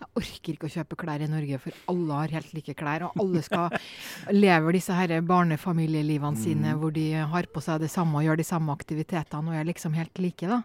jeg 0.01 0.09
orker 0.16 0.57
ikke 0.57 0.68
å 0.68 0.73
kjøpe 0.73 0.96
klær 1.01 1.23
i 1.25 1.29
Norge, 1.29 1.59
for 1.61 1.77
alle 1.92 2.20
har 2.23 2.35
helt 2.38 2.53
like 2.57 2.75
klær. 2.79 3.05
Og 3.07 3.20
alle 3.20 3.42
skal 3.44 3.75
leve 4.44 4.73
disse 4.77 4.96
her 4.96 5.12
barnefamilielivene 5.29 6.40
sine 6.40 6.73
mm. 6.73 6.81
hvor 6.81 6.94
de 6.96 7.07
har 7.35 7.49
på 7.53 7.62
seg 7.64 7.83
det 7.85 7.90
samme 7.92 8.20
og 8.20 8.25
gjør 8.25 8.40
de 8.40 8.49
samme 8.49 8.77
aktivitetene 8.77 9.53
og 9.53 9.59
er 9.61 9.68
liksom 9.68 9.96
helt 9.99 10.23
like. 10.23 10.49
da. 10.49 10.62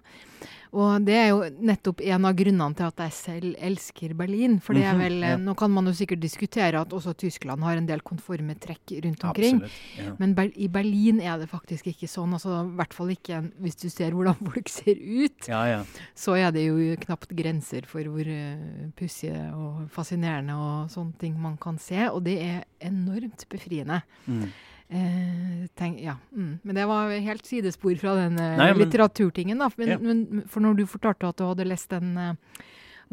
Og 0.73 1.05
det 1.05 1.15
er 1.17 1.27
jo 1.29 1.41
nettopp 1.69 2.01
en 2.05 2.27
av 2.27 2.35
grunnene 2.37 2.77
til 2.77 2.87
at 2.87 3.03
jeg 3.05 3.15
selv 3.15 3.59
elsker 3.63 4.15
Berlin. 4.17 4.57
For 4.63 4.77
det 4.77 4.85
er 4.87 4.97
mhm, 4.97 5.03
vel, 5.03 5.17
ja. 5.23 5.37
Nå 5.41 5.55
kan 5.59 5.71
man 5.73 5.89
jo 5.89 5.95
sikkert 5.97 6.23
diskutere 6.23 6.81
at 6.81 6.95
også 6.95 7.15
Tyskland 7.25 7.63
har 7.65 7.79
en 7.79 7.89
del 7.89 8.03
konforme 8.05 8.57
trekk 8.61 8.95
rundt 9.05 9.25
omkring. 9.29 9.61
Absolutt, 9.61 10.01
ja. 10.01 10.15
Men 10.21 10.35
ber 10.37 10.51
i 10.55 10.69
Berlin 10.71 11.21
er 11.23 11.39
det 11.41 11.49
faktisk 11.51 11.89
ikke 11.91 12.09
sånn. 12.11 12.35
altså 12.35 12.61
I 12.63 12.75
hvert 12.79 12.97
fall 12.97 13.13
ikke 13.15 13.41
hvis 13.63 13.79
du 13.83 13.87
ser 13.93 14.15
hvordan 14.15 14.39
folk 14.49 14.71
ser 14.71 14.99
ut. 14.99 15.49
Ja, 15.51 15.81
så 16.17 16.37
er 16.39 16.53
det 16.55 16.67
jo 16.67 16.99
knapt 17.05 17.35
grenser 17.37 17.87
for 17.89 18.05
hvor 18.11 18.27
uh, 18.27 18.85
pussige 18.99 19.47
og 19.55 19.85
fascinerende 19.93 20.55
og 20.59 20.93
sånne 20.93 21.19
ting 21.21 21.35
man 21.41 21.59
kan 21.61 21.79
se. 21.81 22.07
Og 22.11 22.23
det 22.25 22.39
er 22.43 22.63
enormt 22.85 23.47
befriende. 23.51 24.01
Mm. 24.25 24.49
Eh, 24.89 25.65
tenk, 25.73 26.01
ja. 26.01 26.17
mm. 26.31 26.59
Men 26.63 26.75
det 26.75 26.85
var 26.85 27.09
helt 27.09 27.45
sidespor 27.45 27.95
fra 27.95 28.15
den 28.15 28.39
eh, 28.39 28.57
Nei, 28.57 28.69
men, 28.71 28.83
litteraturtingen. 28.83 29.59
da. 29.59 29.69
Men, 29.75 29.89
ja. 29.89 29.97
men, 29.99 30.43
for 30.49 30.61
når 30.61 30.79
du 30.79 30.85
fortalte 30.89 31.29
at 31.29 31.41
du 31.41 31.45
hadde 31.47 31.67
lest 31.67 31.89
den 31.89 32.13
eh, 32.21 32.63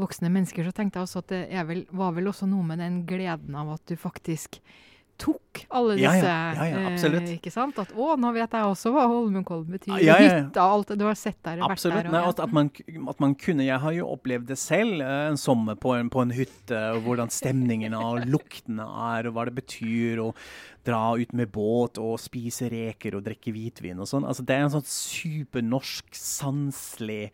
voksne 0.00 0.30
mennesker, 0.32 0.66
så 0.68 0.74
tenkte 0.76 1.00
jeg 1.00 1.08
også 1.08 1.22
at 1.24 1.32
det 1.32 1.66
vel, 1.68 1.84
var 1.90 2.12
vel 2.16 2.28
også 2.28 2.48
noe 2.50 2.66
med 2.66 2.82
den 2.82 3.02
gleden 3.08 3.56
av 3.56 3.74
at 3.76 3.84
du 3.88 3.96
faktisk 3.96 4.60
tok 5.20 5.62
alle 5.68 5.96
disse 5.98 6.24
ja, 6.24 6.66
ja, 6.66 6.92
eh, 6.92 7.26
Ikke 7.36 7.52
sant? 7.52 7.76
At 7.78 7.92
å, 7.94 8.14
nå 8.20 8.32
vet 8.34 8.54
jeg 8.56 8.68
også 8.68 8.92
hva 8.94 9.04
Holmenkollen 9.10 9.68
betyr. 9.74 9.98
Ja, 10.02 10.16
Hytta, 10.20 10.64
alt 10.64 10.92
det 10.92 10.98
du 11.02 11.06
har 11.06 11.18
sett 11.18 11.38
der. 11.44 11.62
Absolutt. 11.66 11.98
Vært 11.98 12.08
der, 12.08 12.16
Nei, 12.16 12.24
at, 12.30 12.42
man, 12.56 12.70
at, 13.12 13.22
man, 13.22 13.36
kunne 13.38 13.66
Jeg 13.66 13.78
har 13.84 13.96
jo 13.96 14.08
opplevd 14.14 14.48
det 14.52 14.58
selv 14.60 15.04
eh, 15.04 15.28
en 15.30 15.40
sommer 15.40 15.78
på 15.80 15.94
en, 15.98 16.10
på 16.12 16.24
en 16.24 16.34
hytte, 16.34 16.82
og 16.96 17.06
hvordan 17.06 17.32
stemningen 17.32 17.96
og 17.98 18.26
luktene 18.28 18.86
er, 19.12 19.28
og 19.28 19.36
hva 19.36 19.48
det 19.48 19.56
betyr. 19.60 20.22
å 20.24 20.32
dra 20.82 21.14
ut 21.14 21.32
med 21.38 21.50
båt 21.54 21.98
og 22.02 22.16
spise 22.18 22.66
reker 22.72 23.14
og 23.14 23.22
drikke 23.26 23.52
hvitvin 23.54 24.00
og 24.02 24.08
sånn. 24.10 24.26
Altså, 24.26 24.42
det 24.46 24.56
er 24.56 24.64
en 24.66 24.72
sånn 24.74 24.88
supernorsk, 24.88 26.08
sanselig 26.16 27.28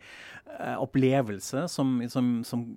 uh, 0.45 0.77
opplevelse 0.83 1.65
som, 1.71 1.97
som, 2.13 2.29
som 2.45 2.67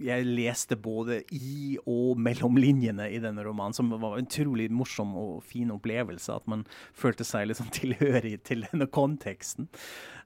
jeg 0.00 0.26
leste 0.26 0.76
både 0.80 1.20
i 1.34 1.76
og 1.86 2.18
mellom 2.20 2.58
linjene 2.60 3.06
i 3.12 3.20
denne 3.22 3.44
romanen, 3.46 3.76
som 3.76 3.92
var 3.92 4.18
en 4.18 4.26
utrolig 4.26 4.70
morsom 4.72 5.14
og 5.20 5.44
fin 5.46 5.70
opplevelse. 5.74 6.34
At 6.34 6.48
man 6.50 6.64
følte 6.96 7.26
seg 7.26 7.50
liksom 7.50 7.70
tilhørig 7.78 8.38
til 8.46 8.66
denne 8.70 8.88
konteksten. 8.90 9.70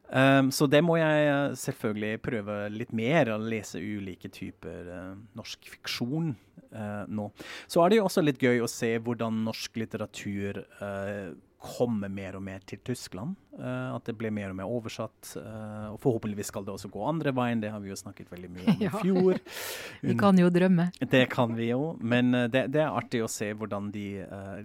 Um, 0.09 0.49
så 0.55 0.65
det 0.71 0.81
må 0.81 0.95
jeg 0.97 1.25
eh, 1.29 1.55
selvfølgelig 1.61 2.21
prøve 2.25 2.55
litt 2.73 2.95
mer, 2.97 3.29
å 3.35 3.43
lese 3.45 3.77
ulike 3.77 4.31
typer 4.33 4.87
uh, 4.89 5.11
norsk 5.37 5.69
fiksjon 5.69 6.31
uh, 6.73 7.05
nå. 7.13 7.27
Så 7.69 7.83
er 7.83 7.93
det 7.93 7.99
jo 7.99 8.07
også 8.07 8.25
litt 8.25 8.41
gøy 8.41 8.63
å 8.65 8.71
se 8.73 8.95
hvordan 9.05 9.43
norsk 9.45 9.77
litteratur 9.83 10.63
uh, 10.81 11.37
komme 11.59 12.07
mer 12.13 12.37
og 12.39 12.43
mer 12.47 12.63
til 12.69 12.79
Tyskland. 12.87 13.35
Uh, 13.59 13.97
at 13.97 14.07
det 14.07 14.15
blir 14.19 14.31
mer 14.35 14.53
og 14.53 14.59
mer 14.61 14.71
oversatt. 14.71 15.33
Uh, 15.35 15.91
og 15.91 15.99
forhåpentligvis 16.05 16.53
skal 16.53 16.67
det 16.67 16.75
også 16.77 16.91
gå 16.95 17.03
andre 17.09 17.33
veien, 17.35 17.63
det 17.63 17.73
har 17.75 17.83
vi 17.83 17.91
jo 17.91 17.99
snakket 17.99 18.31
veldig 18.31 18.51
mye 18.55 18.75
om 18.75 18.85
i 18.87 18.91
fjor. 19.03 19.41
vi 20.07 20.17
kan 20.21 20.39
jo 20.39 20.53
drømme. 20.55 20.89
Det 21.03 21.25
kan 21.33 21.57
vi 21.59 21.71
jo, 21.73 21.93
men 21.99 22.31
uh, 22.37 22.47
det, 22.47 22.69
det, 22.75 22.85
er 22.85 22.95
artig 22.95 23.25
å 23.27 23.31
se 23.33 23.51
hvordan 23.59 23.91
de, 23.95 24.07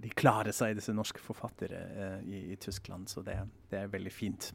de 0.04 0.14
klarer 0.14 0.54
seg, 0.54 0.78
disse 0.78 0.94
norske 0.94 1.22
forfattere 1.24 1.82
i, 2.22 2.46
i, 2.54 2.58
Tyskland. 2.62 3.10
Så 3.10 3.26
det, 3.26 3.40
det, 3.74 3.84
er 3.84 3.94
veldig 3.94 4.14
fint. 4.14 4.52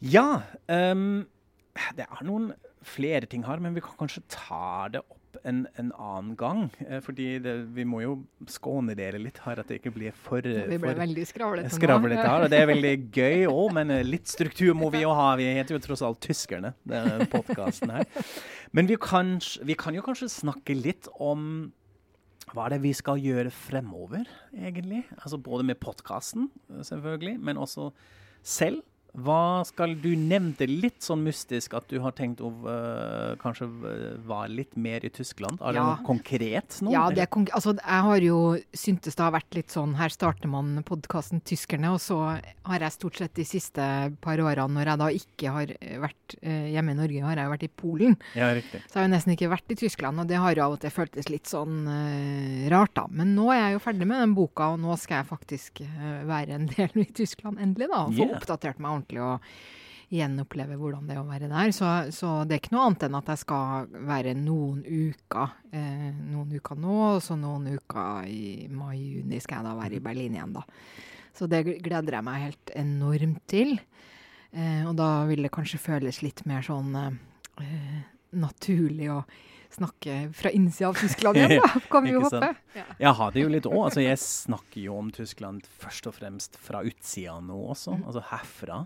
Ja, 0.00 0.42
um, 0.72 1.24
det 1.98 2.08
er 2.08 2.24
noen 2.26 2.54
flere 2.82 3.28
ting 3.30 3.44
her, 3.46 3.60
men 3.62 3.76
vi 3.76 3.84
kan 3.84 3.98
kanskje 4.00 4.24
ta 4.32 4.88
det 4.92 5.04
opp 5.04 5.21
en, 5.48 5.62
en 5.80 5.90
annen 5.92 6.36
gang. 6.38 6.62
Eh, 6.86 7.00
fordi 7.04 7.26
det, 7.42 7.54
vi 7.76 7.84
må 7.88 8.02
jo 8.04 8.14
skåne 8.50 8.94
dere 8.98 9.20
litt 9.22 9.40
her, 9.44 9.60
at 9.62 9.70
det 9.70 9.80
ikke 9.80 9.94
blir 9.94 10.16
for 10.16 10.44
Vi 10.44 10.78
ble 10.80 10.94
veldig 10.98 11.26
skravlete 11.28 11.72
nå. 11.74 12.28
her, 12.28 12.46
og 12.46 12.52
Det 12.52 12.60
er 12.60 12.70
veldig 12.70 12.94
gøy 13.14 13.44
òg, 13.50 13.66
men 13.78 13.94
eh, 13.94 14.04
litt 14.06 14.30
struktur 14.30 14.74
må 14.78 14.92
vi 14.94 15.04
jo 15.04 15.12
ha. 15.16 15.32
Vi 15.40 15.48
heter 15.50 15.76
jo 15.78 15.82
tross 15.82 16.04
alt 16.06 16.22
tyskerne, 16.24 16.74
denne 16.88 17.28
podkasten 17.32 17.94
her. 17.94 18.08
Men 18.72 18.88
vi 18.90 18.98
kan, 19.00 19.36
vi 19.66 19.76
kan 19.78 19.96
jo 19.96 20.04
kanskje 20.06 20.30
snakke 20.32 20.76
litt 20.78 21.10
om 21.20 21.72
hva 22.52 22.66
er 22.66 22.74
det 22.74 22.82
vi 22.82 22.92
skal 22.96 23.20
gjøre 23.22 23.52
fremover, 23.54 24.26
egentlig? 24.52 25.04
Altså 25.16 25.38
Både 25.40 25.64
med 25.64 25.78
podkasten, 25.80 26.50
selvfølgelig, 26.84 27.38
men 27.40 27.60
også 27.60 27.90
selv. 28.42 28.82
Hva 29.12 29.60
skal 29.68 29.92
du 30.00 30.14
nevnte 30.16 30.64
litt 30.64 31.04
sånn 31.04 31.20
mystisk 31.26 31.74
at 31.76 31.84
du 31.90 31.98
har 32.00 32.14
tenkt 32.16 32.40
å 32.40 32.48
uh, 32.64 33.34
kanskje 33.42 33.66
være 33.68 34.48
litt 34.48 34.76
mer 34.80 35.04
i 35.04 35.10
Tyskland? 35.12 35.60
Er 35.60 35.76
ja. 35.76 35.82
det 35.82 35.82
noe 35.84 36.06
konkret 36.06 36.78
nå? 36.80 36.94
Ja, 36.94 37.02
det 37.12 37.26
er 37.26 37.28
altså, 37.52 37.74
jeg 37.76 38.06
har 38.06 38.24
jo 38.24 38.38
syntes 38.72 39.18
det 39.18 39.26
har 39.26 39.34
vært 39.34 39.58
litt 39.58 39.74
sånn 39.74 39.92
Her 39.98 40.12
starter 40.12 40.48
man 40.48 40.78
podkasten 40.88 41.42
'Tyskerne', 41.44 41.92
og 41.92 42.00
så 42.00 42.18
har 42.32 42.86
jeg 42.86 42.96
stort 42.96 43.20
sett 43.20 43.34
de 43.36 43.44
siste 43.44 43.84
par 44.24 44.40
årene, 44.40 44.72
når 44.78 44.92
jeg 44.92 45.02
da 45.02 45.10
ikke 45.18 45.52
har 45.58 45.74
vært 46.06 46.38
uh, 46.40 46.66
hjemme 46.72 46.96
i 46.96 47.00
Norge, 47.02 47.26
har 47.28 47.42
jeg 47.42 47.52
vært 47.52 47.68
i 47.68 47.72
Polen. 47.84 48.16
Ja, 48.38 48.48
riktig. 48.56 48.80
Så 48.88 48.96
jeg 48.96 49.02
har 49.02 49.08
jo 49.10 49.12
nesten 49.18 49.36
ikke 49.36 49.52
vært 49.52 49.76
i 49.76 49.78
Tyskland, 49.82 50.24
og 50.24 50.32
det 50.32 50.40
har 50.40 50.56
jo 50.56 50.64
av 50.70 50.78
og 50.78 50.80
til 50.80 50.94
føltes 50.94 51.28
litt 51.28 51.52
sånn 51.52 51.84
uh, 51.84 52.64
rart, 52.72 52.96
da. 52.96 53.04
Men 53.12 53.36
nå 53.36 53.50
er 53.52 53.66
jeg 53.66 53.76
jo 53.76 53.84
ferdig 53.90 54.08
med 54.08 54.24
den 54.24 54.34
boka, 54.40 54.72
og 54.72 54.80
nå 54.80 54.96
skal 54.96 55.20
jeg 55.20 55.30
faktisk 55.34 55.84
være 56.24 56.56
en 56.56 56.66
del 56.72 57.04
i 57.04 57.08
Tyskland 57.12 57.60
endelig, 57.60 57.92
da. 57.92 58.06
Og 58.08 58.16
få 58.16 58.24
yeah. 58.24 58.36
oppdatert 58.40 58.80
meg 58.80 58.88
ordentlig 58.94 59.01
ordentlig 59.02 59.22
å 59.26 59.32
gjenoppleve 60.12 60.76
hvordan 60.76 61.06
det 61.08 61.14
er 61.14 61.20
å 61.22 61.28
være 61.28 61.48
der. 61.50 61.70
Så, 61.74 61.88
så, 62.12 62.32
det 62.44 62.56
er 62.56 62.62
ikke 62.62 62.74
noe 62.74 62.88
annet 62.88 63.06
enn 63.06 63.16
at 63.16 63.30
jeg 63.32 63.42
skal 63.42 63.86
være 64.08 64.34
noen 64.36 64.82
uker. 64.84 65.54
Eh, 65.72 66.10
noen 66.32 66.52
uker 66.52 66.80
nå, 66.80 66.98
og 67.14 67.22
så 67.24 67.36
noen 67.40 67.70
uker 67.78 68.28
i 68.28 68.68
mai-juni 68.72 69.40
skal 69.40 69.60
jeg 69.60 69.68
da 69.70 69.78
være 69.78 69.98
i 69.98 70.04
Berlin 70.04 70.36
igjen, 70.36 70.56
da. 70.58 70.66
Så 71.32 71.48
det 71.48 71.62
gleder 71.64 72.18
jeg 72.18 72.26
meg 72.26 72.44
helt 72.44 72.74
enormt 72.76 73.44
til. 73.48 73.78
Eh, 74.52 74.82
og 74.84 74.96
da 75.00 75.24
vil 75.30 75.46
det 75.46 75.54
kanskje 75.54 75.80
føles 75.80 76.20
litt 76.24 76.44
mer 76.48 76.64
sånn 76.66 76.92
eh, 76.98 78.02
naturlig 78.36 79.08
å 79.14 79.22
snakke 79.78 80.18
fra 80.36 80.52
innsida 80.54 80.90
av 80.90 81.00
Tyskland 81.00 81.40
igjen, 81.40 81.56
da, 81.64 81.80
kan 81.90 82.04
vi 82.04 82.14
jo 82.14 82.22
håpe. 82.26 82.52
Ja. 82.76 82.86
Jeg 82.98 83.16
har 83.20 83.34
det 83.34 83.46
jo 83.46 83.50
litt 83.52 83.68
òg. 83.70 83.80
Altså, 83.86 84.04
jeg 84.04 84.20
snakker 84.22 84.80
jo 84.84 85.00
om 85.00 85.10
Tyskland 85.14 85.66
først 85.82 86.08
og 86.10 86.16
fremst 86.18 86.60
fra 86.60 86.84
utsida 86.86 87.40
nå 87.44 87.58
også, 87.74 87.98
mm. 87.98 88.06
altså 88.10 88.24
herfra. 88.32 88.84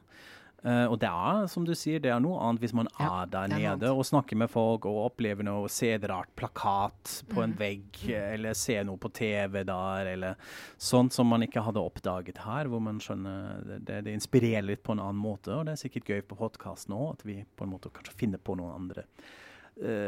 Uh, 0.66 0.88
og 0.88 0.96
det 0.98 1.06
er, 1.06 1.44
som 1.52 1.66
du 1.68 1.74
sier, 1.78 2.00
det 2.02 2.10
er 2.10 2.18
noe 2.22 2.40
annet 2.42 2.64
hvis 2.64 2.72
man 2.74 2.88
ja, 2.96 3.20
er 3.20 3.28
der 3.30 3.52
nede 3.52 3.90
og 3.92 4.06
snakker 4.08 4.38
med 4.40 4.50
folk 4.50 4.88
og 4.88 5.02
opplever 5.12 5.46
noe, 5.46 5.68
ser 5.70 5.98
et 5.98 6.06
rart 6.10 6.32
plakat 6.34 7.20
på 7.28 7.38
mm. 7.38 7.42
en 7.44 7.54
vegg, 7.60 8.00
mm. 8.00 8.14
eller 8.32 8.56
ser 8.58 8.86
noe 8.88 8.98
på 8.98 9.12
TV 9.14 9.60
der, 9.68 10.10
eller 10.16 10.56
sånt 10.74 11.14
som 11.14 11.30
man 11.30 11.44
ikke 11.46 11.62
hadde 11.62 11.84
oppdaget 11.84 12.42
her, 12.42 12.72
hvor 12.72 12.82
man 12.82 12.98
skjønner 13.04 13.78
det, 13.78 14.00
det 14.08 14.16
inspirerer 14.16 14.66
litt 14.66 14.82
på 14.82 14.96
en 14.96 15.04
annen 15.04 15.22
måte. 15.22 15.54
Og 15.54 15.68
det 15.68 15.76
er 15.76 15.84
sikkert 15.84 16.10
gøy 16.10 16.24
på 16.26 16.40
podkast 16.40 16.90
nå, 16.90 17.02
at 17.12 17.22
vi 17.28 17.44
på 17.46 17.68
en 17.68 17.74
måte 17.76 17.92
kanskje 17.94 18.16
finner 18.24 18.42
på 18.42 18.58
noen 18.58 18.80
andre 18.80 19.06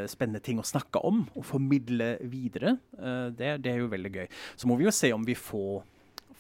spennende 0.09 0.41
ting 0.41 0.63
å 0.63 0.65
snakke 0.65 1.03
om 1.05 1.27
og 1.37 1.45
formidle 1.45 2.15
videre. 2.25 2.79
Uh, 2.97 3.29
det, 3.37 3.59
det 3.65 3.75
er 3.75 3.83
jo 3.83 3.91
veldig 3.93 4.13
gøy. 4.15 4.29
Så 4.57 4.71
må 4.71 4.79
vi 4.81 4.87
jo 4.87 4.95
se 4.95 5.11
om 5.13 5.27
vi 5.29 5.37
får 5.37 5.83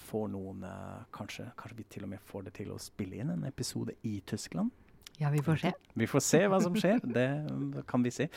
får 0.08 0.28
noen 0.32 0.64
uh, 0.64 1.04
kanskje, 1.14 1.44
kanskje, 1.58 1.78
vi 1.78 1.84
til 1.92 2.04
og 2.06 2.10
med 2.14 2.20
får 2.24 2.42
det 2.48 2.54
til 2.62 2.72
å 2.72 2.78
spille 2.80 3.16
inn 3.20 3.30
en 3.34 3.44
episode 3.48 3.92
i 4.08 4.20
Tyskland. 4.28 4.70
Ja, 5.18 5.32
vi 5.34 5.40
får 5.42 5.56
se. 5.58 5.72
Vi 5.98 6.06
får 6.06 6.22
se 6.22 6.38
hva 6.46 6.60
som 6.62 6.76
skjer. 6.78 7.02
Det 7.02 7.82
kan 7.90 8.04
vi 8.06 8.12
se. 8.14 8.28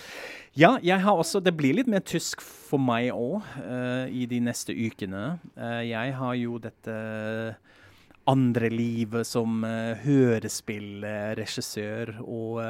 Ja, 0.57 0.79
jeg 0.81 0.97
har 1.03 1.13
også 1.13 1.37
Det 1.43 1.53
blir 1.53 1.75
litt 1.77 1.89
mer 1.91 2.01
tysk 2.01 2.41
for 2.41 2.81
meg 2.81 3.11
òg 3.13 3.45
uh, 3.61 4.09
i 4.09 4.25
de 4.25 4.39
neste 4.41 4.73
ukene. 4.73 5.37
Uh, 5.53 5.85
jeg 5.85 6.15
har 6.17 6.33
jo 6.39 6.57
dette 6.61 6.93
andre 8.29 8.69
livet 8.73 9.27
som 9.29 9.63
uh, 9.65 9.93
hørespillregissør 10.01 12.17
og 12.25 12.61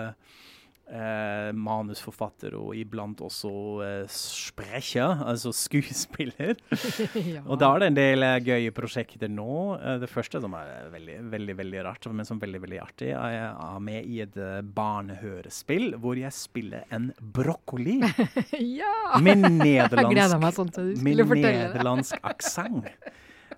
eh, 0.91 1.49
manusforfatter 1.55 2.55
og 2.59 2.75
iblant 2.77 3.21
også 3.23 3.51
eh, 3.85 4.11
sprecher, 4.11 5.23
altså 5.25 5.53
skuespiller. 5.65 6.57
ja. 7.33 7.43
Og 7.45 7.59
da 7.61 7.71
er 7.71 7.83
det 7.83 7.89
en 7.91 7.99
del 7.99 8.27
eh, 8.27 8.37
gøye 8.45 8.75
prosjekter 8.75 9.31
nå. 9.31 9.55
Eh, 9.79 9.97
det 10.03 10.11
første 10.11 10.41
som 10.43 10.55
er 10.59 10.91
veldig, 10.93 11.17
veldig 11.31 11.57
veldig 11.61 11.85
rart, 11.87 12.09
men 12.11 12.27
som 12.27 12.39
er 12.39 12.45
veldig 12.47 12.63
veldig 12.65 12.81
artig, 12.83 13.11
er 13.15 13.35
jeg 13.35 13.49
er 13.51 13.81
med 13.85 14.11
i 14.11 14.21
et 14.23 14.37
uh, 14.39 14.59
barnehørespill 14.75 15.95
hvor 16.01 16.19
jeg 16.19 16.33
spiller 16.35 16.87
en 16.93 17.11
brokkoli. 17.33 17.99
ja! 18.81 18.95
Med 19.23 19.45
nederlandsk, 19.47 20.47
sånn 20.57 20.71
med 21.03 21.25
nederlandsk 21.37 22.31
aksent. 22.31 22.89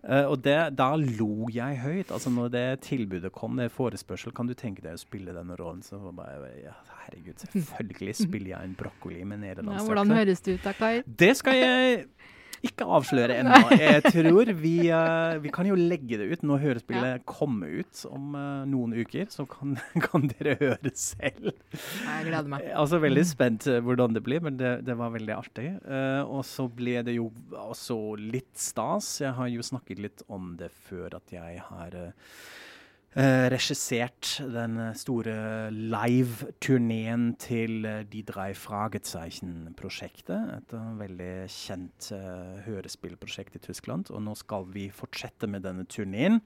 Uh, 0.01 0.25
og 0.31 0.37
det, 0.43 0.57
da 0.77 0.89
lo 0.99 1.47
jeg 1.53 1.79
høyt. 1.83 2.11
Altså 2.11 2.31
når 2.33 2.51
det 2.53 2.65
tilbudet 2.87 3.31
kom, 3.35 3.57
det 3.59 3.69
forespørsel, 3.71 4.33
kan 4.35 4.49
du 4.49 4.55
tenke 4.57 4.83
deg 4.83 4.97
å 4.97 5.01
spille 5.01 5.35
denne 5.35 5.57
rollen? 5.59 5.83
Så 5.85 5.99
bare, 6.15 6.51
ja, 6.59 6.75
herregud, 7.05 7.39
selvfølgelig 7.45 8.17
spiller 8.19 8.55
jeg 8.55 8.71
en 8.71 8.77
brokkoli 8.79 9.23
med 9.23 9.43
nederlandsk 9.45 9.83
ja, 9.83 9.89
Hvordan 9.91 10.15
høres 10.17 10.43
det 10.43 10.57
ut 10.57 10.67
da, 10.67 10.75
Kai? 10.77 10.93
Det 11.23 11.33
skal 11.39 11.59
jeg 11.59 12.05
ikke 12.63 12.87
avsløre 12.87 13.37
ennå. 13.41 13.59
Jeg 13.75 14.01
tror 14.07 14.51
vi, 14.59 14.73
uh, 14.87 15.35
vi 15.43 15.51
kan 15.53 15.67
jo 15.67 15.75
legge 15.77 16.19
det 16.19 16.29
ut 16.31 16.45
når 16.47 16.61
hørespillet 16.63 17.09
ja. 17.17 17.21
kommer 17.27 17.71
ut 17.81 18.03
om 18.09 18.37
uh, 18.37 18.63
noen 18.69 18.95
uker. 18.95 19.27
Så 19.33 19.45
kan, 19.49 19.75
kan, 20.07 20.27
dere 20.31 20.55
høre 20.61 20.93
selv. 20.97 21.51
Jeg 21.73 22.27
gleder 22.29 22.49
meg. 22.55 22.67
Altså 22.79 23.01
Veldig 23.03 23.25
spent 23.27 23.67
uh, 23.67 23.79
hvordan 23.83 24.15
det 24.15 24.23
blir, 24.25 24.43
men 24.45 24.59
det, 24.59 24.77
det 24.87 24.97
var 24.99 25.13
veldig 25.15 25.35
artig. 25.35 25.69
og 26.23 26.43
så 26.47 26.67
ble 26.71 27.01
det 27.05 27.17
jo 27.17 27.29
også 27.59 27.97
litt 28.19 28.53
stas. 28.59 29.15
Jeg 29.23 29.35
har 29.37 29.49
jo 29.51 29.65
snakket 29.65 30.01
litt 30.03 30.23
om 30.31 30.53
det 30.59 30.71
før 30.87 31.19
at 31.19 31.33
jeg 31.35 31.63
har 31.67 31.97
Uh, 33.13 33.45
regissert 33.53 34.39
den 34.41 34.79
store 34.97 35.69
live-turneen 35.69 37.35
til 37.37 37.85
uh, 37.85 37.99
De 38.09 38.23
drei 38.25 38.55
Fragezeichen-prosjektet. 38.57 40.47
Et 40.55 40.73
uh, 40.73 40.87
veldig 40.97 41.45
kjent 41.53 42.07
hørespillprosjekt 42.65 43.59
i 43.59 43.61
Tyskland. 43.67 44.09
Og 44.09 44.23
nå 44.25 44.33
skal 44.39 44.65
vi 44.73 44.87
fortsette 44.89 45.45
med 45.45 45.61
denne 45.61 45.85
turneen 45.85 46.39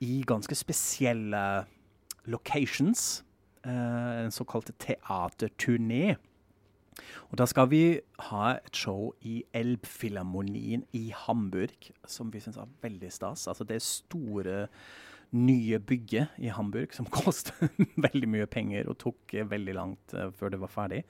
i 0.00 0.22
ganske 0.24 0.56
spesielle 0.56 1.66
locations. 2.24 3.22
en 3.64 4.32
såkalt 4.32 4.70
teaterturné. 4.80 6.16
Og 7.28 7.38
da 7.38 7.44
skal 7.44 7.68
vi 7.68 8.00
ha 8.30 8.56
et 8.56 8.76
show 8.76 9.12
i 9.20 9.44
Elbphilharmonien 9.52 10.86
i 10.92 11.12
Hamburg, 11.12 11.92
som 12.06 12.32
vi 12.32 12.40
syns 12.40 12.56
er 12.56 12.72
veldig 12.80 13.12
stas. 13.12 13.46
Altså 13.48 13.64
det 13.64 13.76
er 13.76 13.84
store 13.84 14.68
nye 15.36 15.78
bygget 15.78 16.40
i 16.42 16.50
Hamburg, 16.54 16.94
som 16.94 17.06
kostet 17.20 17.78
veldig 18.00 18.30
mye 18.30 18.48
penger 18.50 18.90
og 18.90 18.98
tok 19.02 19.38
veldig 19.50 19.76
langt 19.76 20.16
uh, 20.16 20.28
før 20.36 20.54
det 20.54 20.60
var 20.62 20.72
ferdig. 20.72 21.04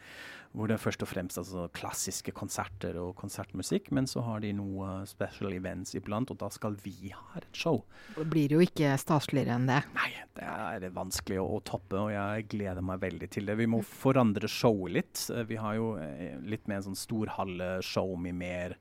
Hvor 0.51 0.67
det 0.67 0.75
er 0.75 0.83
først 0.83 1.05
og 1.05 1.11
fremst 1.13 1.39
altså, 1.39 1.69
klassiske 1.77 2.33
konserter 2.35 2.97
og 2.99 3.13
konsertmusikk, 3.21 3.93
men 3.95 4.09
så 4.11 4.25
har 4.27 4.41
de 4.43 4.51
noe 4.59 5.05
special 5.07 5.55
events 5.55 5.95
iblant, 5.95 6.33
og 6.35 6.41
da 6.41 6.49
skal 6.51 6.75
vi 6.83 7.13
ha 7.15 7.39
et 7.39 7.47
show. 7.55 7.85
Det 8.17 8.27
blir 8.33 8.57
jo 8.57 8.65
ikke 8.65 8.97
staseligere 8.99 9.55
enn 9.55 9.71
det. 9.71 9.79
Nei, 9.95 10.11
det 10.35 10.49
er 10.49 10.89
vanskelig 10.97 11.39
å, 11.39 11.47
å, 11.55 11.63
toppe, 11.63 12.01
og 12.03 12.11
jeg 12.17 12.49
gleder 12.51 12.83
meg 12.83 12.99
veldig 13.07 13.31
til 13.31 13.47
det. 13.47 13.61
Vi 13.63 13.71
må 13.71 13.85
forandre 13.87 14.51
showet 14.51 14.97
litt. 14.99 15.25
Eh, 15.31 15.47
vi 15.47 15.61
har 15.63 15.79
jo 15.79 15.95
eh, 16.03 16.35
litt 16.43 16.67
mer 16.67 16.81
en 16.81 16.91
sånn 16.91 17.03
storhalleshow 17.07 18.17
med 18.19 18.41
mer 18.43 18.79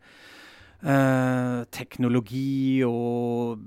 Uh, 0.80 1.66
teknologi 1.76 2.80
og 2.88 3.60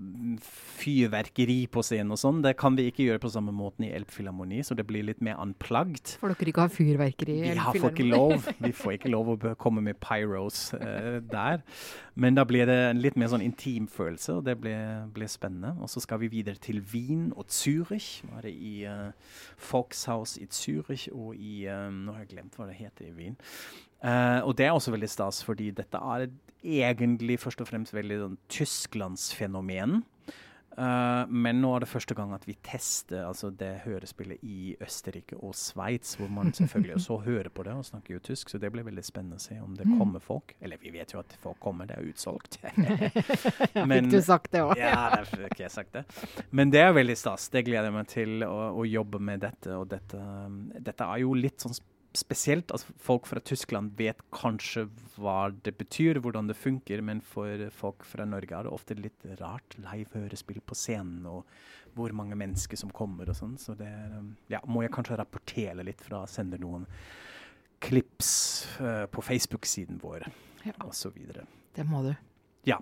fyrverkeri 0.83 1.59
på 1.73 1.83
scenen 1.87 2.15
og 2.15 2.21
sånn. 2.21 2.41
Det 2.45 2.55
kan 2.61 2.77
vi 2.79 2.89
ikke 2.91 3.07
gjøre 3.07 3.23
på 3.23 3.31
samme 3.33 3.55
måten 3.55 3.87
i 3.87 3.93
Elbphilharmoni, 3.95 4.63
så 4.67 4.77
det 4.79 4.87
blir 4.89 5.07
litt 5.07 5.23
mer 5.25 5.39
unplugged. 5.43 6.17
Får 6.21 6.35
dere 6.35 6.53
ikke 6.53 6.65
ha 6.65 6.73
fyrverkeri 6.73 7.37
i 7.39 7.53
Elbphilharmoni? 7.55 8.57
Vi 8.67 8.73
får 8.77 8.97
ikke 8.99 9.13
lov. 9.13 9.33
Å 9.33 9.55
komme 9.61 9.83
med 9.85 9.99
pyros 10.03 10.73
uh, 10.77 11.21
der. 11.31 11.63
Men 12.19 12.37
da 12.37 12.45
blir 12.49 12.67
det 12.69 12.79
en 12.91 13.01
litt 13.03 13.17
mer 13.19 13.31
sånn 13.33 13.45
intim 13.45 13.87
følelse, 13.91 14.39
og 14.41 14.47
det 14.49 14.57
blir, 14.61 15.07
blir 15.15 15.31
spennende. 15.31 15.73
Og 15.83 15.91
så 15.93 16.03
skal 16.05 16.21
vi 16.23 16.31
videre 16.33 16.61
til 16.63 16.83
Wien 16.93 17.31
og 17.37 17.49
Zürich. 17.53 18.21
Var 18.29 18.47
det 18.47 18.53
i 18.53 18.75
uh, 18.89 19.15
Volkshaus 19.71 20.37
i 20.43 20.49
Zürich 20.53 21.09
og 21.13 21.39
i 21.39 21.65
um, 21.71 22.03
Nå 22.07 22.17
har 22.17 22.25
jeg 22.25 22.35
glemt 22.35 22.59
hva 22.59 22.69
det 22.69 22.79
heter 22.81 23.09
i 23.09 23.17
Wien. 23.17 23.39
Uh, 24.03 24.43
og 24.43 24.57
det 24.59 24.67
er 24.67 24.75
også 24.75 24.95
veldig 24.95 25.11
stas, 25.11 25.43
fordi 25.47 25.71
dette 25.71 25.99
er 25.99 26.27
egentlig 26.63 27.39
først 27.43 27.63
og 27.63 27.69
fremst 27.71 27.95
veldig 27.95 28.19
sånn 28.25 28.41
Tysklandsfenomen. 28.51 30.03
Uh, 30.73 31.29
men 31.29 31.59
nå 31.61 31.75
er 31.77 31.85
det 31.85 31.91
første 31.91 32.15
gang 32.17 32.31
at 32.33 32.47
vi 32.49 32.55
tester 32.65 33.27
altså 33.27 33.51
det 33.53 33.83
hørespillet 33.85 34.41
i 34.47 34.73
Østerrike 34.81 35.37
og 35.37 35.53
Sveits, 35.59 36.15
hvor 36.17 36.31
man 36.33 36.53
selvfølgelig 36.57 36.95
også 36.97 37.19
hører 37.27 37.51
på 37.53 37.67
det 37.67 37.75
og 37.77 37.85
snakker 37.85 38.17
jo 38.17 38.23
tysk. 38.31 38.53
Så 38.53 38.61
det 38.63 38.73
blir 38.73 38.87
veldig 38.87 39.05
spennende 39.05 39.37
å 39.37 39.43
se 39.43 39.59
om 39.61 39.77
det 39.77 39.87
kommer 39.99 40.25
folk. 40.25 40.57
Eller 40.65 40.81
vi 40.81 40.95
vet 40.95 41.13
jo 41.13 41.21
at 41.21 41.37
folk 41.43 41.61
kommer, 41.63 41.91
det 41.91 41.99
er 41.99 42.09
utsolgt. 42.09 42.59
men, 43.75 44.09
fikk 44.09 44.11
du 44.15 44.21
sagt 44.25 44.53
det 44.55 44.65
òg? 44.65 44.75
ja, 44.81 45.11
det 45.19 45.45
fikk 45.45 45.65
jeg 45.67 45.75
sagt 45.77 45.99
det. 45.99 46.07
Men 46.51 46.73
det 46.73 46.85
er 46.87 46.97
veldig 46.97 47.19
stas. 47.21 47.51
Det 47.53 47.65
gleder 47.69 47.91
jeg 47.91 47.99
meg 47.99 48.13
til 48.13 48.47
å, 48.49 48.57
å 48.81 48.89
jobbe 48.89 49.21
med 49.21 49.45
dette. 49.45 49.77
Og 49.77 49.89
dette, 49.93 50.21
dette 50.81 51.09
er 51.09 51.25
jo 51.25 51.37
litt 51.37 51.61
sånn 51.61 51.77
spesielt 52.19 52.73
altså 52.75 52.93
folk 53.01 53.27
fra 53.31 53.41
Tyskland 53.45 53.95
vet 53.99 54.21
kanskje 54.35 54.87
hva 55.17 55.53
det 55.65 55.75
betyr, 55.79 56.21
hvordan 56.23 56.51
det 56.51 56.59
funker, 56.59 57.03
men 57.05 57.23
for 57.25 57.69
folk 57.75 58.05
fra 58.09 58.27
Norge 58.29 58.57
er 58.57 58.67
det 58.67 58.73
ofte 58.75 58.97
litt 58.99 59.27
rart. 59.41 59.77
Live-hørespill 59.81 60.61
på 60.67 60.77
scenen 60.79 61.27
og 61.31 61.47
hvor 61.97 62.13
mange 62.17 62.37
mennesker 62.39 62.79
som 62.81 62.93
kommer 62.95 63.29
og 63.29 63.37
sånn. 63.37 63.59
Så 63.61 63.77
det 63.79 63.89
er, 63.89 64.15
ja, 64.53 64.63
må 64.69 64.85
jeg 64.85 64.95
kanskje 64.95 65.19
rapportere 65.21 65.85
litt 65.87 66.03
fra, 66.05 66.25
sende 66.31 66.61
noen 66.61 66.87
klips 67.83 68.31
uh, 68.79 69.05
på 69.11 69.25
Facebook-siden 69.27 69.99
vår 70.03 70.29
ja. 70.69 70.77
osv. 70.87 71.17
Det 71.75 71.87
må 71.89 72.05
du. 72.07 72.13
Ja. 72.69 72.79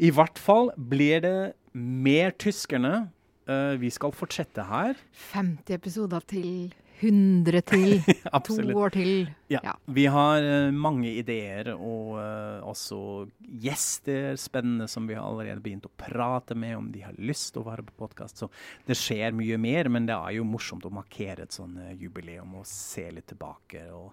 I 0.00 0.10
hvert 0.14 0.40
fall 0.40 0.72
blir 0.76 1.22
det 1.24 1.38
mer 1.76 2.32
tyskerne. 2.40 3.08
Uh, 3.48 3.76
vi 3.80 3.90
skal 3.92 4.14
fortsette 4.16 4.64
her. 4.70 4.98
50 5.32 5.76
episoder 5.76 6.24
til 6.28 6.74
100 6.98 7.62
til, 7.70 7.94
to 8.48 8.56
år 8.74 8.92
til. 8.94 9.28
Ja. 9.52 9.60
ja. 9.64 9.74
Vi 9.86 10.04
har 10.10 10.44
uh, 10.44 10.74
mange 10.74 11.10
ideer 11.20 11.70
og 11.74 12.18
uh, 12.18 12.66
også 12.68 13.00
gjester 13.38 14.36
spennende 14.40 14.88
som 14.90 15.08
vi 15.08 15.16
har 15.16 15.26
allerede 15.26 15.62
begynt 15.64 15.88
å 15.88 15.94
prate 15.98 16.56
med 16.58 16.76
om 16.76 16.90
de 16.94 17.04
har 17.06 17.16
lyst 17.18 17.52
til 17.54 17.62
å 17.62 17.68
være 17.70 17.86
på 17.88 17.96
podkast. 18.04 18.42
Så 18.42 18.50
det 18.88 18.98
skjer 18.98 19.36
mye 19.36 19.58
mer, 19.62 19.90
men 19.92 20.08
det 20.08 20.16
er 20.16 20.38
jo 20.38 20.46
morsomt 20.48 20.86
å 20.88 20.94
markere 20.94 21.46
et 21.46 21.56
sånn 21.56 21.78
uh, 21.80 21.94
jubileum 21.96 22.58
og 22.60 22.68
se 22.68 23.08
litt 23.14 23.30
tilbake 23.30 23.86
og 23.94 24.12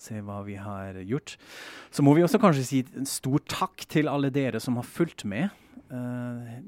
se 0.00 0.20
hva 0.24 0.42
vi 0.46 0.58
har 0.60 0.98
gjort. 1.06 1.36
Så 1.94 2.04
må 2.04 2.16
vi 2.16 2.24
også 2.26 2.42
kanskje 2.42 2.66
si 2.66 2.84
en 2.98 3.08
stor 3.08 3.42
takk 3.48 3.86
til 3.90 4.10
alle 4.10 4.32
dere 4.34 4.60
som 4.62 4.80
har 4.80 4.88
fulgt 4.88 5.26
med. 5.28 5.54
Uh, 5.92 6.58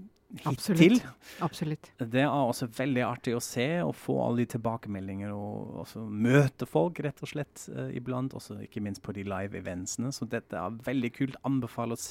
hittil. 0.44 0.96
Absolutt. 1.44 1.90
Det 1.98 2.22
er 2.22 2.30
også 2.30 2.68
veldig 2.76 3.02
artig 3.06 3.34
å 3.36 3.42
se 3.44 3.66
og 3.84 3.94
få 3.98 4.18
alle 4.24 4.44
de 4.44 4.50
tilbakemeldinger 4.56 5.34
og 5.34 5.82
også 5.84 6.04
møte 6.06 6.68
folk 6.68 7.00
rett 7.04 7.22
og 7.24 7.32
slett 7.32 7.66
uh, 7.72 7.88
iblant. 7.96 8.36
Også 8.36 8.58
ikke 8.64 8.82
minst 8.84 9.02
på 9.04 9.14
de 9.16 9.26
live 9.26 9.60
eventsene. 9.60 10.12
Så 10.14 10.28
dette 10.30 10.58
er 10.58 10.80
veldig 10.86 11.12
kult. 11.16 11.38
Anbefales 11.48 12.10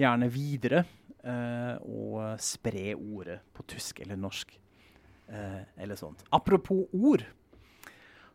gjerne 0.00 0.30
videre 0.32 0.84
uh, 1.24 1.76
å 1.80 2.34
spre 2.42 2.92
ordet 2.94 3.40
på 3.54 3.66
tysk 3.74 4.04
eller 4.04 4.20
norsk 4.20 4.56
uh, 5.30 5.62
eller 5.76 5.98
sånt. 6.00 6.26
Apropos 6.34 6.86
ord 6.92 7.26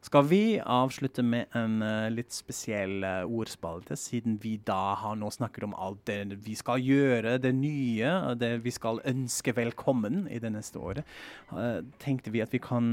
skal 0.02 0.24
vi 0.30 0.60
avslutte 0.64 1.24
med 1.28 1.46
en 1.58 1.82
uh, 1.84 2.08
litt 2.14 2.32
spesiell 2.32 3.04
uh, 3.04 3.26
ordspalte, 3.28 3.98
siden 4.00 4.38
vi 4.40 4.54
da 4.64 4.96
har 5.02 5.18
nå 5.20 5.28
snakket 5.34 5.64
om 5.68 5.74
alt 5.76 6.06
det 6.08 6.38
vi 6.46 6.56
skal 6.56 6.80
gjøre, 6.80 7.38
det 7.44 7.52
nye, 7.58 8.36
det 8.40 8.64
vi 8.64 8.72
skal 8.72 9.02
ønske 9.08 9.52
velkommen 9.58 10.28
i 10.32 10.40
det 10.40 10.52
neste 10.56 10.80
året. 10.80 11.04
Uh, 11.52 11.84
tenkte 12.00 12.32
vi 12.32 12.42
at 12.46 12.54
vi 12.56 12.60
kan 12.64 12.86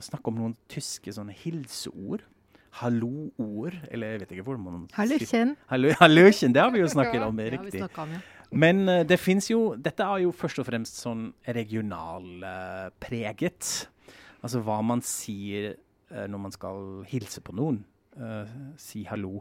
snakke 0.00 0.28
om 0.30 0.36
noen 0.40 0.56
tyske 0.72 1.12
sånne 1.12 1.32
hilseord. 1.44 2.20
Hallo-ord, 2.80 3.74
eller 3.92 4.06
jeg 4.14 4.20
vet 4.24 4.32
ikke 4.34 4.46
hvor 4.48 4.58
man 4.58 4.88
Hallöchen. 4.96 5.50
Hallöchen, 5.68 6.52
det 6.56 6.62
har 6.64 6.72
vi 6.74 6.80
jo 6.80 6.88
snakket 6.96 7.22
om, 7.22 7.36
det 7.36 7.44
er 7.46 7.50
riktig. 7.58 7.80
Ja, 7.84 7.88
Om, 8.00 8.10
ja. 8.16 8.20
Men 8.54 8.86
det 9.06 9.18
fins 9.18 9.50
jo 9.50 9.74
Dette 9.78 10.02
er 10.06 10.18
jo 10.24 10.32
først 10.34 10.58
og 10.62 10.66
fremst 10.68 10.94
sånn 11.04 11.34
regionalpreget. 11.46 13.88
altså 14.42 14.58
hva 14.64 14.82
man 14.82 15.00
sier 15.04 15.76
når 16.10 16.40
man 16.40 16.52
skal 16.54 17.04
hilse 17.08 17.40
på 17.44 17.54
noen. 17.56 17.80
Uh, 18.14 18.46
si 18.78 19.02
hallo 19.08 19.40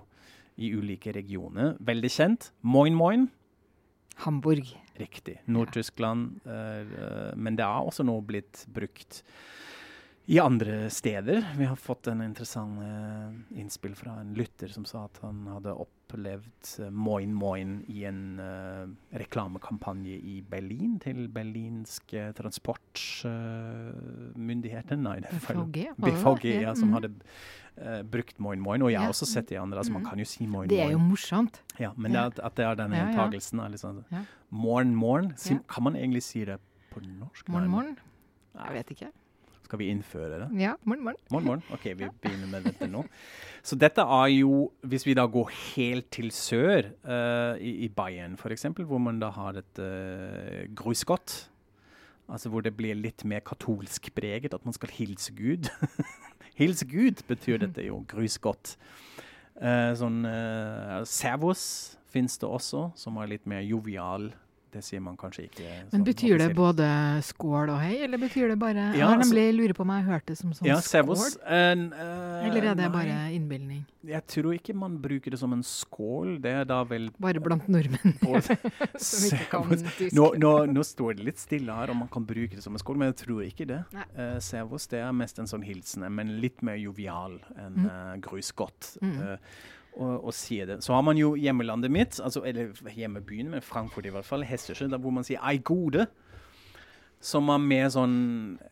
i 0.58 0.72
ulike 0.74 1.14
regioner. 1.14 1.76
Veldig 1.80 2.10
kjent. 2.10 2.52
Moin, 2.66 2.96
moin. 2.98 3.28
Hamburg. 4.26 4.70
Riktig. 5.00 5.40
Nord-Tyskland. 5.50 6.40
Uh, 6.46 7.34
men 7.36 7.58
det 7.58 7.66
er 7.66 7.86
også 7.86 8.06
nå 8.06 8.20
blitt 8.26 8.66
brukt 8.74 9.24
i 10.26 10.40
andre 10.40 10.90
steder. 10.90 11.54
Vi 11.58 11.66
har 11.66 11.76
fått 11.76 12.08
en 12.08 12.22
interessant 12.22 12.80
uh, 12.80 13.60
innspill 13.60 13.96
fra 13.96 14.12
en 14.22 14.34
lytter 14.34 14.68
som 14.72 14.86
sa 14.88 15.06
at 15.10 15.20
han 15.24 15.48
hadde 15.52 15.74
opplevd 15.84 16.80
uh, 16.80 16.90
Moin 16.96 17.34
Moin 17.36 17.84
i 17.92 18.06
en 18.08 18.40
uh, 18.40 18.88
reklamekampanje 19.20 20.16
i 20.16 20.42
Berlin 20.48 21.00
til 21.04 21.28
berlinske 21.34 22.34
transportmyndigheter. 22.38 24.96
Nei, 24.96 25.20
det 25.26 25.32
er 25.34 25.40
BVG 26.00 26.64
ja, 26.64 26.76
som 26.76 26.88
mm. 26.94 26.96
hadde 26.96 27.10
brukt 28.08 28.40
Moin 28.40 28.60
Moin. 28.64 28.82
Og 28.86 28.92
jeg 28.94 29.02
har 29.02 29.10
også 29.12 29.26
sett 29.28 29.52
i 29.52 29.56
andre. 29.60 29.78
altså 29.82 29.92
Man 29.92 30.04
mm. 30.06 30.10
kan 30.12 30.20
jo 30.22 30.26
si 30.30 30.46
Moin 30.46 30.54
Moin. 30.54 30.70
Det 30.72 30.80
er 30.86 30.92
jo 30.94 31.00
morsomt. 31.04 31.60
Ja, 31.82 31.92
Men 31.98 32.12
det 32.16 32.22
at, 32.22 32.40
at, 32.40 32.56
det 32.56 32.66
er 32.70 32.76
denne 32.80 32.96
gjentagelsen 33.02 33.60
av 33.60 33.72
liksom, 33.74 34.04
Morn 34.54 34.96
morgen. 34.96 35.34
Kan 35.68 35.84
man 35.84 35.96
egentlig 36.00 36.24
si 36.24 36.46
det 36.48 36.60
på 36.94 37.00
norsk? 37.04 37.50
Morn, 37.50 37.68
morn? 37.68 37.98
Jeg 38.54 38.74
vet 38.78 38.92
ikke. 38.96 39.10
Skal 39.74 39.80
vi 39.82 39.88
innføre 39.90 40.38
det? 40.38 40.48
Ja. 40.62 40.76
Morgen, 40.86 41.02
morgen. 41.02 41.18
Morgen, 41.34 41.46
morgen. 41.48 41.62
OK, 41.74 41.86
vi 41.98 42.06
begynner 42.22 42.50
med 42.52 42.68
dette 42.68 42.86
nå. 42.86 43.00
Så 43.66 43.74
dette 43.74 44.04
er 44.06 44.28
jo, 44.30 44.68
hvis 44.86 45.08
vi 45.08 45.16
da 45.18 45.24
går 45.26 45.50
helt 45.50 46.12
til 46.14 46.30
sør, 46.30 46.92
uh, 47.02 47.58
i, 47.58 47.72
i 47.88 47.90
Bayern 47.90 48.36
f.eks., 48.38 48.68
hvor 48.86 49.02
man 49.02 49.18
da 49.18 49.32
har 49.34 49.58
et 49.58 49.82
uh, 49.82 50.70
gruskott 50.78 51.50
altså 52.30 52.52
hvor 52.54 52.62
det 52.62 52.76
blir 52.78 52.94
litt 53.02 53.26
mer 53.26 53.42
katolsk 53.42 54.12
preget, 54.14 54.54
at 54.54 54.62
man 54.62 54.78
skal 54.78 54.94
hilse 54.94 55.34
Gud. 55.34 55.72
hilse 56.62 56.86
Gud 56.86 57.26
betyr 57.26 57.58
dette 57.66 57.88
jo, 57.88 58.04
Grusgodt. 58.14 58.76
Uh, 59.58 59.90
sånn 59.98 60.22
uh, 60.22 61.02
servus 61.10 61.98
finnes 62.14 62.38
det 62.38 62.46
også, 62.46 62.92
som 62.94 63.18
er 63.18 63.34
litt 63.34 63.50
mer 63.50 63.66
jovial 63.66 64.30
det 64.74 64.82
sier 64.86 65.02
man 65.04 65.16
kanskje 65.20 65.48
ikke. 65.48 65.64
Men 65.68 65.92
sånn 65.94 66.06
Betyr 66.08 66.42
det 66.42 66.50
både 66.58 66.88
skål 67.26 67.72
og 67.74 67.80
hei, 67.82 67.96
eller 68.06 68.22
betyr 68.22 68.54
det 68.54 68.58
bare 68.62 68.90
ja, 68.92 69.00
Jeg 69.00 69.08
har 69.08 69.22
nemlig 69.22 69.46
lurer 69.58 69.76
på 69.78 69.86
om 69.86 69.94
jeg 69.94 70.06
har 70.06 70.18
hørt 70.18 70.30
det 70.30 70.38
som 70.40 70.54
sånn 70.56 70.70
ja, 70.70 70.78
skål. 70.84 71.14
Uh, 71.46 72.46
eller 72.48 72.60
er 72.60 72.70
det 72.74 72.88
nei, 72.88 72.92
bare 72.94 73.18
innbilning? 73.36 73.84
Jeg 74.04 74.26
tror 74.28 74.52
ikke 74.58 74.76
man 74.76 74.98
bruker 75.04 75.34
det 75.34 75.40
som 75.40 75.54
en 75.56 75.64
skål. 75.64 76.36
Det 76.44 76.52
er 76.64 76.66
da 76.68 76.82
vel 76.88 77.08
Bare 77.24 77.44
blant 77.44 77.70
nordmenn 77.72 78.18
som 79.08 79.28
ikke 79.30 79.50
kan 79.52 79.70
tysk. 79.74 80.16
Nå, 80.18 80.32
nå, 80.42 80.54
nå, 80.74 80.88
står 80.88 81.20
det 81.20 81.30
litt 81.30 81.44
stille 81.44 81.78
her 81.78 81.94
om 81.94 82.04
man 82.04 82.12
kan 82.12 82.26
bruke 82.28 82.58
det 82.58 82.66
som 82.66 82.76
en 82.76 82.82
skål, 82.82 83.00
men 83.00 83.14
jeg 83.14 83.22
tror 83.24 83.46
ikke 83.46 83.70
det. 83.70 83.84
Uh, 84.18 84.40
servus 84.44 84.90
det 84.92 85.04
er 85.04 85.14
mest 85.16 85.40
en 85.40 85.50
sånn 85.50 85.64
hilsen, 85.66 86.08
men 86.14 86.36
litt 86.44 86.66
mer 86.66 86.80
jovial 86.82 87.40
enn 87.56 87.86
mm. 87.86 87.88
uh, 87.88 88.12
grusgodt. 88.26 88.96
Mm. 89.04 89.16
Uh, 89.22 89.72
og, 89.96 90.26
og 90.26 90.34
sier 90.34 90.66
det. 90.70 90.84
Så 90.84 90.94
har 90.94 91.02
man 91.06 91.18
jo 91.18 91.34
hjemmelandet 91.36 91.92
mitt, 91.92 92.20
altså, 92.24 92.44
eller 92.46 92.74
hjemmebyen, 92.96 93.50
men 93.50 93.62
Frankfurt 93.62 94.06
i 94.06 94.14
hvert 94.14 94.26
fall, 94.26 94.46
Hessesjø, 94.48 94.88
hvor 94.98 95.14
man 95.14 95.24
sier 95.24 95.42
'ei 95.42 95.58
gode'. 95.58 96.08
Som 97.24 97.48
er 97.50 97.58
mer 97.58 97.88
sånn 97.88 98.16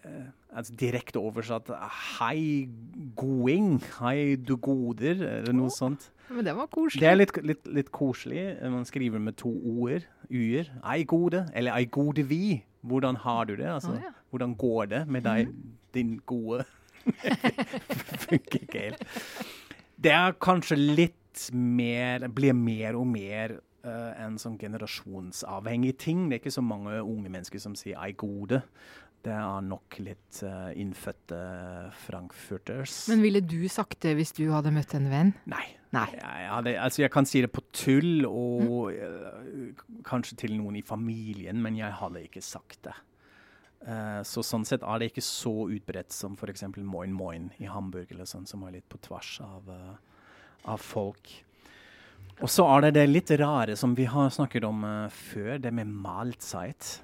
eh, 0.04 0.26
altså 0.52 0.74
direkte 0.76 1.20
oversatt 1.20 1.70
'hei 1.72 2.68
going', 3.16 3.80
'hei 4.00 4.36
du 4.36 4.58
goder', 4.58 5.22
eller 5.22 5.54
noe 5.54 5.70
oh, 5.72 5.76
sånt. 5.76 6.12
Men 6.30 6.46
det 6.46 6.56
var 6.56 6.68
koselig. 6.68 7.02
Det 7.02 7.10
er 7.10 7.16
litt, 7.16 7.38
litt, 7.44 7.68
litt 7.68 7.92
koselig. 7.92 8.58
Man 8.72 8.86
skriver 8.86 9.20
med 9.20 9.38
to 9.38 9.50
o-er, 9.50 10.04
u-er. 10.30 10.68
'Ei 10.84 11.04
gode', 11.04 11.48
eller 11.54 11.72
'ei 11.72 11.86
gode 11.86 12.28
vi'. 12.28 12.62
Hvordan 12.82 13.16
har 13.16 13.46
du 13.46 13.56
det? 13.56 13.70
Altså, 13.70 13.92
oh, 13.92 14.02
ja. 14.04 14.12
Hvordan 14.30 14.56
går 14.56 14.86
det 14.86 15.08
med 15.08 15.22
deg, 15.22 15.48
-hmm. 15.48 15.94
din 15.94 16.20
gode? 16.26 16.64
Funker 18.26 18.60
ikke 18.62 18.80
helt. 18.80 19.04
Det 20.02 20.14
er 20.14 20.39
kanskje 20.41 20.80
litt 20.80 21.18
mer 21.54 22.26
Blir 22.34 22.56
mer 22.58 22.97
og 22.99 23.06
mer 23.08 23.54
uh, 23.86 24.12
en 24.20 24.39
sånn 24.41 24.58
generasjonsavhengig 24.60 25.93
ting. 26.02 26.26
Det 26.28 26.38
er 26.38 26.41
ikke 26.43 26.58
så 26.58 26.64
mange 26.66 26.97
unge 26.99 27.32
mennesker 27.32 27.62
som 27.62 27.78
sier 27.78 27.99
'ei 27.99 28.12
gode'. 28.12 28.64
Det 29.22 29.32
er 29.32 29.62
nok 29.62 29.99
litt 30.02 30.41
uh, 30.43 30.74
innfødte 30.74 31.39
frankfurters. 32.08 33.06
Men 33.08 33.22
ville 33.22 33.41
du 33.45 33.68
sagt 33.70 34.02
det 34.02 34.16
hvis 34.18 34.34
du 34.34 34.49
hadde 34.52 34.74
møtt 34.74 34.95
en 34.97 35.10
venn? 35.12 35.34
Nei. 35.45 35.68
Nei. 35.93 36.08
Jeg, 36.16 36.49
hadde, 36.49 36.74
altså 36.80 37.02
jeg 37.04 37.12
kan 37.12 37.26
si 37.28 37.41
det 37.43 37.52
på 37.52 37.62
tull, 37.72 38.26
og 38.26 38.91
mm. 38.91 39.70
uh, 39.78 40.02
kanskje 40.08 40.39
til 40.45 40.58
noen 40.58 40.80
i 40.80 40.82
familien, 40.82 41.62
men 41.62 41.78
jeg 41.78 41.93
hadde 42.02 42.26
ikke 42.26 42.41
sagt 42.41 42.82
det. 42.89 42.97
Uh, 43.82 44.22
så 44.22 44.44
sånn 44.46 44.62
sett 44.68 44.84
er 44.86 45.02
det 45.02 45.10
ikke 45.10 45.24
så 45.26 45.52
utbredt 45.74 46.14
som 46.14 46.36
f.eks. 46.38 46.68
Moin 46.78 47.14
Moin 47.18 47.48
i 47.58 47.66
Hamburg, 47.66 48.12
eller 48.14 48.28
sånn, 48.30 48.46
som 48.46 48.62
er 48.68 48.76
litt 48.78 48.90
på 48.92 49.00
tvers 49.02 49.40
av, 49.42 49.72
uh, 49.72 50.28
av 50.70 50.84
folk. 50.86 51.32
Og 52.42 52.50
så 52.50 52.68
er 52.76 52.86
det 52.86 52.92
det 53.00 53.08
litt 53.10 53.32
rare 53.42 53.74
som 53.78 53.96
vi 53.98 54.06
har 54.10 54.30
snakket 54.34 54.68
om 54.70 54.86
uh, 54.86 55.08
før, 55.10 55.56
det 55.64 55.74
med 55.74 55.90
Mahlzeit. 55.90 57.00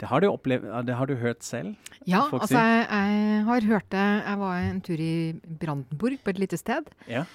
Det 0.00 0.08
har, 0.08 0.24
opplevd, 0.26 0.64
det 0.88 0.96
har 0.96 1.06
du 1.06 1.14
hørt 1.20 1.44
selv? 1.46 1.76
Ja, 2.08 2.24
altså 2.32 2.56
jeg, 2.56 2.86
jeg, 2.88 3.42
har 3.46 3.66
hørt 3.68 3.90
det. 3.92 4.06
Jeg 4.24 4.40
var 4.40 4.62
en 4.64 4.80
tur 4.82 5.02
i 5.04 5.14
Brandenburg, 5.60 6.16
på 6.24 6.32
et 6.32 6.40
lite 6.40 6.58
sted. 6.58 6.88
Ja. 7.06 7.26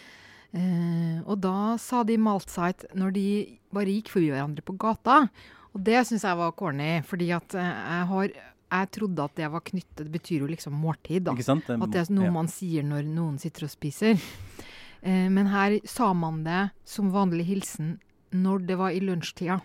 og 1.28 1.38
da 1.44 1.78
sa 1.80 2.02
de 2.08 2.18
Malzeit 2.18 2.88
når 2.98 3.14
de 3.14 3.28
bare 3.76 3.94
gikk 3.94 4.10
forbi 4.16 4.34
hverandre 4.34 4.66
på 4.66 4.76
gata. 4.82 5.28
Og 5.78 5.84
det 5.86 6.02
syns 6.10 6.26
jeg 6.26 6.38
var 6.40 6.56
corny, 6.58 6.92
fordi 7.06 7.30
at 7.38 7.54
eh, 7.54 7.74
jeg 7.94 8.12
har 8.12 8.38
jeg 8.68 8.90
trodde 8.98 9.24
at 9.24 9.36
det 9.40 9.48
var 9.48 9.62
knyttet 9.64 10.02
Det 10.04 10.12
betyr 10.12 10.42
jo 10.42 10.48
liksom 10.50 10.74
måltid, 10.76 11.24
da. 11.30 11.36
Det, 11.38 11.46
At 11.48 11.94
det 11.94 12.02
er 12.02 12.10
noe 12.12 12.28
ja. 12.28 12.34
man 12.36 12.50
sier 12.52 12.84
når 12.84 13.06
noen 13.08 13.38
sitter 13.40 13.68
og 13.68 13.72
spiser. 13.72 14.20
Eh, 14.98 15.28
men 15.30 15.48
her 15.54 15.78
sa 15.88 16.10
man 16.18 16.42
det 16.44 16.72
som 16.84 17.14
vanlig 17.14 17.46
hilsen 17.48 17.92
når 18.36 18.66
det 18.68 18.76
var 18.80 18.92
i 18.92 19.00
lunsjtida. 19.00 19.60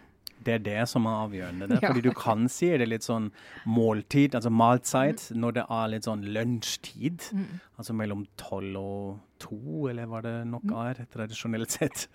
Det 0.44 0.54
er 0.58 0.62
det 0.64 0.78
som 0.90 1.06
er 1.06 1.18
avgjørende. 1.26 1.68
Det. 1.70 1.80
Ja. 1.82 1.90
Fordi 1.90 2.04
du 2.04 2.12
kan 2.16 2.48
si 2.52 2.70
det 2.78 2.88
litt 2.88 3.06
sånn 3.06 3.30
måltid, 3.68 4.36
altså 4.38 4.52
mahlzeit, 4.52 5.28
når 5.34 5.58
det 5.58 5.66
er 5.78 5.92
litt 5.94 6.08
sånn 6.08 6.24
lunsjtid. 6.34 7.28
Mm. 7.32 7.60
Altså 7.80 7.96
mellom 7.98 8.26
tolv 8.40 8.78
og 8.78 9.20
to, 9.42 9.88
eller 9.90 10.06
hva 10.10 10.20
det 10.22 10.34
nok 10.46 10.70
er, 10.84 11.02
tradisjonelt 11.12 11.74
sett. 11.74 12.06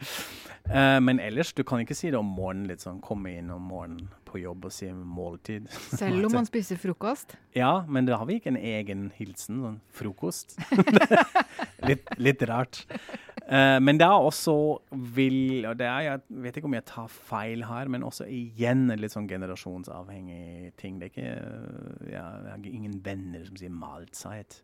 Uh, 0.70 1.00
men 1.04 1.20
ellers, 1.24 1.52
du 1.56 1.64
kan 1.68 1.82
ikke 1.84 1.98
si 1.98 2.12
det 2.14 2.20
om 2.20 2.30
morgenen, 2.38 2.70
litt 2.72 2.84
sånn 2.84 3.02
komme 3.04 3.34
inn 3.40 3.52
om 3.54 3.68
morgenen 3.72 4.08
på 4.28 4.42
jobb 4.42 4.68
og 4.70 4.76
si 4.76 4.90
måltid. 4.92 5.68
Selv 6.00 6.28
om 6.28 6.38
man 6.40 6.48
spiser 6.48 6.80
frokost. 6.80 7.38
Ja, 7.58 7.82
men 7.88 8.08
da 8.08 8.20
har 8.22 8.30
vi 8.30 8.40
ikke 8.40 8.54
en 8.54 8.62
egen 8.62 9.10
hilsen, 9.18 9.62
sånn 9.64 9.80
frokost. 9.96 10.58
litt, 11.90 12.08
litt 12.20 12.48
rart. 12.48 12.84
Eh, 13.48 13.78
men 13.80 14.00
det 14.00 14.04
er 14.04 14.28
også 14.28 14.54
vil, 15.16 15.66
og 15.70 15.78
det 15.80 15.88
er, 15.88 16.00
Jeg 16.00 16.44
vet 16.44 16.58
ikke 16.60 16.68
om 16.68 16.76
jeg 16.76 16.86
tar 16.90 17.08
feil 17.08 17.64
her, 17.64 17.88
men 17.88 18.04
også 18.04 18.28
igjen 18.28 18.90
en 18.92 19.00
litt 19.00 19.16
sånn 19.16 19.30
generasjonsavhengig 19.30 20.74
ting. 20.78 21.00
Det 21.00 21.08
er 21.08 21.14
ikke, 21.14 21.36
eh, 21.36 22.10
ja, 22.12 22.26
jeg 22.44 22.52
har 22.52 22.72
ingen 22.72 22.98
venner 23.06 23.46
som 23.48 23.60
sier 23.60 23.72
mahlzeit 23.72 24.62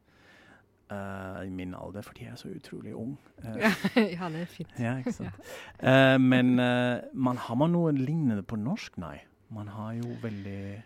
uh, 0.92 1.46
i 1.46 1.50
min 1.50 1.74
alder, 1.74 2.02
fordi 2.06 2.26
jeg 2.26 2.32
er 2.32 2.40
så 2.40 2.52
utrolig 2.54 2.96
ung. 2.96 3.18
Uh, 3.44 3.58
ja, 4.18 4.30
det 4.30 4.42
er 4.42 4.50
fint. 4.52 4.74
ja, 4.80 4.98
ikke 4.98 5.16
sant. 5.16 5.54
Eh, 5.80 6.18
men 6.22 6.60
eh, 6.60 7.04
man, 7.14 7.38
har 7.38 7.56
man 7.60 7.74
noe 7.76 7.94
lignende 7.96 8.44
på 8.44 8.60
norsk? 8.60 8.98
Nei. 9.02 9.18
Man 9.54 9.68
har 9.68 9.94
jo 9.98 10.16
veldig 10.22 10.82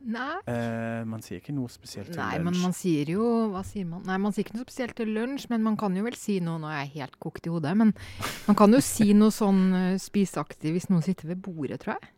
Nei. 0.00 0.38
eh, 0.46 1.04
Man 1.04 1.20
sier 1.22 1.40
ikke 1.40 1.52
noe 1.56 1.68
spesielt 1.68 2.12
til 2.12 2.20
Nei, 2.20 2.36
lunsj. 2.38 2.44
men 2.44 2.60
man 2.62 2.72
sier 2.76 3.08
jo 3.10 3.24
Hva 3.50 3.64
sier 3.66 3.84
man? 3.84 4.02
Nei, 4.06 4.16
man 4.22 4.32
sier 4.32 4.44
ikke 4.46 4.54
noe 4.56 4.64
spesielt 4.68 4.94
til 4.96 5.10
lunsj, 5.10 5.48
men 5.50 5.62
man 5.62 5.76
kan 5.76 5.96
jo 5.96 6.04
vel 6.06 6.14
si 6.14 6.38
noe 6.40 6.58
Nå 6.62 6.68
er 6.70 6.84
jeg 6.84 6.92
helt 7.02 7.18
kokt 7.18 7.46
i 7.46 7.50
hodet, 7.50 7.74
men 7.76 7.92
man 8.46 8.56
kan 8.56 8.70
jo 8.72 8.80
si 8.80 9.12
noe 9.12 9.34
sånn 9.34 9.60
uh, 9.74 9.98
spiseaktig 9.98 10.70
hvis 10.76 10.88
noen 10.92 11.02
sitter 11.02 11.28
ved 11.32 11.42
bordet, 11.42 11.80
tror 11.82 11.96
jeg. 11.98 12.08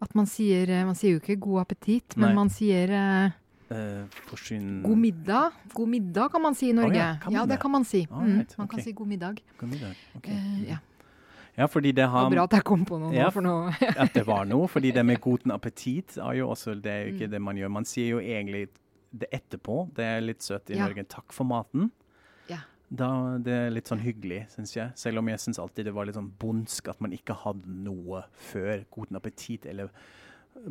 At 0.00 0.14
man 0.14 0.26
sier 0.30 0.70
eh, 0.70 0.84
Man 0.86 0.94
sier 0.94 1.16
jo 1.16 1.20
ikke 1.24 1.36
'god 1.42 1.64
appetitt', 1.66 2.14
men 2.16 2.28
Nei. 2.30 2.34
man 2.38 2.48
sier 2.54 2.90
eh, 2.94 3.30
Eh, 3.68 4.06
forsyn... 4.30 4.80
'god 4.80 4.96
middag'. 4.96 5.52
God 5.74 5.88
middag 5.92 6.30
kan 6.32 6.40
man 6.40 6.54
si 6.54 6.70
i 6.70 6.72
Norge. 6.72 6.96
ja, 6.96 7.18
kan 7.20 7.32
ja, 7.34 7.42
det 7.44 7.58
kan 7.60 7.70
man 7.70 7.84
si. 7.84 8.06
Mm, 8.08 8.46
man 8.56 8.68
kan 8.68 8.80
si 8.80 8.92
'god 8.96 9.06
middag'. 9.10 9.42
God 9.58 9.68
middag. 9.68 9.92
ok. 10.16 10.28
Uh, 10.30 10.62
ja. 10.70 10.78
Ja, 11.58 11.66
fordi 11.66 11.90
det 11.92 12.06
har... 12.08 12.28
Det 12.30 12.30
var 12.30 12.36
bra 12.36 12.44
at 12.48 12.56
jeg 12.60 12.64
kom 12.70 12.84
på 12.86 12.98
noe 13.02 13.10
nå, 13.10 13.16
Ja. 13.18 13.30
for 13.34 13.42
noe. 13.42 13.72
at 14.04 14.12
det 14.14 14.24
var 14.28 14.44
noe. 14.46 14.68
Fordi 14.70 14.92
det 14.94 15.04
med 15.04 15.20
guten 15.26 15.50
appetitt 15.54 16.16
er 16.22 16.36
jo 16.38 16.50
også 16.54 16.76
det 16.80 16.92
er 16.92 17.00
jo 17.08 17.14
ikke 17.16 17.26
Mm. 17.28 17.30
det 17.34 17.40
man 17.42 17.56
gjør. 17.56 17.70
Man 17.80 17.84
sier 17.84 18.08
jo 18.14 18.20
egentlig 18.22 18.68
det 19.10 19.28
etterpå. 19.32 19.88
Det 19.96 20.04
er 20.04 20.20
litt 20.22 20.40
søtt 20.46 20.70
i 20.70 20.76
Ja. 20.78 20.86
Norge. 20.86 21.04
Takk 21.08 21.32
for 21.34 21.44
maten. 21.44 21.90
Ja. 22.48 22.60
Da, 22.90 23.36
det 23.42 23.52
er 23.52 23.70
litt 23.74 23.88
sånn 23.90 24.00
hyggelig, 24.00 24.46
syns 24.54 24.72
jeg. 24.76 24.92
Selv 24.96 25.18
om 25.18 25.26
jeg 25.28 25.38
syns 25.42 25.58
alltid 25.58 25.84
det 25.90 25.92
var 25.94 26.06
litt 26.06 26.14
sånn 26.16 26.30
bondsk 26.40 26.88
at 26.88 27.00
man 27.04 27.12
ikke 27.12 27.34
hadde 27.42 27.66
noe 27.66 28.22
før 28.52 28.84
guten 28.94 29.16
appetitt 29.18 29.66
eller 29.66 29.90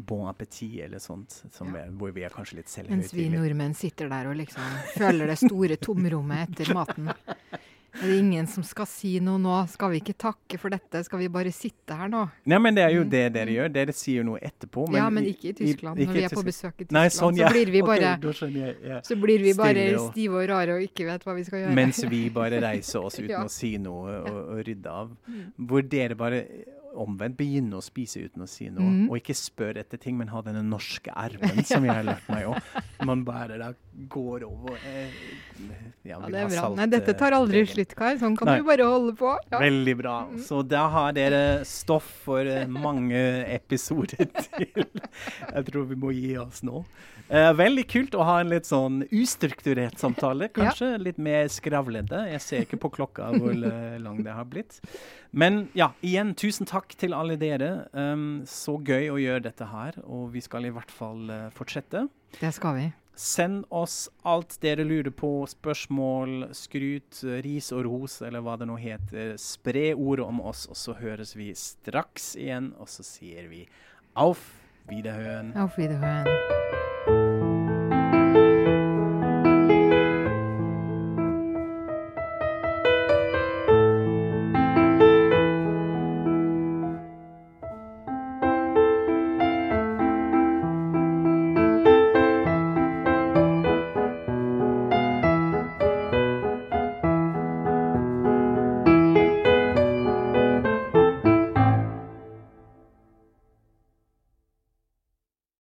bon 0.04 0.26
appétit 0.28 0.82
eller 0.84 1.00
sånt, 1.00 1.44
som 1.54 1.70
Ja. 1.76 1.84
er, 1.86 1.92
hvor 1.96 2.12
vi 2.12 2.24
er 2.26 2.30
kanskje 2.30 2.56
litt 2.58 2.90
Mens 2.90 3.14
vi 3.14 3.30
nordmenn 3.30 3.74
sitter 3.76 4.10
der 4.10 4.28
og 4.28 4.36
liksom 4.36 4.62
føler 4.98 5.28
det 5.28 5.38
store 5.40 5.78
tomrommet 5.78 6.50
etter 6.50 6.74
maten. 6.74 7.08
Er 7.98 8.08
det 8.12 8.18
ingen 8.20 8.46
som 8.48 8.62
skal 8.64 8.86
si 8.86 9.16
noe 9.20 9.40
nå? 9.42 9.56
Skal 9.72 9.90
vi 9.92 10.00
ikke 10.02 10.14
takke 10.22 10.60
for 10.62 10.70
dette? 10.70 11.04
Skal 11.04 11.20
vi 11.20 11.28
bare 11.34 11.52
sitte 11.52 11.96
her 11.98 12.08
nå? 12.12 12.28
Nei, 12.46 12.60
men 12.62 12.76
det 12.78 12.84
er 12.84 12.92
jo 12.94 13.04
Mm. 13.04 13.10
det 13.10 13.34
dere 13.34 13.48
gjør. 13.56 13.72
Dere 13.74 13.94
sier 13.94 14.24
noe 14.24 14.40
etterpå. 14.40 14.86
ja, 14.94 15.10
men 15.10 15.24
ikke 15.26 15.50
i 15.50 15.54
Tyskland. 15.54 15.98
ikke 15.98 16.08
Når 16.08 16.14
vi 16.14 16.24
er 16.24 16.30
på 16.30 16.44
besøk 16.46 16.74
i 16.78 16.84
Tyskland, 16.86 16.92
Nei, 16.92 17.08
sånn, 17.10 17.38
ja. 17.38 17.48
så 17.48 17.54
blir 17.54 17.72
vi 17.72 17.82
bare, 17.82 18.14
okay, 18.22 18.52
jeg. 18.52 18.76
Ja. 18.86 19.00
så 19.02 19.16
blir 19.20 19.40
vi 19.42 19.54
bare 19.54 19.96
og- 19.98 20.12
stive 20.14 20.34
og 20.44 20.50
rare 20.50 20.76
og 20.78 20.82
ikke 20.82 21.06
vet 21.06 21.24
hva 21.26 21.36
vi 21.36 21.44
skal 21.44 21.60
gjøre. 21.60 21.74
Mens 21.74 22.04
vi 22.04 22.30
bare 22.30 22.62
reiser 22.62 23.04
oss 23.04 23.16
uten 23.20 23.30
Ja. 23.30 23.44
å 23.44 23.50
si 23.50 23.78
noe 23.78 24.22
og, 24.22 24.50
og 24.60 24.66
rydde 24.66 24.86
av. 24.88 25.10
Mm. 25.28 25.54
Hvor 25.68 25.82
dere 25.90 26.16
bare 26.16 26.46
omvendt 27.00 27.38
begynne 27.40 27.78
å 27.80 27.84
spise 27.84 28.26
uten 28.26 28.44
å 28.46 28.50
si 28.50 28.68
noe. 28.70 28.86
Mm. 28.86 29.04
Og 29.10 29.20
ikke 29.20 29.36
spør 29.38 29.80
etter 29.82 30.02
ting, 30.02 30.18
men 30.20 30.32
ha 30.34 30.42
denne 30.46 30.64
norske 30.66 31.14
arven 31.14 31.64
som 31.68 31.86
jeg 31.88 31.94
har 31.94 32.06
lært 32.08 32.28
meg 32.32 32.50
òg. 32.52 32.72
Man 33.08 33.24
bare 33.28 33.60
da 33.62 33.72
går 34.12 34.44
over 34.46 34.76
eh, 34.86 35.14
ja, 36.06 36.18
Ja, 36.18 36.20
det 36.30 36.42
er 36.44 36.52
bra. 36.54 36.70
Nei, 36.78 36.88
dette 36.92 37.16
tar 37.18 37.34
eh, 37.34 37.40
aldri 37.40 37.62
degen. 37.64 37.74
slutt, 37.74 37.96
Kar. 37.98 38.18
Sånn 38.22 38.38
kan 38.40 38.52
Nei. 38.52 38.60
du 38.62 38.68
bare 38.68 38.88
holde 38.88 39.16
på. 39.18 39.34
Ja. 39.52 39.62
Veldig 39.64 39.96
bra. 40.00 40.16
Så 40.46 40.62
da 40.66 40.86
har 40.94 41.16
dere 41.18 41.44
stoff 41.68 42.08
for 42.26 42.46
eh, 42.48 42.68
mange 42.70 43.22
episoder 43.58 44.28
til. 44.48 44.86
Jeg 44.86 45.70
tror 45.72 45.88
vi 45.90 46.00
må 46.00 46.14
gi 46.16 46.36
oss 46.42 46.64
nå. 46.68 46.84
Eh, 47.28 47.50
veldig 47.60 47.84
kult 47.92 48.16
å 48.16 48.24
ha 48.24 48.38
en 48.40 48.52
litt 48.54 48.70
sånn 48.70 49.02
ustrukturert 49.12 50.00
samtale. 50.00 50.48
Kanskje 50.56 50.94
litt 51.02 51.18
mer 51.20 51.50
skravlete. 51.52 52.22
Jeg 52.32 52.44
ser 52.44 52.64
ikke 52.64 52.80
på 52.86 52.94
klokka 53.02 53.34
hvor 53.36 53.52
eh, 53.52 53.98
lang 54.00 54.22
det 54.24 54.36
har 54.38 54.48
blitt. 54.48 54.80
Men 55.32 55.68
ja, 55.78 55.92
igjen 56.06 56.34
tusen 56.38 56.70
takk 56.70 56.96
til 57.00 57.16
alle 57.18 57.38
dere. 57.40 57.88
Um, 57.92 58.46
så 58.48 58.78
gøy 58.78 59.12
å 59.14 59.20
gjøre 59.22 59.48
dette 59.50 59.68
her, 59.72 60.00
og 60.06 60.32
vi 60.36 60.44
skal 60.44 60.68
i 60.68 60.72
hvert 60.74 60.94
fall 60.94 61.28
uh, 61.30 61.50
fortsette. 61.56 62.08
Det 62.40 62.54
skal 62.56 62.80
vi. 62.80 62.88
Send 63.18 63.66
oss 63.74 64.12
alt 64.30 64.60
dere 64.62 64.86
lurer 64.86 65.10
på, 65.10 65.32
spørsmål, 65.50 66.52
skryt, 66.54 67.24
ris 67.42 67.72
og 67.74 67.88
ros, 67.88 68.20
eller 68.22 68.46
hva 68.46 68.60
det 68.62 68.70
nå 68.70 68.78
heter. 68.78 69.34
Spre 69.42 69.90
ordet 69.96 70.28
om 70.28 70.44
oss, 70.46 70.68
og 70.70 70.78
så 70.78 70.94
høres 71.02 71.34
vi 71.34 71.50
straks 71.58 72.36
igjen. 72.38 72.76
Og 72.78 72.92
så 72.94 73.06
sier 73.08 73.50
vi 73.50 73.66
auf 74.14 74.46
Wiederhøen. 74.86 75.56
Auf 75.58 75.82
Wiederhören. 75.82 76.77